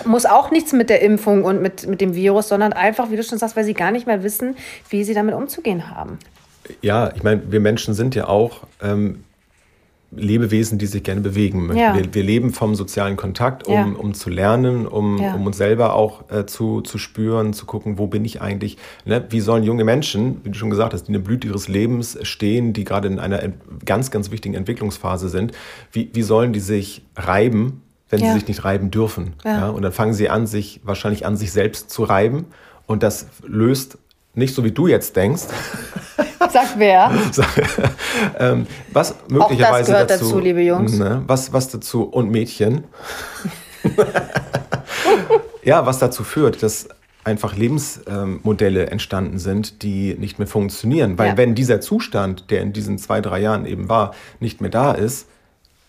muss 0.05 0.25
auch 0.25 0.49
nichts 0.49 0.73
mit 0.73 0.89
der 0.89 1.01
Impfung 1.01 1.43
und 1.43 1.61
mit, 1.61 1.85
mit 1.87 2.01
dem 2.01 2.15
Virus, 2.15 2.47
sondern 2.47 2.73
einfach, 2.73 3.11
wie 3.11 3.15
du 3.15 3.23
schon 3.23 3.37
sagst, 3.37 3.55
weil 3.55 3.65
sie 3.65 3.75
gar 3.75 3.91
nicht 3.91 4.07
mehr 4.07 4.23
wissen, 4.23 4.55
wie 4.89 5.03
sie 5.03 5.13
damit 5.13 5.35
umzugehen 5.35 5.91
haben. 5.91 6.17
Ja, 6.81 7.11
ich 7.15 7.23
meine, 7.23 7.41
wir 7.51 7.59
Menschen 7.59 7.93
sind 7.93 8.15
ja 8.15 8.27
auch 8.27 8.63
ähm, 8.81 9.23
Lebewesen, 10.11 10.77
die 10.77 10.85
sich 10.85 11.03
gerne 11.03 11.19
bewegen 11.19 11.67
möchten. 11.67 11.81
Ja. 11.81 11.95
Wir, 11.95 12.13
wir, 12.13 12.23
leben 12.23 12.53
vom 12.53 12.75
sozialen 12.75 13.17
Kontakt, 13.17 13.67
um, 13.67 13.73
ja. 13.73 13.83
um 13.83 14.13
zu 14.13 14.29
lernen, 14.29 14.87
um, 14.87 15.17
ja. 15.17 15.35
um 15.35 15.45
uns 15.45 15.57
selber 15.57 15.95
auch 15.95 16.31
äh, 16.31 16.45
zu, 16.45 16.81
zu 16.81 16.97
spüren, 16.97 17.51
zu 17.51 17.65
gucken, 17.65 17.97
wo 17.97 18.07
bin 18.07 18.23
ich 18.23 18.41
eigentlich. 18.41 18.77
Ne? 19.03 19.25
Wie 19.29 19.41
sollen 19.41 19.63
junge 19.63 19.83
Menschen, 19.83 20.39
wie 20.43 20.49
du 20.49 20.57
schon 20.57 20.69
gesagt 20.69 20.93
hast, 20.93 21.03
die 21.03 21.07
in 21.07 21.13
der 21.13 21.19
Blüte 21.19 21.47
ihres 21.47 21.67
Lebens 21.67 22.17
stehen, 22.21 22.71
die 22.71 22.85
gerade 22.85 23.09
in 23.09 23.19
einer 23.19 23.41
ganz, 23.85 24.09
ganz 24.09 24.31
wichtigen 24.31 24.55
Entwicklungsphase 24.55 25.27
sind, 25.27 25.51
wie, 25.91 26.09
wie 26.13 26.23
sollen 26.23 26.53
die 26.53 26.61
sich 26.61 27.03
reiben, 27.17 27.81
wenn 28.09 28.21
sie 28.21 28.31
sich 28.31 28.47
nicht 28.47 28.63
reiben 28.63 28.89
dürfen? 28.89 29.33
Und 29.43 29.81
dann 29.81 29.91
fangen 29.91 30.13
sie 30.13 30.29
an, 30.29 30.47
sich 30.47 30.79
wahrscheinlich 30.83 31.25
an 31.25 31.35
sich 31.35 31.51
selbst 31.51 31.89
zu 31.89 32.03
reiben. 32.03 32.45
Und 32.85 33.03
das 33.03 33.27
löst 33.45 33.97
nicht 34.37 34.53
so, 34.53 34.63
wie 34.63 34.71
du 34.71 34.87
jetzt 34.87 35.15
denkst. 35.15 35.43
Sag 36.51 36.77
wer. 36.77 37.11
ähm, 38.39 38.67
was 38.91 39.15
möglicherweise 39.29 39.73
Auch 39.73 39.77
das 39.77 39.87
gehört 39.87 40.09
dazu, 40.09 40.25
dazu, 40.25 40.39
liebe 40.39 40.61
Jungs. 40.61 40.93
Ne, 40.93 41.23
was, 41.27 41.53
was 41.53 41.69
dazu 41.69 42.03
und 42.03 42.29
Mädchen. 42.29 42.85
ja, 45.63 45.85
was 45.85 45.99
dazu 45.99 46.23
führt, 46.23 46.63
dass 46.63 46.89
einfach 47.23 47.55
Lebensmodelle 47.55 48.83
ähm, 48.83 48.91
entstanden 48.91 49.37
sind, 49.39 49.83
die 49.83 50.15
nicht 50.15 50.39
mehr 50.39 50.47
funktionieren. 50.47 51.17
Weil 51.17 51.29
ja. 51.29 51.37
wenn 51.37 51.55
dieser 51.55 51.81
Zustand, 51.81 52.49
der 52.51 52.61
in 52.61 52.73
diesen 52.73 52.97
zwei, 52.97 53.19
drei 53.21 53.39
Jahren 53.39 53.65
eben 53.65 53.89
war, 53.89 54.13
nicht 54.39 54.61
mehr 54.61 54.69
da 54.69 54.93
ist, 54.93 55.27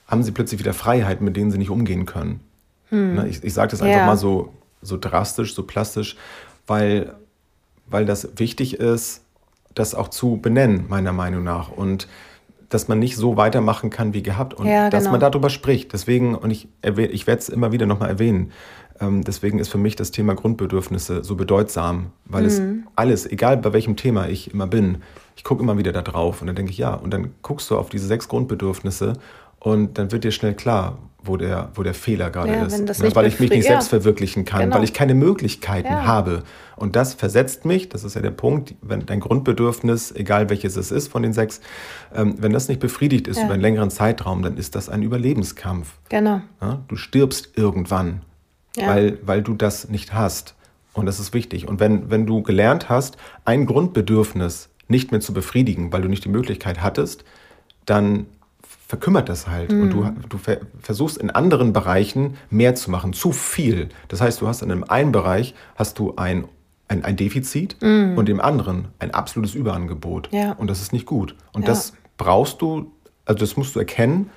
haben 0.07 0.23
sie 0.23 0.33
plötzlich 0.33 0.59
wieder 0.59 0.75
Freiheiten, 0.75 1.25
mit 1.25 1.37
denen 1.37 1.51
sie 1.51 1.59
nicht 1.59 1.71
umgehen 1.71 2.07
können. 2.07 2.41
Hm. 2.89 3.15
Ne, 3.15 3.29
ich, 3.29 3.45
ich 3.45 3.55
sage 3.55 3.71
das 3.71 3.83
einfach 3.83 3.99
ja. 3.99 4.07
mal 4.07 4.17
so, 4.17 4.53
so 4.83 4.97
drastisch, 4.97 5.55
so 5.55 5.63
plastisch, 5.63 6.17
weil, 6.67 7.15
weil 7.91 8.05
das 8.05 8.29
wichtig 8.37 8.75
ist, 8.75 9.23
das 9.75 9.95
auch 9.95 10.09
zu 10.09 10.39
benennen, 10.39 10.87
meiner 10.89 11.13
Meinung 11.13 11.45
nach. 11.45 11.71
Und 11.71 12.09
dass 12.69 12.89
man 12.89 12.99
nicht 12.99 13.17
so 13.17 13.37
weitermachen 13.37 13.91
kann 13.91 14.13
wie 14.13 14.23
gehabt 14.23 14.55
und 14.55 14.67
ja, 14.67 14.91
dass 14.91 15.05
genau. 15.05 15.13
man 15.13 15.21
darüber 15.21 15.51
spricht. 15.51 15.93
Deswegen, 15.93 16.35
und 16.35 16.51
ich, 16.51 16.69
ich 16.83 17.27
werde 17.27 17.41
es 17.41 17.49
immer 17.49 17.73
wieder 17.73 17.87
nochmal 17.87 18.11
erwähnen, 18.11 18.53
ähm, 19.01 19.25
deswegen 19.25 19.59
ist 19.59 19.69
für 19.69 19.79
mich 19.79 19.97
das 19.97 20.11
Thema 20.11 20.35
Grundbedürfnisse 20.35 21.25
so 21.25 21.37
bedeutsam, 21.37 22.13
weil 22.25 22.43
mhm. 22.43 22.49
es 22.49 22.63
alles, 22.97 23.27
egal 23.27 23.57
bei 23.57 23.73
welchem 23.73 23.97
Thema 23.97 24.29
ich 24.29 24.53
immer 24.53 24.67
bin, 24.67 24.99
ich 25.37 25.45
gucke 25.45 25.63
immer 25.63 25.79
wieder 25.79 25.93
da 25.93 26.03
drauf 26.03 26.41
und 26.41 26.49
dann 26.49 26.57
denke 26.57 26.73
ich, 26.73 26.79
ja, 26.79 26.95
und 26.95 27.13
dann 27.13 27.33
guckst 27.43 27.71
du 27.71 27.79
auf 27.79 27.89
diese 27.89 28.07
sechs 28.07 28.29
Grundbedürfnisse 28.29 29.15
und 29.61 29.99
dann 29.99 30.11
wird 30.13 30.25
dir 30.25 30.33
schnell 30.33 30.55
klar, 30.55 30.99
wo 31.23 31.37
der, 31.37 31.71
wo 31.75 31.83
der 31.83 31.95
Fehler 31.95 32.31
gerade 32.31 32.53
ja, 32.53 32.65
ist. 32.65 33.01
Ne? 33.01 33.15
Weil 33.15 33.27
ich 33.27 33.41
mich 33.41 33.51
nicht 33.51 33.65
ja. 33.65 33.73
selbst 33.73 33.89
verwirklichen 33.89 34.45
kann, 34.45 34.61
genau. 34.61 34.77
weil 34.77 34.85
ich 34.85 34.93
keine 34.93 35.15
Möglichkeiten 35.15 35.93
ja. 35.93 36.07
habe. 36.07 36.45
Und 36.77 36.95
das 36.95 37.15
versetzt 37.15 37.65
mich, 37.65 37.89
das 37.89 38.05
ist 38.05 38.15
ja 38.15 38.23
der 38.23 38.31
Punkt, 38.31 38.75
wenn 38.83 39.05
dein 39.05 39.21
Grundbedürfnis, 39.21 40.13
egal 40.13 40.49
welches 40.49 40.77
es 40.77 40.93
ist 40.93 41.09
von 41.09 41.23
den 41.23 41.33
sechs, 41.33 41.61
ähm, 42.15 42.37
wenn 42.39 42.53
das 42.53 42.69
nicht 42.69 42.81
befriedigt 42.81 43.27
ist 43.27 43.43
über 43.43 43.55
einen 43.55 43.63
längeren 43.63 43.91
Zeitraum, 43.91 44.43
dann 44.43 44.57
ist 44.57 44.75
das 44.75 44.89
ein 44.89 45.03
Überlebenskampf. 45.03 45.99
Genau. 46.09 46.41
Du 46.87 46.97
stirbst 46.97 47.51
irgendwann, 47.57 48.23
weil, 48.77 49.19
weil 49.23 49.43
du 49.43 49.55
das 49.55 49.89
nicht 49.89 50.15
hast. 50.15 50.55
Und 50.93 51.07
das 51.07 51.21
ist 51.21 51.35
wichtig. 51.35 51.69
Und 51.69 51.81
wenn, 51.81 52.11
wenn 52.11 52.27
du 52.27 52.43
gelernt 52.43 52.89
hast, 52.89 53.17
ein 53.45 53.67
Grundbedürfnis 53.67 54.69
nicht 54.89 55.11
mehr 55.13 55.21
zu 55.21 55.33
befriedigen, 55.33 55.93
weil 55.93 56.03
du 56.03 56.09
nicht 56.09 56.25
die 56.25 56.29
Möglichkeit 56.29 56.83
hattest, 56.83 57.25
dann 57.87 58.27
verkümmert 58.89 59.29
das 59.29 59.47
halt. 59.47 59.71
Mhm. 59.71 59.83
Und 59.83 59.91
du, 59.91 59.97
mhm. 60.03 60.17
du 60.29 60.39
versuchst 60.81 61.19
in 61.19 61.31
anderen 61.31 61.73
Bereichen 61.73 62.39
mehr 62.51 62.75
zu 62.75 62.91
machen, 62.91 63.13
zu 63.13 63.33
viel. 63.33 63.91
Das 64.09 64.21
heißt, 64.21 64.41
du 64.41 64.49
hast 64.49 64.63
in 64.63 64.73
einem 64.73 64.83
einen 64.83 65.13
Bereich 65.13 65.55
hast 65.77 65.99
du 65.99 66.15
ein, 66.17 66.49
ein, 66.89 67.05
ein 67.05 67.17
Defizit 67.17 67.77
mhm. 67.83 68.17
und 68.17 68.31
im 68.31 68.41
anderen 68.41 68.89
ein 68.99 69.13
absolutes 69.13 69.55
Überangebot. 69.55 70.31
Ja. 70.33 70.53
Und 70.53 70.69
das 70.69 70.81
ist 70.81 70.95
nicht 70.95 71.05
gut. 71.05 71.37
Und 71.53 71.63
ja. 71.63 71.69
das 71.69 71.93
brauchst 72.17 72.63
du, 72.63 72.91
also 73.27 73.39
das 73.39 73.59
musst 73.59 73.77
du 73.77 73.79
erkennen, 73.79 74.31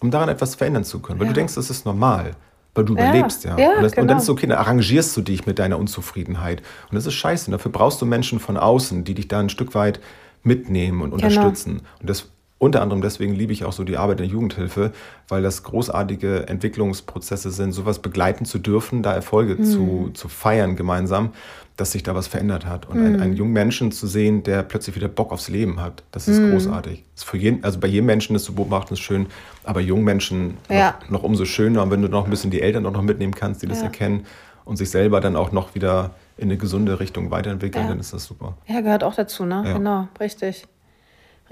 um 0.00 0.10
daran 0.10 0.28
etwas 0.28 0.56
verändern 0.56 0.82
zu 0.82 0.98
können. 0.98 1.20
Weil 1.20 1.28
ja. 1.28 1.32
du 1.32 1.36
denkst, 1.36 1.54
das 1.54 1.70
ist 1.70 1.86
normal. 1.86 2.32
Weil 2.74 2.84
du 2.84 2.94
überlebst, 2.94 3.44
ja. 3.44 3.54
und, 3.54 3.82
das, 3.82 3.92
genau. 3.92 4.02
und, 4.02 4.08
dann 4.08 4.16
ist 4.16 4.24
es 4.24 4.30
okay, 4.30 4.46
dann 4.48 4.58
arrangierst 4.58 5.16
du 5.16 5.20
dich 5.20 5.46
mit 5.46 5.60
deiner 5.60 5.78
Unzufriedenheit. 5.78 6.62
Und 6.90 6.96
das 6.96 7.06
ist 7.06 7.14
scheiße. 7.14 7.46
Und 7.46 7.52
dafür 7.52 7.70
brauchst 7.70 8.02
du 8.02 8.06
Menschen 8.06 8.40
von 8.40 8.56
außen, 8.56 9.04
die 9.04 9.14
dich 9.14 9.28
da 9.28 9.38
ein 9.38 9.50
Stück 9.50 9.76
weit 9.76 10.00
mitnehmen 10.42 11.02
und 11.02 11.10
genau. 11.10 11.26
unterstützen. 11.26 11.76
Genau. 11.76 11.88
Und 12.00 12.10
das 12.10 12.30
unter 12.62 12.80
anderem 12.80 13.02
deswegen 13.02 13.34
liebe 13.34 13.52
ich 13.52 13.64
auch 13.64 13.72
so 13.72 13.82
die 13.82 13.96
Arbeit 13.96 14.20
in 14.20 14.26
der 14.28 14.32
Jugendhilfe, 14.34 14.92
weil 15.26 15.42
das 15.42 15.64
großartige 15.64 16.46
Entwicklungsprozesse 16.46 17.50
sind, 17.50 17.72
sowas 17.72 17.98
begleiten 17.98 18.44
zu 18.44 18.60
dürfen, 18.60 19.02
da 19.02 19.12
Erfolge 19.12 19.56
mhm. 19.56 19.64
zu, 19.64 20.10
zu 20.14 20.28
feiern 20.28 20.76
gemeinsam, 20.76 21.30
dass 21.76 21.90
sich 21.90 22.04
da 22.04 22.14
was 22.14 22.28
verändert 22.28 22.64
hat. 22.64 22.88
Und 22.88 23.00
mhm. 23.00 23.06
einen, 23.06 23.20
einen, 23.20 23.32
jungen 23.36 23.52
Menschen 23.52 23.90
zu 23.90 24.06
sehen, 24.06 24.44
der 24.44 24.62
plötzlich 24.62 24.94
wieder 24.94 25.08
Bock 25.08 25.32
aufs 25.32 25.48
Leben 25.48 25.80
hat, 25.80 26.04
das 26.12 26.28
ist 26.28 26.38
mhm. 26.38 26.52
großartig. 26.52 27.02
Das 27.14 27.24
ist 27.24 27.28
für 27.28 27.36
jeden, 27.36 27.64
also 27.64 27.80
bei 27.80 27.88
jedem 27.88 28.06
Menschen 28.06 28.34
das 28.34 28.44
zu 28.44 28.54
beobachten, 28.54 28.94
ist 28.94 29.00
schön, 29.00 29.26
aber 29.64 29.80
jungen 29.80 30.04
Menschen 30.04 30.56
ja. 30.70 30.94
noch, 31.06 31.10
noch, 31.10 31.22
umso 31.24 31.44
schöner. 31.46 31.82
Und 31.82 31.90
wenn 31.90 32.00
du 32.00 32.08
noch 32.08 32.26
ein 32.26 32.30
bisschen 32.30 32.52
die 32.52 32.60
Eltern 32.60 32.86
auch 32.86 32.92
noch 32.92 33.02
mitnehmen 33.02 33.34
kannst, 33.34 33.62
die 33.62 33.66
das 33.66 33.78
ja. 33.78 33.86
erkennen 33.86 34.24
und 34.64 34.76
sich 34.76 34.90
selber 34.90 35.20
dann 35.20 35.34
auch 35.34 35.50
noch 35.50 35.74
wieder 35.74 36.12
in 36.36 36.44
eine 36.44 36.58
gesunde 36.58 37.00
Richtung 37.00 37.32
weiterentwickeln, 37.32 37.86
ja. 37.86 37.90
dann 37.90 37.98
ist 37.98 38.12
das 38.12 38.24
super. 38.24 38.56
Ja, 38.68 38.82
gehört 38.82 39.02
auch 39.02 39.16
dazu, 39.16 39.44
ne? 39.44 39.64
Genau, 39.66 40.06
richtig. 40.20 40.68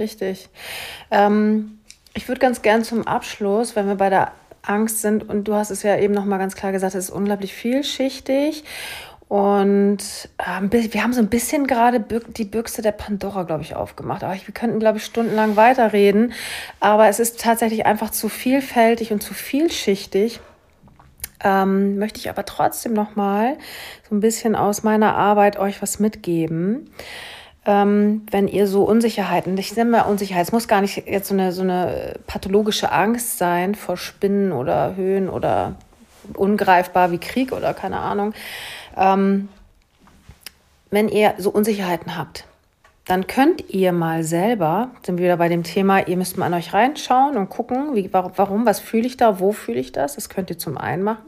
Richtig. 0.00 0.48
Ähm, 1.10 1.78
ich 2.14 2.26
würde 2.26 2.40
ganz 2.40 2.62
gern 2.62 2.82
zum 2.82 3.06
Abschluss, 3.06 3.76
wenn 3.76 3.86
wir 3.86 3.94
bei 3.94 4.08
der 4.08 4.32
Angst 4.62 5.02
sind, 5.02 5.28
und 5.28 5.44
du 5.44 5.54
hast 5.54 5.70
es 5.70 5.82
ja 5.82 5.96
eben 5.96 6.14
nochmal 6.14 6.38
ganz 6.38 6.56
klar 6.56 6.72
gesagt, 6.72 6.94
es 6.94 7.04
ist 7.04 7.10
unglaublich 7.10 7.54
vielschichtig. 7.54 8.64
Und 9.28 9.98
ähm, 10.44 10.72
wir 10.72 11.04
haben 11.04 11.12
so 11.12 11.20
ein 11.20 11.28
bisschen 11.28 11.68
gerade 11.68 12.00
die 12.00 12.44
Büchse 12.44 12.82
der 12.82 12.92
Pandora, 12.92 13.44
glaube 13.44 13.62
ich, 13.62 13.76
aufgemacht. 13.76 14.24
Aber 14.24 14.34
wir 14.34 14.54
könnten, 14.54 14.80
glaube 14.80 14.98
ich, 14.98 15.04
stundenlang 15.04 15.54
weiterreden. 15.54 16.32
Aber 16.80 17.06
es 17.06 17.20
ist 17.20 17.40
tatsächlich 17.40 17.86
einfach 17.86 18.10
zu 18.10 18.28
vielfältig 18.28 19.12
und 19.12 19.22
zu 19.22 19.32
vielschichtig. 19.34 20.40
Ähm, 21.44 21.98
möchte 21.98 22.18
ich 22.18 22.28
aber 22.28 22.44
trotzdem 22.44 22.92
nochmal 22.92 23.56
so 24.08 24.16
ein 24.16 24.20
bisschen 24.20 24.56
aus 24.56 24.82
meiner 24.82 25.14
Arbeit 25.14 25.58
euch 25.58 25.80
was 25.80 26.00
mitgeben 26.00 26.90
ähm, 27.66 28.27
wenn 28.31 28.49
ihr 28.49 28.66
so 28.66 28.85
Unsicherheiten, 28.85 29.57
ich 29.59 29.77
nenne 29.77 29.90
mal 29.90 30.03
Unsicherheit, 30.03 30.46
es 30.46 30.53
muss 30.53 30.68
gar 30.68 30.81
nicht 30.81 31.07
jetzt 31.07 31.29
so 31.29 31.35
eine, 31.35 31.53
so 31.53 31.62
eine 31.62 32.14
pathologische 32.27 32.90
Angst 32.90 33.38
sein 33.38 33.75
vor 33.75 33.96
Spinnen 33.96 34.53
oder 34.53 34.96
Höhen 34.96 35.29
oder 35.29 35.75
ungreifbar 36.35 37.12
wie 37.12 37.18
Krieg 37.18 37.52
oder 37.52 37.75
keine 37.75 37.98
Ahnung. 37.98 38.35
Ähm, 38.96 39.48
wenn 40.90 41.08
ihr 41.08 41.35
so 41.38 41.50
Unsicherheiten 41.50 42.17
habt, 42.17 42.44
dann 43.06 43.27
könnt 43.27 43.69
ihr 43.71 43.92
mal 43.92 44.23
selber, 44.23 44.90
sind 45.02 45.19
wir 45.19 45.25
wieder 45.25 45.37
bei 45.37 45.48
dem 45.48 45.63
Thema, 45.63 46.06
ihr 46.06 46.17
müsst 46.17 46.37
mal 46.37 46.46
an 46.46 46.54
euch 46.54 46.73
reinschauen 46.73 47.37
und 47.37 47.48
gucken, 47.48 47.94
wie, 47.94 48.13
warum, 48.13 48.67
was 48.67 48.81
fühle 48.81 49.06
ich 49.06 49.17
da, 49.17 49.40
wo 49.40 49.52
fühle 49.52 49.81
ich 49.81 49.92
das. 49.92 50.15
Das 50.15 50.29
könnt 50.29 50.50
ihr 50.50 50.58
zum 50.58 50.79
einen 50.79 51.02
machen. 51.02 51.25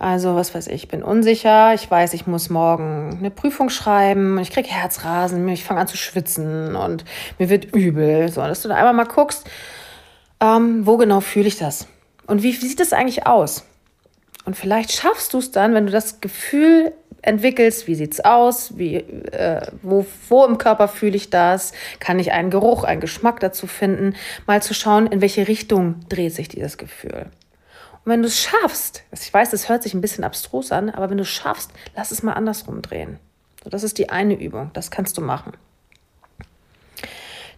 Also, 0.00 0.34
was 0.34 0.54
weiß 0.54 0.68
ich, 0.68 0.84
ich 0.84 0.88
bin 0.88 1.02
unsicher, 1.02 1.74
ich 1.74 1.90
weiß, 1.90 2.14
ich 2.14 2.26
muss 2.26 2.48
morgen 2.48 3.18
eine 3.18 3.30
Prüfung 3.30 3.68
schreiben, 3.68 4.38
ich 4.38 4.50
kriege 4.50 4.70
Herzrasen, 4.70 5.46
ich 5.48 5.62
fange 5.62 5.82
an 5.82 5.88
zu 5.88 5.98
schwitzen 5.98 6.74
und 6.74 7.04
mir 7.38 7.50
wird 7.50 7.66
übel. 7.76 8.30
So, 8.32 8.40
dass 8.40 8.62
du 8.62 8.68
da 8.68 8.76
einmal 8.76 8.94
mal 8.94 9.04
guckst, 9.04 9.46
ähm, 10.40 10.86
wo 10.86 10.96
genau 10.96 11.20
fühle 11.20 11.48
ich 11.48 11.58
das? 11.58 11.86
Und 12.26 12.42
wie, 12.42 12.54
wie 12.62 12.66
sieht 12.66 12.80
das 12.80 12.94
eigentlich 12.94 13.26
aus? 13.26 13.66
Und 14.46 14.56
vielleicht 14.56 14.90
schaffst 14.90 15.34
du 15.34 15.38
es 15.38 15.50
dann, 15.50 15.74
wenn 15.74 15.84
du 15.84 15.92
das 15.92 16.22
Gefühl 16.22 16.94
entwickelst, 17.20 17.86
wie 17.86 17.94
sieht 17.94 18.14
es 18.14 18.24
aus, 18.24 18.78
wie, 18.78 18.96
äh, 18.96 19.60
wo, 19.82 20.06
wo 20.30 20.46
im 20.46 20.56
Körper 20.56 20.88
fühle 20.88 21.16
ich 21.16 21.28
das, 21.28 21.72
kann 21.98 22.18
ich 22.18 22.32
einen 22.32 22.48
Geruch, 22.48 22.84
einen 22.84 23.02
Geschmack 23.02 23.40
dazu 23.40 23.66
finden, 23.66 24.14
mal 24.46 24.62
zu 24.62 24.72
schauen, 24.72 25.08
in 25.08 25.20
welche 25.20 25.46
Richtung 25.46 25.96
dreht 26.08 26.34
sich 26.34 26.48
dieses 26.48 26.78
Gefühl. 26.78 27.26
Und 28.04 28.12
wenn 28.12 28.22
du 28.22 28.28
es 28.28 28.40
schaffst, 28.40 29.04
ich 29.12 29.32
weiß, 29.32 29.50
das 29.50 29.68
hört 29.68 29.82
sich 29.82 29.94
ein 29.94 30.00
bisschen 30.00 30.24
abstrus 30.24 30.72
an, 30.72 30.90
aber 30.90 31.10
wenn 31.10 31.18
du 31.18 31.22
es 31.22 31.28
schaffst, 31.28 31.70
lass 31.94 32.10
es 32.10 32.22
mal 32.22 32.32
andersrum 32.32 32.82
drehen. 32.82 33.18
So, 33.62 33.70
das 33.70 33.82
ist 33.82 33.98
die 33.98 34.08
eine 34.08 34.34
Übung, 34.34 34.70
das 34.72 34.90
kannst 34.90 35.18
du 35.18 35.20
machen. 35.20 35.52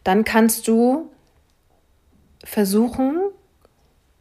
Dann 0.05 0.24
kannst 0.24 0.66
du 0.66 1.11
versuchen, 2.43 3.20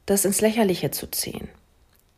das 0.06 0.26
ins 0.26 0.42
Lächerliche 0.42 0.92
zu 0.92 1.10
ziehen. 1.10 1.50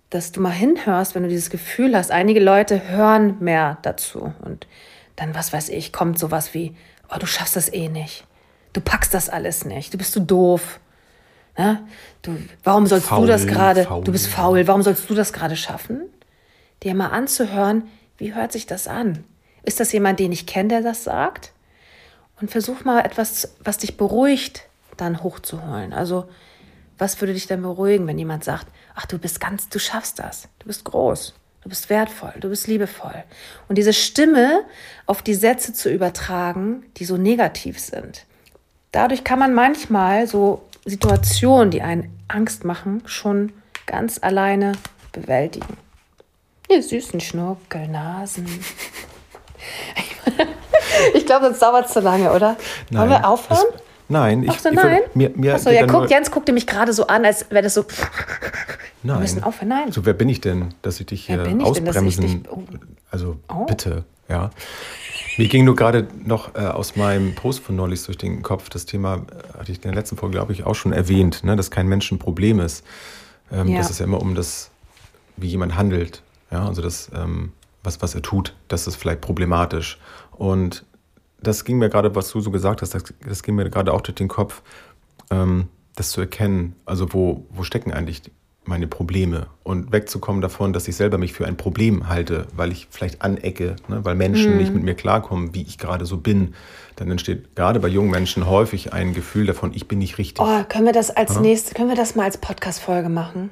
Dass 0.10 0.32
du 0.32 0.41
mal 0.41 0.51
hinhörst, 0.51 1.16
wenn 1.16 1.24
du 1.24 1.30
dieses 1.30 1.49
Gefühl 1.49 1.95
hast, 1.95 2.12
einige 2.12 2.39
Leute 2.39 2.89
hören 2.89 3.38
mehr 3.39 3.78
dazu. 3.82 4.34
Und 4.41 4.68
dann, 5.16 5.34
was 5.34 5.54
weiß 5.54 5.70
ich, 5.70 5.93
kommt 5.93 6.20
sowas 6.20 6.54
wie, 6.54 6.76
oh, 7.10 7.18
du 7.20 7.26
schaffst 7.26 7.56
das 7.56 7.72
eh 7.72 7.88
nicht. 7.88 8.26
Du 8.74 8.82
packst 8.82 9.14
das 9.14 9.30
alles 9.30 9.66
nicht. 9.66 9.93
Du 9.93 9.97
bist 9.97 10.16
du 10.16 10.20
doof. 10.20 10.80
Ne? 11.58 11.86
Du, 12.22 12.38
warum 12.64 12.88
sollst 12.88 13.08
faul, 13.08 13.22
du 13.22 13.28
das 13.28 13.45
gerade? 13.45 13.88
Du 14.04 14.12
bist 14.12 14.28
faul. 14.28 14.68
Warum 14.68 14.82
sollst 14.82 15.10
du 15.10 15.14
das 15.14 15.34
gerade 15.34 15.56
schaffen? 15.56 16.01
Dir 16.82 16.95
mal 16.95 17.08
anzuhören, 17.08 17.84
wie 18.18 18.34
hört 18.34 18.51
sich 18.51 18.66
das 18.66 18.88
an? 18.88 19.24
Ist 19.64 19.80
das 19.80 19.91
jemand, 19.91 20.20
den 20.20 20.32
ich 20.32 20.45
kenne, 20.45 20.70
der 20.70 20.82
das 20.82 21.04
sagt? 21.04 21.51
Und 22.41 22.51
versuch 22.51 22.84
mal 22.84 23.01
etwas, 23.06 23.56
was 23.64 23.78
dich 23.78 23.97
beruhigt, 23.97 24.64
dann 24.97 25.24
hochzuholen. 25.24 25.93
Also, 25.93 26.28
was 26.97 27.20
würde 27.22 27.34
dich 27.34 27.47
dann 27.47 27.62
beruhigen, 27.62 28.08
wenn 28.08 28.18
jemand 28.18 28.43
sagt, 28.43 28.68
ach, 28.95 29.06
du 29.06 29.18
bist 29.18 29.39
ganz, 29.39 29.70
du 29.70 29.80
schaffst 29.80 30.20
das, 30.20 30.47
du 30.60 30.68
bist 30.68 30.84
groß, 30.84 31.34
du 31.62 31.70
bist 31.70 31.89
wertvoll, 31.89 32.34
du 32.39 32.49
bist 32.49 32.68
liebevoll. 32.68 33.24
Und 33.68 33.78
diese 33.78 33.93
Stimme 33.93 34.64
auf 35.06 35.22
die 35.22 35.34
Sätze 35.34 35.74
zu 35.74 35.89
übertragen, 35.89 36.84
die 36.97 37.06
so 37.06 37.18
negativ 37.18 37.80
sind. 37.80 38.26
Dadurch 38.91 39.24
kann 39.24 39.39
man 39.39 39.54
manchmal 39.54 40.28
so 40.28 40.64
Situationen, 40.86 41.71
die 41.71 41.81
einen 41.81 42.09
Angst 42.27 42.65
machen, 42.65 43.01
schon 43.05 43.51
ganz 43.86 44.19
alleine 44.21 44.73
bewältigen. 45.11 45.77
Ihr 46.69 46.81
süßen 46.81 47.19
Schnurkelnasen. 47.19 48.45
ich 51.13 51.25
glaube, 51.25 51.45
sonst 51.45 51.61
dauert 51.61 51.88
es 51.88 51.93
zu 51.93 51.99
lange, 51.99 52.31
oder? 52.31 52.57
Nein, 52.89 53.01
Wollen 53.01 53.09
wir 53.09 53.27
aufhören? 53.27 53.65
Das, 53.71 53.81
nein, 54.07 54.43
ich, 54.43 54.49
Ach 54.49 54.59
so, 54.59 54.69
ich, 54.69 54.75
nein? 54.75 55.01
mir, 55.13 55.31
mir 55.36 55.55
Achso, 55.55 55.69
ja, 55.69 55.86
guck, 55.86 56.09
Jens 56.09 56.31
guckte 56.31 56.51
mich 56.51 56.67
gerade 56.67 56.93
so 56.93 57.07
an, 57.07 57.25
als 57.25 57.49
wäre 57.49 57.63
das 57.63 57.73
so. 57.73 57.86
Nein. 59.03 59.17
Wir 59.17 59.21
müssen 59.21 59.43
aufhören, 59.43 59.69
nein. 59.69 59.91
So, 59.91 60.05
wer 60.05 60.13
bin 60.13 60.29
ich 60.29 60.41
denn, 60.41 60.73
dass 60.81 60.99
ich 60.99 61.07
dich 61.07 61.25
hier 61.25 61.41
ausbremsen? 61.61 62.07
Ich 62.07 62.17
dich, 62.17 62.49
oh. 62.49 62.63
Also 63.11 63.38
oh. 63.49 63.65
bitte, 63.65 64.05
ja. 64.29 64.49
Mir 65.38 65.47
ging 65.47 65.66
nur 65.66 65.76
gerade 65.76 66.07
noch 66.24 66.55
äh, 66.55 66.59
aus 66.59 66.95
meinem 66.95 67.36
Post 67.36 67.61
von 67.61 67.76
neulich 67.76 68.03
durch 68.05 68.18
den 68.18 68.41
Kopf, 68.41 68.70
das 68.70 68.86
Thema 68.86 69.16
äh, 69.16 69.57
hatte 69.57 69.72
ich 69.72 69.78
in 69.78 69.84
der 69.84 69.95
letzten 69.95 70.18
Folge, 70.18 70.34
glaube 70.34 70.53
ich, 70.53 70.66
auch 70.66 70.76
schon 70.76 70.93
erwähnt, 70.93 71.43
ne, 71.43 71.55
dass 71.55 71.72
kein 71.72 71.88
Mensch 71.88 72.11
ein 72.11 72.20
Problem 72.20 72.59
ist. 72.59 72.86
Ähm, 73.51 73.68
ja. 73.68 73.78
Das 73.78 73.89
ist 73.89 73.99
ja 73.99 74.05
immer 74.05 74.22
um 74.22 74.36
das, 74.36 74.72
wie 75.38 75.47
jemand 75.47 75.76
handelt. 75.76 76.24
Ja, 76.51 76.68
also 76.68 76.82
das, 76.82 77.09
ähm, 77.16 77.51
was, 77.84 78.01
was 78.01 78.16
er 78.16 78.22
tut, 78.22 78.55
das 78.68 78.88
ist 78.88 78.95
vielleicht 78.95 79.22
problematisch. 79.22 79.99
Und 80.32 80.86
das 81.41 81.66
ging 81.66 81.78
mir 81.78 81.89
gerade, 81.89 82.16
was 82.16 82.32
du 82.32 82.39
so 82.39 82.51
gesagt 82.51 82.82
hast, 82.82 82.93
das, 82.93 83.03
das 83.28 83.43
ging 83.43 83.55
mir 83.55 83.70
gerade 83.70 83.93
auch 83.93 84.01
durch 84.01 84.16
den 84.16 84.28
Kopf, 84.28 84.61
ähm, 85.30 85.68
das 85.95 86.11
zu 86.11 86.22
erkennen. 86.22 86.76
Also 86.86 87.14
wo, 87.14 87.45
wo 87.49 87.64
stecken 87.64 87.91
eigentlich 87.91 88.22
meine 88.66 88.88
Probleme 88.88 89.47
und 89.64 89.91
wegzukommen 89.91 90.41
davon, 90.41 90.74
dass 90.74 90.88
ich 90.88 90.95
selber 90.95 91.18
mich 91.18 91.34
für 91.34 91.45
ein 91.45 91.57
Problem 91.57 92.07
halte, 92.07 92.47
weil 92.55 92.72
ich 92.72 92.88
vielleicht 92.89 93.22
anecke, 93.22 93.76
ne, 93.88 94.03
weil 94.05 94.16
Menschen 94.16 94.53
mhm. 94.53 94.57
nicht 94.57 94.74
mit 94.74 94.84
mir 94.84 94.95
klarkommen, 94.95 95.53
wie 95.53 95.64
ich 95.64 95.78
gerade 95.78 96.05
so 96.05 96.18
bin. 96.18 96.53
Dann 96.95 97.09
entsteht 97.11 97.55
gerade 97.55 97.80
bei 97.80 97.88
jungen 97.88 98.11
Menschen 98.11 98.47
häufig 98.47 98.93
ein 98.93 99.14
Gefühl 99.14 99.45
davon, 99.45 99.74
ich 99.74 99.88
bin 99.88 99.99
nicht 99.99 100.18
richtig. 100.18 100.45
Oh, 100.45 100.64
können 100.70 100.86
wir 100.86 100.93
das 100.93 101.11
als 101.11 101.36
ja? 101.36 101.41
nächstes, 101.41 101.74
können 101.74 101.89
wir 101.89 101.95
das 101.95 102.16
mal 102.16 102.24
als 102.24 102.38
Podcast-Folge 102.38 103.09
machen? 103.09 103.49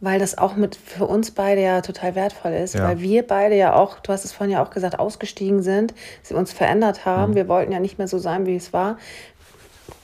Weil 0.00 0.18
das 0.18 0.36
auch 0.36 0.54
mit 0.54 0.76
für 0.76 1.06
uns 1.06 1.30
beide 1.30 1.62
ja 1.62 1.80
total 1.80 2.14
wertvoll 2.14 2.52
ist, 2.52 2.74
ja. 2.74 2.84
weil 2.84 3.00
wir 3.00 3.26
beide 3.26 3.56
ja 3.56 3.74
auch, 3.74 3.98
du 4.00 4.12
hast 4.12 4.24
es 4.24 4.32
vorhin 4.32 4.52
ja 4.52 4.62
auch 4.62 4.70
gesagt, 4.70 4.98
ausgestiegen 4.98 5.62
sind, 5.62 5.94
sie 6.22 6.34
uns 6.34 6.52
verändert 6.52 7.06
haben. 7.06 7.32
Mhm. 7.32 7.36
Wir 7.36 7.48
wollten 7.48 7.72
ja 7.72 7.80
nicht 7.80 7.98
mehr 7.98 8.08
so 8.08 8.18
sein, 8.18 8.46
wie 8.46 8.56
es 8.56 8.72
war. 8.72 8.98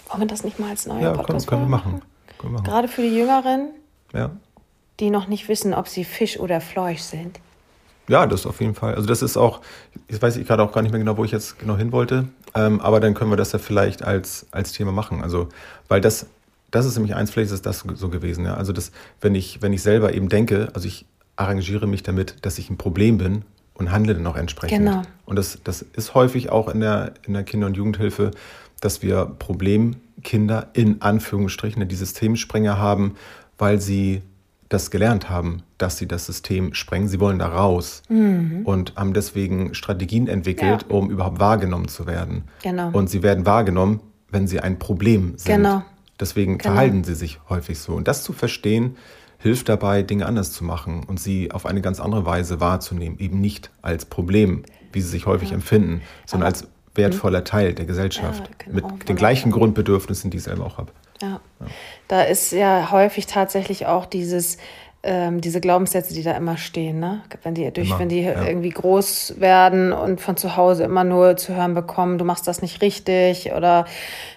Wollen 0.08 0.22
wir 0.22 0.26
das 0.26 0.42
nicht 0.42 0.58
mal 0.58 0.70
als 0.70 0.86
neue 0.86 1.02
ja, 1.02 1.12
Podcast 1.12 1.46
können, 1.46 1.60
können 1.60 1.70
wir 1.70 1.76
machen. 1.76 2.02
Machen. 2.42 2.64
Gerade 2.64 2.88
für 2.88 3.02
die 3.02 3.14
Jüngeren, 3.14 3.68
ja. 4.12 4.30
die 4.98 5.10
noch 5.10 5.28
nicht 5.28 5.48
wissen, 5.48 5.74
ob 5.74 5.88
sie 5.88 6.04
Fisch 6.04 6.38
oder 6.38 6.60
Fleuch 6.60 7.02
sind. 7.02 7.40
Ja, 8.08 8.26
das 8.26 8.44
auf 8.44 8.60
jeden 8.60 8.74
Fall. 8.74 8.94
Also 8.94 9.06
das 9.06 9.22
ist 9.22 9.36
auch, 9.36 9.60
jetzt 10.08 10.20
weiß 10.20 10.36
ich 10.36 10.46
gerade 10.46 10.62
auch 10.62 10.72
gar 10.72 10.82
nicht 10.82 10.90
mehr 10.90 10.98
genau, 10.98 11.16
wo 11.16 11.24
ich 11.24 11.30
jetzt 11.30 11.58
genau 11.58 11.76
hin 11.76 11.92
wollte, 11.92 12.28
ähm, 12.54 12.80
aber 12.80 12.98
dann 12.98 13.14
können 13.14 13.30
wir 13.30 13.36
das 13.36 13.52
ja 13.52 13.58
vielleicht 13.58 14.02
als, 14.02 14.46
als 14.50 14.72
Thema 14.72 14.90
machen. 14.90 15.22
Also, 15.22 15.48
weil 15.88 16.00
das 16.00 16.26
das 16.70 16.86
ist 16.86 16.96
nämlich 16.96 17.14
eins, 17.14 17.30
vielleicht 17.30 17.52
ist 17.52 17.66
das 17.66 17.84
so 17.94 18.08
gewesen. 18.08 18.44
Ja. 18.44 18.54
Also, 18.54 18.72
das, 18.72 18.92
wenn, 19.20 19.34
ich, 19.34 19.62
wenn 19.62 19.72
ich 19.72 19.82
selber 19.82 20.14
eben 20.14 20.28
denke, 20.28 20.68
also 20.74 20.86
ich 20.86 21.06
arrangiere 21.36 21.86
mich 21.86 22.02
damit, 22.02 22.36
dass 22.42 22.58
ich 22.58 22.70
ein 22.70 22.76
Problem 22.76 23.18
bin 23.18 23.44
und 23.74 23.90
handle 23.90 24.14
dann 24.14 24.26
auch 24.26 24.36
entsprechend. 24.36 24.78
Genau. 24.78 25.02
Und 25.24 25.36
das, 25.36 25.58
das 25.64 25.82
ist 25.82 26.14
häufig 26.14 26.50
auch 26.50 26.68
in 26.68 26.80
der, 26.80 27.14
in 27.26 27.32
der 27.32 27.44
Kinder- 27.44 27.66
und 27.66 27.76
Jugendhilfe, 27.76 28.30
dass 28.80 29.02
wir 29.02 29.24
Problemkinder 29.38 30.68
in 30.74 31.00
Anführungsstrichen, 31.02 31.86
die 31.88 31.96
Systemsprenger 31.96 32.78
haben, 32.78 33.16
weil 33.60 33.80
sie 33.80 34.22
das 34.68 34.90
gelernt 34.90 35.28
haben, 35.28 35.62
dass 35.78 35.98
sie 35.98 36.06
das 36.06 36.26
System 36.26 36.74
sprengen. 36.74 37.08
Sie 37.08 37.20
wollen 37.20 37.40
da 37.40 37.48
raus 37.48 38.02
mhm. 38.08 38.62
und 38.64 38.94
haben 38.96 39.12
deswegen 39.12 39.74
Strategien 39.74 40.28
entwickelt, 40.28 40.86
ja. 40.88 40.96
um 40.96 41.10
überhaupt 41.10 41.40
wahrgenommen 41.40 41.88
zu 41.88 42.06
werden. 42.06 42.44
Genau. 42.62 42.90
Und 42.92 43.10
sie 43.10 43.22
werden 43.22 43.44
wahrgenommen, 43.46 44.00
wenn 44.30 44.46
sie 44.46 44.60
ein 44.60 44.78
Problem 44.78 45.34
sind. 45.36 45.56
Genau. 45.56 45.82
Deswegen 46.20 46.58
genau. 46.58 46.72
verhalten 46.72 47.02
sie 47.02 47.14
sich 47.14 47.40
häufig 47.48 47.78
so. 47.80 47.94
Und 47.94 48.06
das 48.06 48.22
zu 48.22 48.32
verstehen, 48.32 48.96
hilft 49.38 49.68
dabei, 49.68 50.02
Dinge 50.02 50.26
anders 50.26 50.52
zu 50.52 50.64
machen 50.64 51.02
und 51.04 51.18
sie 51.18 51.50
auf 51.50 51.66
eine 51.66 51.80
ganz 51.80 51.98
andere 51.98 52.24
Weise 52.24 52.60
wahrzunehmen. 52.60 53.18
Eben 53.18 53.40
nicht 53.40 53.70
als 53.82 54.04
Problem, 54.04 54.62
wie 54.92 55.00
sie 55.00 55.08
sich 55.08 55.26
häufig 55.26 55.50
ja. 55.50 55.56
empfinden, 55.56 56.02
sondern 56.26 56.48
Aber, 56.48 56.58
als 56.58 56.68
wertvoller 56.94 57.38
hm? 57.38 57.44
Teil 57.44 57.74
der 57.74 57.86
Gesellschaft. 57.86 58.48
Ja, 58.48 58.72
genau, 58.72 58.88
mit 58.88 59.08
den 59.08 59.16
gleichen 59.16 59.50
Grundbedürfnissen, 59.50 60.30
die 60.30 60.36
ich 60.36 60.44
selber 60.44 60.66
auch 60.66 60.78
habe. 60.78 60.92
Ja. 61.22 61.40
ja. 61.60 61.66
Da 62.08 62.22
ist 62.22 62.52
ja 62.52 62.90
häufig 62.90 63.26
tatsächlich 63.26 63.86
auch 63.86 64.06
dieses, 64.06 64.58
ähm, 65.02 65.40
diese 65.40 65.60
Glaubenssätze, 65.60 66.12
die 66.12 66.22
da 66.22 66.32
immer 66.32 66.56
stehen, 66.56 67.00
ne? 67.00 67.22
Wenn 67.42 67.54
die 67.54 67.70
durch, 67.70 67.88
immer, 67.88 67.98
wenn 67.98 68.08
die 68.08 68.22
ja. 68.22 68.44
irgendwie 68.44 68.70
groß 68.70 69.36
werden 69.38 69.92
und 69.92 70.20
von 70.20 70.36
zu 70.36 70.56
Hause 70.56 70.84
immer 70.84 71.04
nur 71.04 71.36
zu 71.36 71.54
hören 71.54 71.74
bekommen, 71.74 72.18
du 72.18 72.24
machst 72.24 72.46
das 72.46 72.60
nicht 72.60 72.82
richtig 72.82 73.52
oder 73.52 73.86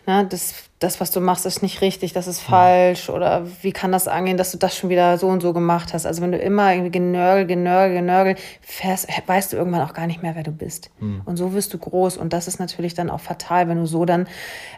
ne, 0.05 0.25
das 0.29 0.53
das, 0.84 0.99
was 0.99 1.11
du 1.11 1.21
machst, 1.21 1.45
ist 1.45 1.61
nicht 1.61 1.81
richtig, 1.81 2.13
das 2.13 2.27
ist 2.27 2.41
falsch 2.41 3.09
oder 3.09 3.45
wie 3.61 3.71
kann 3.71 3.91
das 3.91 4.07
angehen, 4.07 4.38
dass 4.38 4.51
du 4.51 4.57
das 4.57 4.75
schon 4.75 4.89
wieder 4.89 5.17
so 5.17 5.27
und 5.27 5.41
so 5.41 5.53
gemacht 5.53 5.93
hast. 5.93 6.05
Also 6.05 6.21
wenn 6.21 6.31
du 6.31 6.38
immer 6.38 6.71
irgendwie 6.73 6.91
genörgel, 6.91 7.47
genörgel, 7.47 7.97
genörgel 7.97 8.36
fährst, 8.61 9.07
weißt 9.25 9.53
du 9.53 9.57
irgendwann 9.57 9.81
auch 9.81 9.93
gar 9.93 10.07
nicht 10.07 10.21
mehr, 10.21 10.36
wer 10.36 10.43
du 10.43 10.51
bist. 10.51 10.91
Mhm. 10.99 11.21
Und 11.25 11.38
so 11.38 11.53
wirst 11.53 11.73
du 11.73 11.77
groß 11.77 12.17
und 12.17 12.34
das 12.34 12.47
ist 12.47 12.59
natürlich 12.59 12.93
dann 12.93 13.09
auch 13.09 13.21
fatal, 13.21 13.69
wenn 13.69 13.77
du 13.77 13.86
so 13.86 14.05
dann 14.05 14.27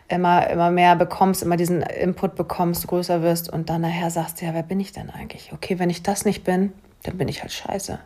immer, 0.08 0.50
immer 0.50 0.72
mehr 0.72 0.96
bekommst, 0.96 1.42
immer 1.44 1.58
diesen 1.58 1.82
Input 1.82 2.36
bekommst, 2.36 2.88
größer 2.88 3.22
wirst 3.22 3.52
und 3.52 3.70
dann 3.70 3.82
nachher 3.82 4.12
sagst, 4.12 4.42
ja, 4.42 4.54
wer 4.54 4.64
bin 4.64 4.80
ich 4.80 4.92
denn 4.92 5.10
eigentlich? 5.10 5.52
Okay, 5.54 5.80
wenn 5.80 5.90
ich 5.90 6.04
das 6.04 6.26
nicht 6.26 6.44
bin, 6.44 6.74
dann 7.04 7.18
bin 7.18 7.28
ich 7.28 7.42
halt 7.42 7.52
scheiße. 7.52 8.00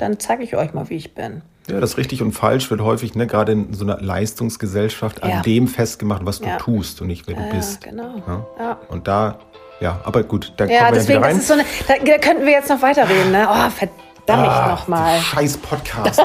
Dann 0.00 0.18
zeige 0.18 0.42
ich 0.42 0.56
euch 0.56 0.72
mal, 0.72 0.88
wie 0.88 0.96
ich 0.96 1.14
bin. 1.14 1.42
Ja, 1.68 1.78
das 1.78 1.98
richtig 1.98 2.22
und 2.22 2.32
falsch 2.32 2.70
wird 2.70 2.80
häufig, 2.80 3.14
ne, 3.14 3.26
gerade 3.26 3.52
in 3.52 3.74
so 3.74 3.84
einer 3.84 4.00
Leistungsgesellschaft, 4.00 5.22
an 5.22 5.28
ja. 5.28 5.42
dem 5.42 5.68
festgemacht, 5.68 6.24
was 6.24 6.40
du 6.40 6.48
ja. 6.48 6.56
tust 6.56 7.02
und 7.02 7.08
nicht 7.08 7.28
wer 7.28 7.36
du 7.36 7.42
ja, 7.42 7.52
bist. 7.52 7.82
Genau. 7.82 8.48
Ja? 8.58 8.78
Und 8.88 9.06
da, 9.06 9.38
ja, 9.78 10.00
aber 10.04 10.22
gut, 10.22 10.54
da 10.56 10.64
ja, 10.64 10.78
kommen 10.78 10.92
wir 10.92 10.98
deswegen, 11.00 11.18
wieder 11.18 11.28
rein. 11.28 11.36
Das 11.36 11.42
ist 11.42 11.48
so 11.48 11.54
eine, 11.54 11.64
da, 11.86 11.94
da, 12.02 12.16
könnten 12.18 12.46
wir 12.46 12.52
jetzt 12.52 12.70
noch 12.70 12.80
weiterreden, 12.80 13.30
ne? 13.30 13.46
Oh, 13.46 13.68
verdammt 13.70 14.48
ah, 14.48 14.68
nochmal. 14.70 15.20
Scheiß 15.20 15.58
Podcast. 15.58 16.18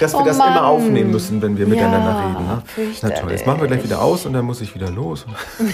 Dass 0.00 0.12
wir 0.12 0.20
oh, 0.20 0.24
das 0.24 0.36
immer 0.36 0.64
aufnehmen 0.66 1.10
müssen, 1.10 1.42
wenn 1.42 1.58
wir 1.58 1.66
miteinander 1.66 2.16
reden. 2.16 2.46
Ne? 2.46 2.62
Na 3.02 3.10
toll, 3.10 3.32
jetzt 3.32 3.44
machen 3.44 3.60
wir 3.60 3.66
gleich 3.66 3.82
wieder 3.82 4.00
aus 4.00 4.24
und 4.24 4.34
dann 4.34 4.44
muss 4.44 4.60
ich 4.60 4.72
wieder 4.72 4.88
los. 4.88 5.26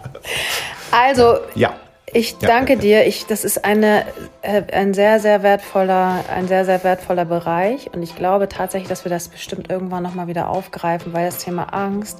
also, 0.90 1.38
ja. 1.54 1.72
Ich 2.14 2.36
danke 2.38 2.74
ja. 2.74 2.78
dir. 2.78 3.06
Ich, 3.06 3.26
das 3.26 3.44
ist 3.44 3.64
eine, 3.64 4.04
äh, 4.42 4.62
ein 4.72 4.92
sehr, 4.92 5.18
sehr 5.18 5.42
wertvoller, 5.42 6.24
ein 6.34 6.46
sehr, 6.46 6.64
sehr 6.64 6.84
wertvoller 6.84 7.24
Bereich. 7.24 7.90
Und 7.94 8.02
ich 8.02 8.14
glaube 8.16 8.48
tatsächlich, 8.48 8.88
dass 8.88 9.04
wir 9.04 9.10
das 9.10 9.28
bestimmt 9.28 9.70
irgendwann 9.70 10.02
nochmal 10.02 10.26
wieder 10.26 10.48
aufgreifen, 10.50 11.12
weil 11.14 11.26
das 11.26 11.38
Thema 11.38 11.72
Angst 11.72 12.18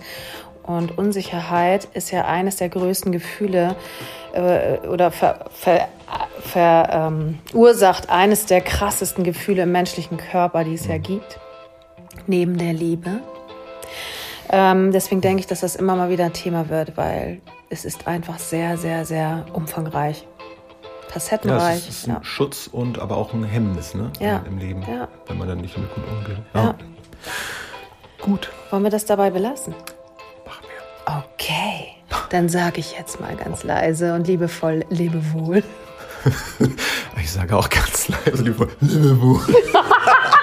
und 0.62 0.96
Unsicherheit 0.96 1.88
ist 1.92 2.10
ja 2.10 2.24
eines 2.24 2.56
der 2.56 2.68
größten 2.68 3.12
Gefühle 3.12 3.76
äh, 4.32 4.78
oder 4.86 5.10
verursacht 6.40 8.04
ähm, 8.04 8.10
eines 8.10 8.46
der 8.46 8.60
krassesten 8.60 9.24
Gefühle 9.24 9.64
im 9.64 9.72
menschlichen 9.72 10.18
Körper, 10.18 10.64
die 10.64 10.74
es 10.74 10.86
ja 10.86 10.98
mhm. 10.98 11.02
gibt, 11.02 11.40
neben 12.26 12.56
der 12.58 12.72
Liebe. 12.72 13.20
Ähm, 14.54 14.92
deswegen 14.92 15.22
denke 15.22 15.40
ich, 15.40 15.46
dass 15.46 15.60
das 15.60 15.76
immer 15.76 15.96
mal 15.96 16.10
wieder 16.10 16.26
ein 16.26 16.34
Thema 16.34 16.68
wird, 16.68 16.96
weil 16.98 17.40
es 17.70 17.86
ist 17.86 18.06
einfach 18.06 18.38
sehr, 18.38 18.76
sehr, 18.76 19.06
sehr 19.06 19.46
umfangreich. 19.54 20.26
Facettenreich. 21.08 21.82
Ja, 21.82 21.88
es 21.88 21.88
ist 21.88 22.08
ein 22.08 22.14
ja. 22.14 22.24
Schutz 22.24 22.68
und 22.70 22.98
aber 22.98 23.16
auch 23.16 23.32
ein 23.32 23.44
Hemmnis 23.44 23.94
ne? 23.94 24.10
Ja. 24.20 24.42
im 24.46 24.58
Leben, 24.58 24.82
ja. 24.82 25.08
wenn 25.26 25.38
man 25.38 25.48
dann 25.48 25.58
nicht 25.58 25.74
damit 25.74 25.94
gut 25.94 26.04
umgeht. 26.06 26.38
Ja. 26.54 26.74
Gut. 28.20 28.50
Wollen 28.70 28.82
wir 28.82 28.90
das 28.90 29.04
dabei 29.06 29.30
belassen? 29.30 29.74
Machen 30.46 30.66
wir. 30.68 31.22
Okay. 31.24 31.88
Dann 32.30 32.48
sage 32.48 32.80
ich 32.80 32.92
jetzt 32.92 33.20
mal 33.20 33.34
ganz 33.36 33.62
leise 33.64 34.14
und 34.14 34.26
liebevoll, 34.26 34.84
lebe 34.90 35.32
wohl. 35.32 35.62
ich 37.20 37.32
sage 37.32 37.56
auch 37.56 37.68
ganz 37.68 38.08
leise, 38.08 38.42
liebevoll, 38.42 38.70
lebe 38.80 39.20
wohl. 39.20 39.40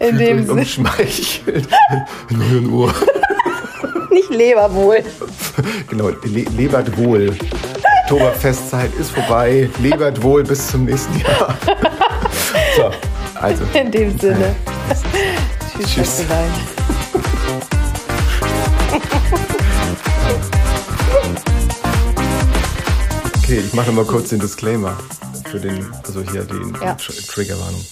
In 0.00 0.18
dem 0.18 0.46
Sinne. 0.46 0.60
Umschmeichelt. 0.60 1.68
In 2.30 2.42
euren 2.42 2.72
Ohr. 2.72 2.94
Nicht 4.10 4.30
Leberwohl. 4.30 5.02
genau, 5.88 6.08
le 6.08 6.44
lebert 6.56 6.96
wohl. 6.96 7.36
Oktoberfestzeit 8.02 8.94
ist 8.94 9.10
vorbei. 9.10 9.68
Lebert 9.80 10.22
wohl 10.22 10.44
bis 10.44 10.68
zum 10.68 10.84
nächsten 10.84 11.18
Jahr. 11.20 11.56
so, 12.76 12.90
also. 13.40 13.64
In 13.72 13.90
dem 13.90 14.18
Sinne. 14.18 14.54
Tschüss. 15.76 15.94
Tschüss. 15.94 16.24
Okay, 23.38 23.62
ich 23.66 23.74
mache 23.74 23.92
mal 23.92 24.04
kurz 24.04 24.30
den 24.30 24.40
Disclaimer 24.40 24.96
für 25.50 25.60
den, 25.60 25.86
also 26.06 26.22
hier 26.22 26.44
die 26.44 26.84
ja. 26.84 26.94
Triggerwarnung. 26.94 27.84